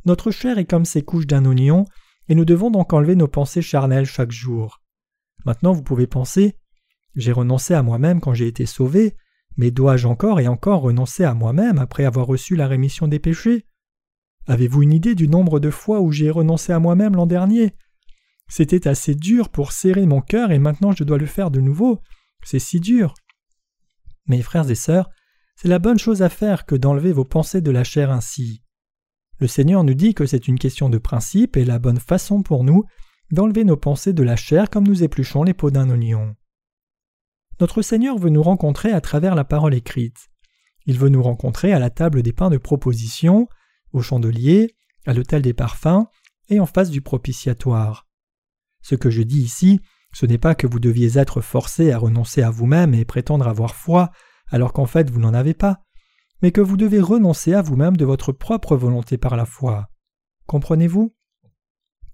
Notre 0.05 0.31
chair 0.31 0.57
est 0.57 0.65
comme 0.65 0.85
ces 0.85 1.01
couches 1.01 1.27
d'un 1.27 1.45
oignon, 1.45 1.85
et 2.29 2.35
nous 2.35 2.45
devons 2.45 2.71
donc 2.71 2.93
enlever 2.93 3.15
nos 3.15 3.27
pensées 3.27 3.61
charnelles 3.61 4.05
chaque 4.05 4.31
jour. 4.31 4.81
Maintenant 5.45 5.73
vous 5.73 5.83
pouvez 5.83 6.07
penser 6.07 6.55
J'ai 7.15 7.31
renoncé 7.31 7.73
à 7.73 7.83
moi-même 7.83 8.19
quand 8.19 8.33
j'ai 8.33 8.47
été 8.47 8.65
sauvé, 8.65 9.15
mais 9.57 9.71
dois-je 9.71 10.07
encore 10.07 10.39
et 10.39 10.47
encore 10.47 10.81
renoncer 10.81 11.23
à 11.23 11.33
moi-même 11.33 11.77
après 11.77 12.05
avoir 12.05 12.27
reçu 12.27 12.55
la 12.55 12.67
rémission 12.67 13.07
des 13.07 13.19
péchés? 13.19 13.65
Avez-vous 14.47 14.83
une 14.83 14.93
idée 14.93 15.15
du 15.15 15.27
nombre 15.27 15.59
de 15.59 15.71
fois 15.71 16.01
où 16.01 16.11
j'ai 16.11 16.29
renoncé 16.29 16.71
à 16.71 16.79
moi-même 16.79 17.15
l'an 17.15 17.25
dernier? 17.25 17.73
C'était 18.47 18.87
assez 18.87 19.15
dur 19.15 19.49
pour 19.49 19.71
serrer 19.71 20.05
mon 20.05 20.21
cœur 20.21 20.51
et 20.51 20.59
maintenant 20.59 20.91
je 20.91 21.03
dois 21.03 21.17
le 21.17 21.25
faire 21.25 21.49
de 21.49 21.61
nouveau. 21.61 22.01
C'est 22.43 22.59
si 22.59 22.79
dur. 22.79 23.15
Mes 24.27 24.41
frères 24.41 24.69
et 24.69 24.75
sœurs, 24.75 25.09
c'est 25.55 25.67
la 25.67 25.79
bonne 25.79 25.97
chose 25.97 26.21
à 26.21 26.29
faire 26.29 26.65
que 26.65 26.75
d'enlever 26.75 27.11
vos 27.11 27.25
pensées 27.25 27.61
de 27.61 27.71
la 27.71 27.83
chair 27.83 28.11
ainsi. 28.11 28.64
Le 29.39 29.47
Seigneur 29.47 29.83
nous 29.83 29.93
dit 29.93 30.13
que 30.13 30.25
c'est 30.25 30.47
une 30.47 30.59
question 30.59 30.89
de 30.89 30.97
principe 30.97 31.57
et 31.57 31.65
la 31.65 31.79
bonne 31.79 31.99
façon 31.99 32.41
pour 32.41 32.63
nous 32.63 32.83
d'enlever 33.31 33.63
nos 33.63 33.77
pensées 33.77 34.13
de 34.13 34.23
la 34.23 34.35
chair 34.35 34.69
comme 34.69 34.87
nous 34.87 35.03
épluchons 35.03 35.43
les 35.43 35.53
peaux 35.53 35.71
d'un 35.71 35.89
oignon. 35.89 36.35
Notre 37.59 37.81
Seigneur 37.81 38.17
veut 38.17 38.29
nous 38.29 38.43
rencontrer 38.43 38.91
à 38.91 39.01
travers 39.01 39.35
la 39.35 39.43
parole 39.43 39.73
écrite. 39.73 40.29
Il 40.85 40.99
veut 40.99 41.09
nous 41.09 41.23
rencontrer 41.23 41.73
à 41.73 41.79
la 41.79 41.89
table 41.89 42.21
des 42.21 42.33
pains 42.33 42.49
de 42.49 42.57
proposition, 42.57 43.47
au 43.91 44.01
chandelier, 44.01 44.75
à 45.05 45.13
l'autel 45.13 45.41
des 45.41 45.53
parfums 45.53 46.05
et 46.49 46.59
en 46.59 46.65
face 46.65 46.89
du 46.89 47.01
propitiatoire. 47.01 48.07
Ce 48.81 48.95
que 48.95 49.09
je 49.09 49.23
dis 49.23 49.41
ici, 49.41 49.79
ce 50.13 50.25
n'est 50.25 50.37
pas 50.37 50.55
que 50.55 50.67
vous 50.67 50.79
deviez 50.79 51.17
être 51.17 51.41
forcé 51.41 51.91
à 51.91 51.97
renoncer 51.97 52.41
à 52.41 52.49
vous-même 52.49 52.93
et 52.93 53.03
prétendre 53.03 53.47
avoir 53.47 53.75
foi 53.75 54.11
alors 54.51 54.73
qu'en 54.73 54.85
fait 54.85 55.09
vous 55.09 55.19
n'en 55.19 55.33
avez 55.33 55.53
pas, 55.53 55.81
mais 56.41 56.51
que 56.51 56.61
vous 56.61 56.77
devez 56.77 56.99
renoncer 56.99 57.53
à 57.53 57.61
vous-même 57.61 57.97
de 57.97 58.05
votre 58.05 58.31
propre 58.31 58.75
volonté 58.75 59.17
par 59.17 59.35
la 59.35 59.45
foi. 59.45 59.89
Comprenez-vous? 60.47 61.15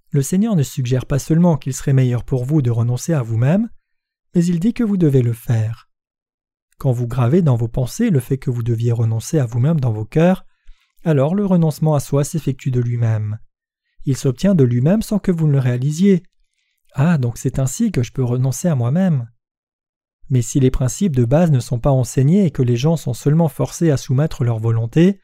Le 0.10 0.22
Seigneur 0.22 0.56
ne 0.56 0.64
suggère 0.64 1.06
pas 1.06 1.20
seulement 1.20 1.58
qu'il 1.58 1.74
serait 1.74 1.94
meilleur 1.94 2.24
pour 2.24 2.46
vous 2.46 2.62
de 2.62 2.72
renoncer 2.72 3.14
à 3.14 3.22
vous-même, 3.22 3.70
mais 4.36 4.44
il 4.46 4.60
dit 4.60 4.74
que 4.74 4.84
vous 4.84 4.98
devez 4.98 5.22
le 5.22 5.34
faire. 5.34 5.90
Quand 6.78 6.92
vous 6.92 7.08
gravez 7.08 7.42
dans 7.42 7.56
vos 7.56 7.68
pensées 7.68 8.10
le 8.10 8.20
fait 8.20 8.38
que 8.38 8.50
vous 8.50 8.64
deviez 8.64 8.92
renoncer 8.92 9.40
à 9.40 9.46
vous-même 9.46 9.80
dans 9.80 9.92
vos 9.92 10.06
cœurs, 10.06 10.46
alors 11.04 11.36
le 11.36 11.46
renoncement 11.46 11.96
à 11.96 12.00
soi 12.00 12.24
s'effectue 12.24 12.72
de 12.72 12.82
lui-même. 12.82 13.40
Il 14.06 14.18
s'obtient 14.18 14.56
de 14.56 14.64
lui-même 14.64 15.02
sans 15.02 15.20
que 15.20 15.32
vous 15.32 15.48
ne 15.48 15.54
le 15.54 15.60
réalisiez. 15.60 16.24
Ah, 16.94 17.18
donc 17.18 17.38
c'est 17.38 17.60
ainsi 17.60 17.92
que 17.92 18.04
je 18.04 18.12
peux 18.12 18.24
renoncer 18.24 18.68
à 18.68 18.76
moi-même. 18.76 19.30
Mais 20.32 20.42
si 20.42 20.60
les 20.60 20.72
principes 20.72 21.16
de 21.16 21.26
base 21.26 21.52
ne 21.52 21.60
sont 21.60 21.80
pas 21.80 21.92
enseignés 21.92 22.46
et 22.46 22.50
que 22.52 22.64
les 22.64 22.76
gens 22.76 22.98
sont 22.98 23.14
seulement 23.14 23.50
forcés 23.50 23.92
à 23.92 23.98
soumettre 23.98 24.44
leur 24.44 24.58
volonté, 24.58 25.20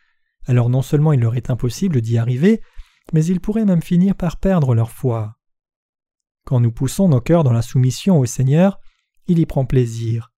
alors 0.45 0.69
non 0.69 0.83
seulement 0.83 1.13
il 1.13 1.21
leur 1.21 1.35
est 1.35 1.49
impossible 1.49 2.01
d'y 2.01 2.19
arriver, 2.19 2.61
mais 3.11 3.25
ils 3.25 3.41
pourraient 3.41 3.65
même 3.65 3.81
finir 3.81 4.13
par 4.13 4.37
perdre 4.37 4.75
leur 4.75 4.91
foi. 4.91 5.37
Quand 6.45 6.59
nous 6.59 6.71
poussons 6.71 7.09
nos 7.09 7.21
cœurs 7.21 7.43
dans 7.43 7.53
la 7.53 7.63
soumission 7.63 8.19
au 8.19 8.25
Seigneur, 8.27 8.79
il 9.25 9.39
y 9.39 9.47
prend 9.47 9.65
plaisir. 9.65 10.31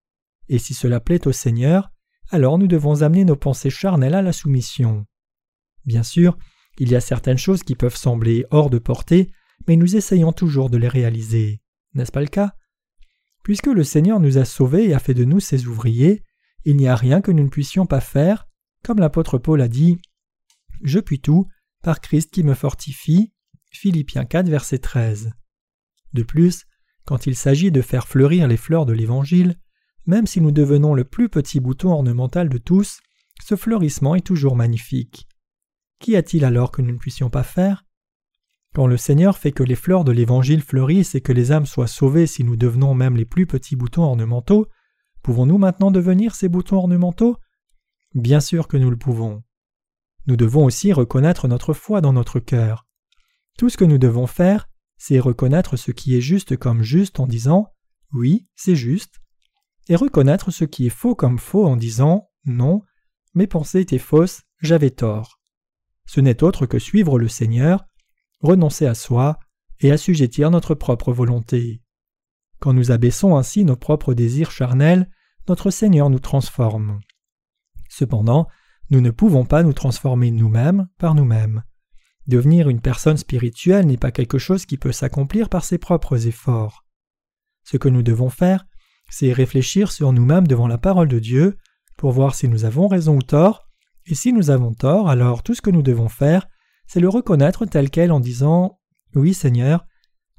Et 0.48 0.58
si 0.58 0.74
cela 0.74 1.02
plaît 1.02 1.28
au 1.28 1.34
Seigneur, 1.34 1.92
alors 2.30 2.58
nous 2.58 2.68
devons 2.68 3.02
amener 3.02 3.26
nos 3.26 3.36
pensées 3.36 3.70
charnelles 3.70 4.16
à 4.16 4.22
la 4.22 4.32
soumission. 4.32 5.06
Bien 5.86 6.04
sûr, 6.04 6.38
il 6.78 6.90
y 6.90 6.96
a 6.96 7.02
certaines 7.02 7.38
choses 7.38 7.64
qui 7.64 7.76
peuvent 7.76 7.98
sembler 7.98 8.46
hors 8.50 8.70
de 8.70 8.80
portée 8.80 9.32
mais 9.68 9.76
nous 9.76 9.96
essayons 9.96 10.32
toujours 10.32 10.70
de 10.70 10.78
les 10.78 10.88
réaliser. 10.88 11.62
N'est-ce 11.94 12.12
pas 12.12 12.22
le 12.22 12.28
cas? 12.28 12.54
Puisque 13.44 13.68
le 13.68 13.84
Seigneur 13.84 14.20
nous 14.20 14.38
a 14.38 14.46
sauvés 14.46 14.90
et 14.90 14.94
a 14.94 15.00
fait 15.00 15.14
de 15.14 15.26
nous 15.26 15.40
ses 15.40 15.68
ouvriers, 15.68 16.24
il 16.66 16.76
n'y 16.76 16.88
a 16.88 16.96
rien 16.96 17.22
que 17.22 17.32
nous 17.32 17.44
ne 17.44 17.50
puissions 17.50 17.86
pas 17.86 18.02
faire, 18.02 18.48
comme 18.84 19.00
l'apôtre 19.00 19.38
Paul 19.38 19.62
a 19.62 19.68
dit 19.68 19.98
Je 20.82 21.00
puis 21.00 21.20
tout 21.20 21.48
par 21.82 22.02
Christ 22.02 22.32
qui 22.32 22.44
me 22.44 22.54
fortifie. 22.54 23.34
Philippiens 23.72 24.26
4, 24.26 24.50
verset 24.50 24.80
13. 24.80 25.32
De 26.14 26.24
plus, 26.24 26.66
quand 27.06 27.28
il 27.28 27.36
s'agit 27.36 27.72
de 27.72 27.82
faire 27.82 28.08
fleurir 28.08 28.48
les 28.48 28.58
fleurs 28.58 28.86
de 28.86 28.94
l'Évangile, 28.94 29.60
même 30.06 30.28
si 30.28 30.42
nous 30.42 30.52
devenons 30.52 30.94
le 30.94 31.04
plus 31.04 31.30
petit 31.30 31.60
bouton 31.60 31.92
ornemental 31.92 32.50
de 32.50 32.58
tous, 32.58 33.00
ce 33.44 33.56
fleurissement 33.56 34.16
est 34.16 34.26
toujours 34.26 34.56
magnifique. 34.56 35.28
Qu'y 36.00 36.16
a-t-il 36.16 36.46
alors 36.46 36.72
que 36.72 36.82
nous 36.82 36.92
ne 36.92 36.98
puissions 36.98 37.30
pas 37.30 37.44
faire? 37.44 37.86
Quand 38.76 38.88
le 38.88 38.98
Seigneur 38.98 39.38
fait 39.38 39.52
que 39.52 39.64
les 39.64 39.76
fleurs 39.76 40.04
de 40.04 40.12
l'Évangile 40.12 40.62
fleurissent 40.62 41.16
et 41.16 41.22
que 41.22 41.32
les 41.32 41.52
âmes 41.52 41.66
soient 41.66 41.88
sauvées 41.88 42.28
si 42.28 42.44
nous 42.44 42.56
devenons 42.56 42.94
même 42.94 43.16
les 43.16 43.26
plus 43.26 43.48
petits 43.48 43.76
boutons 43.76 44.04
ornementaux, 44.04 44.68
pouvons-nous 45.24 45.58
maintenant 45.58 45.92
devenir 45.92 46.36
ces 46.36 46.50
boutons 46.50 46.78
ornementaux? 46.78 47.38
Bien 48.14 48.40
sûr 48.40 48.68
que 48.68 48.78
nous 48.78 48.90
le 48.90 48.98
pouvons. 48.98 49.44
Nous 50.28 50.36
devons 50.36 50.66
aussi 50.66 50.94
reconnaître 50.94 51.48
notre 51.48 51.74
foi 51.74 52.02
dans 52.02 52.14
notre 52.14 52.40
cœur. 52.40 52.88
Tout 53.58 53.70
ce 53.70 53.78
que 53.78 53.86
nous 53.86 53.98
devons 53.98 54.28
faire, 54.28 54.70
c'est 54.98 55.20
reconnaître 55.20 55.76
ce 55.76 55.92
qui 55.92 56.16
est 56.16 56.22
juste 56.22 56.58
comme 56.58 56.84
juste 56.84 57.20
en 57.20 57.28
disant 57.28 57.74
oui, 58.14 58.48
c'est 58.56 58.76
juste, 58.76 59.20
et 59.88 59.96
reconnaître 59.96 60.52
ce 60.52 60.66
qui 60.66 60.88
est 60.88 60.92
faux 60.92 61.16
comme 61.16 61.40
faux 61.40 61.66
en 61.66 61.76
disant 61.76 62.30
non, 62.46 62.82
mes 63.34 63.48
pensées 63.48 63.82
étaient 63.82 63.98
fausses, 63.98 64.44
j'avais 64.62 64.92
tort. 64.92 65.40
Ce 66.06 66.22
n'est 66.22 66.44
autre 66.44 66.66
que 66.66 66.80
suivre 66.80 67.20
le 67.20 67.28
Seigneur, 67.28 67.86
renoncer 68.42 68.86
à 68.86 68.96
soi 68.96 69.40
et 69.80 69.92
assujettir 69.92 70.52
notre 70.52 70.76
propre 70.76 71.12
volonté. 71.12 71.82
Quand 72.60 72.74
nous 72.74 72.92
abaissons 72.92 73.38
ainsi 73.38 73.64
nos 73.64 73.76
propres 73.76 74.14
désirs 74.14 74.52
charnels, 74.52 75.10
notre 75.48 75.72
Seigneur 75.72 76.10
nous 76.10 76.20
transforme. 76.20 77.00
Cependant, 77.90 78.48
nous 78.90 79.02
ne 79.02 79.12
pouvons 79.12 79.46
pas 79.46 79.64
nous 79.64 79.74
transformer 79.74 80.32
nous-mêmes 80.32 80.88
par 80.98 81.16
nous-mêmes. 81.16 81.64
Devenir 82.28 82.70
une 82.70 82.82
personne 82.82 83.18
spirituelle 83.18 83.88
n'est 83.88 83.98
pas 83.98 84.12
quelque 84.12 84.38
chose 84.38 84.66
qui 84.66 84.78
peut 84.78 84.92
s'accomplir 84.92 85.50
par 85.50 85.66
ses 85.66 85.78
propres 85.78 86.28
efforts. 86.28 86.86
Ce 87.64 87.78
que 87.78 87.90
nous 87.90 88.04
devons 88.04 88.30
faire, 88.30 88.66
c'est 89.10 89.34
réfléchir 89.34 89.92
sur 89.92 90.14
nous-mêmes 90.14 90.48
devant 90.48 90.68
la 90.68 90.78
parole 90.78 91.08
de 91.08 91.20
Dieu 91.20 91.58
pour 91.98 92.12
voir 92.12 92.36
si 92.36 92.48
nous 92.48 92.66
avons 92.66 92.88
raison 92.88 93.18
ou 93.18 93.22
tort, 93.22 93.68
et 94.06 94.16
si 94.16 94.34
nous 94.34 94.50
avons 94.50 94.74
tort, 94.74 95.10
alors 95.10 95.44
tout 95.44 95.54
ce 95.54 95.62
que 95.62 95.70
nous 95.70 95.82
devons 95.82 96.10
faire, 96.10 96.48
c'est 96.90 97.00
le 97.00 97.08
reconnaître 97.08 97.68
tel 97.68 97.92
quel 97.92 98.12
en 98.12 98.20
disant 98.20 98.82
Oui 99.14 99.36
Seigneur, 99.36 99.86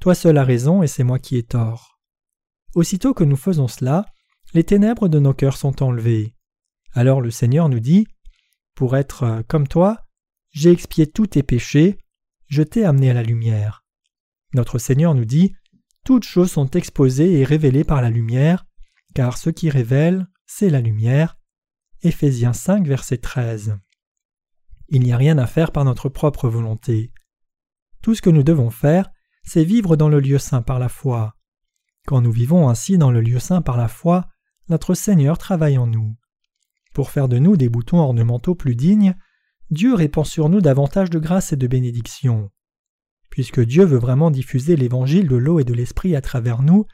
toi 0.01 0.13
seul 0.13 0.37
as 0.37 0.43
raison 0.43 0.83
et 0.83 0.87
c'est 0.87 1.05
moi 1.05 1.17
qui 1.17 1.37
ai 1.37 1.43
tort. 1.43 1.97
Aussitôt 2.75 3.13
que 3.13 3.23
nous 3.23 3.37
faisons 3.37 3.69
cela, 3.69 4.05
les 4.53 4.65
ténèbres 4.65 5.07
de 5.07 5.17
nos 5.17 5.33
cœurs 5.33 5.55
sont 5.55 5.81
enlevées. 5.81 6.35
Alors 6.91 7.21
le 7.21 7.31
Seigneur 7.31 7.69
nous 7.69 7.79
dit 7.79 8.05
Pour 8.75 8.97
être 8.97 9.23
euh, 9.23 9.41
comme 9.47 9.65
toi, 9.65 10.05
j'ai 10.49 10.71
expié 10.71 11.07
tous 11.07 11.27
tes 11.27 11.41
péchés, 11.41 11.97
je 12.47 12.63
t'ai 12.63 12.83
amené 12.83 13.09
à 13.11 13.13
la 13.13 13.23
lumière. 13.23 13.85
Notre 14.53 14.77
Seigneur 14.77 15.15
nous 15.15 15.23
dit 15.23 15.55
Toutes 16.03 16.25
choses 16.25 16.51
sont 16.51 16.69
exposées 16.71 17.39
et 17.39 17.45
révélées 17.45 17.85
par 17.85 18.01
la 18.01 18.09
lumière, 18.09 18.65
car 19.15 19.37
ce 19.37 19.49
qui 19.49 19.69
révèle, 19.69 20.27
c'est 20.47 20.69
la 20.69 20.81
lumière. 20.81 21.37
Éphésiens 22.01 22.51
5, 22.51 22.85
verset 22.85 23.19
13. 23.19 23.77
Il 24.93 25.01
n'y 25.03 25.13
a 25.13 25.17
rien 25.17 25.37
à 25.37 25.47
faire 25.47 25.71
par 25.71 25.85
notre 25.85 26.09
propre 26.09 26.49
volonté. 26.49 27.13
Tout 28.01 28.13
ce 28.13 28.21
que 28.21 28.29
nous 28.29 28.43
devons 28.43 28.69
faire, 28.69 29.09
c'est 29.41 29.63
vivre 29.63 29.95
dans 29.95 30.09
le 30.09 30.19
lieu 30.19 30.37
saint 30.37 30.61
par 30.61 30.79
la 30.79 30.89
foi. 30.89 31.37
Quand 32.05 32.19
nous 32.21 32.31
vivons 32.31 32.67
ainsi 32.67 32.97
dans 32.97 33.09
le 33.09 33.21
lieu 33.21 33.39
saint 33.39 33.61
par 33.61 33.77
la 33.77 33.87
foi, 33.87 34.27
notre 34.67 34.93
Seigneur 34.93 35.37
travaille 35.37 35.77
en 35.77 35.87
nous. 35.87 36.17
Pour 36.93 37.09
faire 37.09 37.29
de 37.29 37.39
nous 37.39 37.55
des 37.55 37.69
boutons 37.69 37.99
ornementaux 37.99 38.53
plus 38.53 38.75
dignes, 38.75 39.15
Dieu 39.69 39.93
répand 39.93 40.25
sur 40.25 40.49
nous 40.49 40.59
davantage 40.59 41.09
de 41.09 41.19
grâce 41.19 41.53
et 41.53 41.57
de 41.57 41.67
bénédiction. 41.67 42.51
Puisque 43.29 43.61
Dieu 43.61 43.85
veut 43.85 43.97
vraiment 43.97 44.29
diffuser 44.29 44.75
l'évangile 44.75 45.29
de 45.29 45.37
l'eau 45.37 45.61
et 45.61 45.63
de 45.63 45.73
l'esprit 45.73 46.17
à 46.17 46.21
travers 46.21 46.61
nous, 46.61 46.85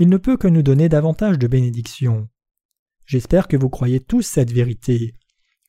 il 0.00 0.08
ne 0.08 0.16
peut 0.16 0.36
que 0.36 0.48
nous 0.48 0.62
donner 0.62 0.88
davantage 0.88 1.38
de 1.38 1.46
bénédictions. 1.46 2.28
J'espère 3.04 3.46
que 3.46 3.56
vous 3.56 3.70
croyez 3.70 4.00
tous 4.00 4.22
cette 4.22 4.50
vérité. 4.50 5.14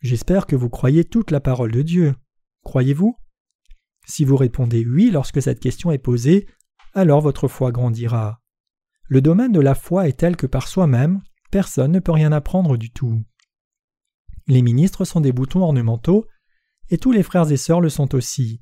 J'espère 0.01 0.45
que 0.45 0.55
vous 0.55 0.69
croyez 0.69 1.03
toute 1.05 1.31
la 1.31 1.39
parole 1.39 1.71
de 1.71 1.81
Dieu. 1.81 2.15
Croyez-vous? 2.63 3.15
Si 4.05 4.23
vous 4.25 4.37
répondez 4.37 4.85
oui 4.85 5.09
lorsque 5.11 5.41
cette 5.41 5.59
question 5.59 5.91
est 5.91 5.97
posée, 5.97 6.47
alors 6.93 7.21
votre 7.21 7.47
foi 7.47 7.71
grandira. 7.71 8.41
Le 9.09 9.21
domaine 9.21 9.51
de 9.51 9.59
la 9.59 9.75
foi 9.75 10.07
est 10.07 10.19
tel 10.19 10.35
que 10.35 10.47
par 10.47 10.67
soi-même, 10.67 11.21
personne 11.51 11.91
ne 11.91 11.99
peut 11.99 12.11
rien 12.11 12.31
apprendre 12.31 12.77
du 12.77 12.91
tout. 12.91 13.23
Les 14.47 14.61
ministres 14.61 15.03
sont 15.03 15.21
des 15.21 15.31
boutons 15.31 15.61
ornementaux, 15.61 16.25
et 16.89 16.97
tous 16.97 17.11
les 17.11 17.23
frères 17.23 17.51
et 17.51 17.57
sœurs 17.57 17.81
le 17.81 17.89
sont 17.89 18.15
aussi. 18.15 18.61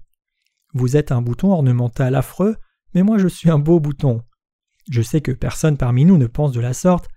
Vous 0.74 0.98
êtes 0.98 1.12
un 1.12 1.22
bouton 1.22 1.52
ornemental 1.52 2.16
affreux, 2.16 2.58
mais 2.94 3.04
moi 3.04 3.18
je 3.18 3.28
suis 3.28 3.50
un 3.50 3.60
beau 3.60 3.80
bouton. 3.80 4.24
Je 4.90 5.02
sais 5.02 5.22
que 5.22 5.32
personne 5.32 5.78
parmi 5.78 6.06
nous 6.06 6.18
ne 6.18 6.28
pense 6.28 6.52
de 6.52 6.62
la 6.62 6.74
sorte, 6.74 7.08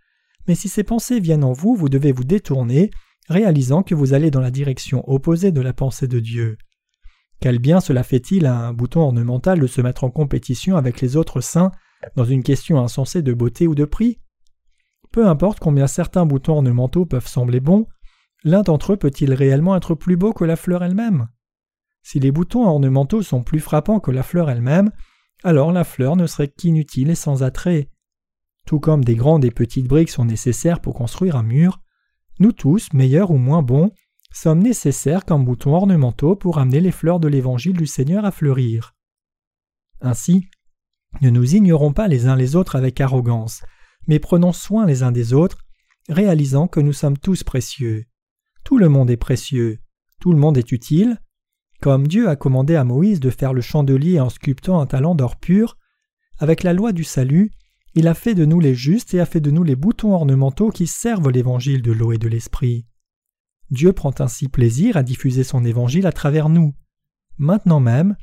mais 0.47 0.55
si 0.55 0.69
ces 0.69 0.85
pensées 0.85 1.21
viennent 1.21 1.45
en 1.45 1.53
vous, 1.53 1.75
vous 1.75 1.89
devez 1.89 2.13
vous 2.13 2.25
détourner, 2.25 2.91
réalisant 3.29 3.83
que 3.83 3.95
vous 3.95 4.15
allez 4.15 4.31
dans 4.31 4.41
la 4.41 4.51
direction 4.51 5.09
opposée 5.09 5.53
de 5.53 5.61
la 5.61 5.73
pensée 5.73 6.09
de 6.09 6.21
Dieu. 6.21 6.59
Quel 7.41 7.59
bien 7.59 7.81
cela 7.81 8.03
fait-il 8.03 8.47
à 8.47 8.59
un 8.59 8.73
bouton 8.73 9.01
ornemental 9.01 9.61
de 9.61 9.67
se 9.67 9.81
mettre 9.81 10.05
en 10.05 10.11
compétition 10.11 10.77
avec 10.77 11.01
les 11.01 11.17
autres 11.17 11.41
saints 11.41 11.71
dans 12.17 12.25
une 12.25 12.43
question 12.43 12.81
insensée 12.81 13.23
de 13.23 13.33
beauté 13.33 13.67
ou 13.67 13.75
de 13.75 13.85
prix? 13.85 14.19
Peu 15.13 15.27
importe 15.27 15.61
combien 15.61 15.87
certains 15.87 16.27
boutons 16.27 16.55
ornementaux 16.55 17.07
peuvent 17.07 17.29
sembler 17.29 17.61
bons, 17.61 17.87
L'un 18.45 18.63
d'entre 18.63 18.93
eux 18.93 18.97
peut-il 18.97 19.35
réellement 19.35 19.77
être 19.77 19.95
plus 19.95 20.17
beau 20.17 20.33
que 20.33 20.45
la 20.45 20.57
fleur 20.57 20.85
elle-même? 20.85 21.29
Si 22.03 22.21
les 22.21 22.31
boutons 22.31 22.67
ornementaux 22.67 23.23
sont 23.23 23.43
plus 23.43 23.61
frappants 23.61 24.01
que 24.01 24.11
la 24.11 24.23
fleur 24.23 24.49
elle-même, 24.49 24.91
alors 25.43 25.73
la 25.73 25.85
fleur 25.85 26.17
ne 26.17 26.27
serait 26.27 26.49
qu'inutile 26.49 27.11
et 27.11 27.15
sans 27.15 27.43
attrait. 27.43 27.91
Tout 28.67 28.81
comme 28.81 29.05
des 29.05 29.17
grandes 29.17 29.45
et 29.45 29.51
petites 29.51 29.89
briques 29.89 30.11
sont 30.11 30.25
nécessaires 30.25 30.81
pour 30.81 30.95
construire 30.95 31.37
un 31.37 31.43
mur, 31.43 31.81
nous 32.39 32.53
tous, 32.53 32.93
meilleurs 32.93 33.31
ou 33.31 33.37
moins 33.37 33.63
bons, 33.63 33.91
sommes 34.33 34.63
nécessaires 34.63 35.25
comme 35.25 35.45
boutons 35.45 35.75
ornementaux 35.75 36.37
pour 36.37 36.59
amener 36.59 36.81
les 36.81 36.93
fleurs 36.93 37.21
de 37.21 37.29
l'évangile 37.29 37.77
du 37.77 37.87
Seigneur 37.87 38.25
à 38.25 38.31
fleurir. 38.31 38.95
Ainsi, 40.01 40.49
ne 41.21 41.31
nous 41.31 41.55
ignorons 41.55 41.93
pas 41.93 42.09
les 42.09 42.27
uns 42.27 42.37
les 42.37 42.55
autres 42.55 42.77
avec 42.77 43.01
arrogance, 43.01 43.63
mais 44.07 44.19
prenons 44.19 44.53
soin 44.53 44.87
les 44.87 45.03
uns 45.03 45.13
des 45.13 45.33
autres, 45.33 45.59
réalisant 46.09 46.69
que 46.69 46.81
nous 46.81 46.93
sommes 46.93 47.19
tous 47.19 47.43
précieux. 47.43 48.05
Tout 48.65 48.79
le 48.79 48.89
monde 48.89 49.11
est 49.11 49.17
précieux, 49.17 49.79
tout 50.21 50.33
le 50.33 50.39
monde 50.39 50.59
est 50.59 50.73
utile. 50.73 51.19
Comme 51.81 52.07
Dieu 52.07 52.29
a 52.29 52.37
commandé 52.37 52.75
à 52.75 52.85
Moïse 52.85 53.21
de 53.21 53.31
faire 53.31 53.53
le 53.53 53.61
chandelier 53.61 54.21
en 54.21 54.31
sculptant 54.31 54.81
un 54.81 54.87
talent 54.87 55.15
d'or 55.15 55.37
pur, 55.37 55.77
avec 56.39 56.63
la 56.63 56.73
loi 56.73 56.93
du 56.93 57.05
salut, 57.05 57.53
il 57.99 58.07
a 58.07 58.15
fait 58.15 58.37
de 58.37 58.45
nous 58.45 58.61
les 58.61 58.77
justes 58.77 59.13
et 59.15 59.19
a 59.19 59.27
fait 59.27 59.41
de 59.41 59.51
nous 59.51 59.65
les 59.65 59.75
boutons 59.75 60.15
ornementaux 60.15 60.71
qui 60.71 60.87
servent 60.87 61.31
l'évangile 61.31 61.83
de 61.83 61.91
l'eau 61.91 62.13
et 62.13 62.19
de 62.19 62.29
l'esprit. 62.29 62.87
Dieu 63.73 63.93
prend 63.93 64.15
ainsi 64.21 64.47
plaisir 64.47 64.97
à 64.97 65.03
diffuser 65.03 65.43
son 65.43 65.65
évangile 65.65 66.07
à 66.07 66.13
travers 66.13 66.49
nous. 66.49 66.77
Maintenant 67.39 67.81
même, 67.81 68.15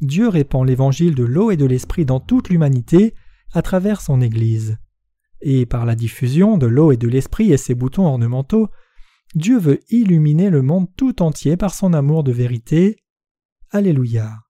Dieu 0.00 0.28
répand 0.28 0.64
l'évangile 0.64 1.16
de 1.16 1.24
l'eau 1.24 1.50
et 1.50 1.56
de 1.56 1.64
l'esprit 1.64 2.04
dans 2.04 2.20
toute 2.20 2.48
l'humanité 2.48 3.16
à 3.52 3.60
travers 3.60 4.00
son 4.00 4.20
Église. 4.20 4.78
Et 5.40 5.66
par 5.66 5.84
la 5.84 5.96
diffusion 5.96 6.56
de 6.56 6.68
l'eau 6.68 6.92
et 6.92 6.96
de 6.96 7.08
l'esprit 7.08 7.52
et 7.52 7.56
ses 7.56 7.74
boutons 7.74 8.06
ornementaux, 8.06 8.68
Dieu 9.34 9.58
veut 9.58 9.80
illuminer 9.90 10.48
le 10.48 10.62
monde 10.62 10.86
tout 10.96 11.22
entier 11.22 11.56
par 11.56 11.74
son 11.74 11.92
amour 11.92 12.22
de 12.22 12.30
vérité. 12.30 12.98
Alléluia. 13.72 14.43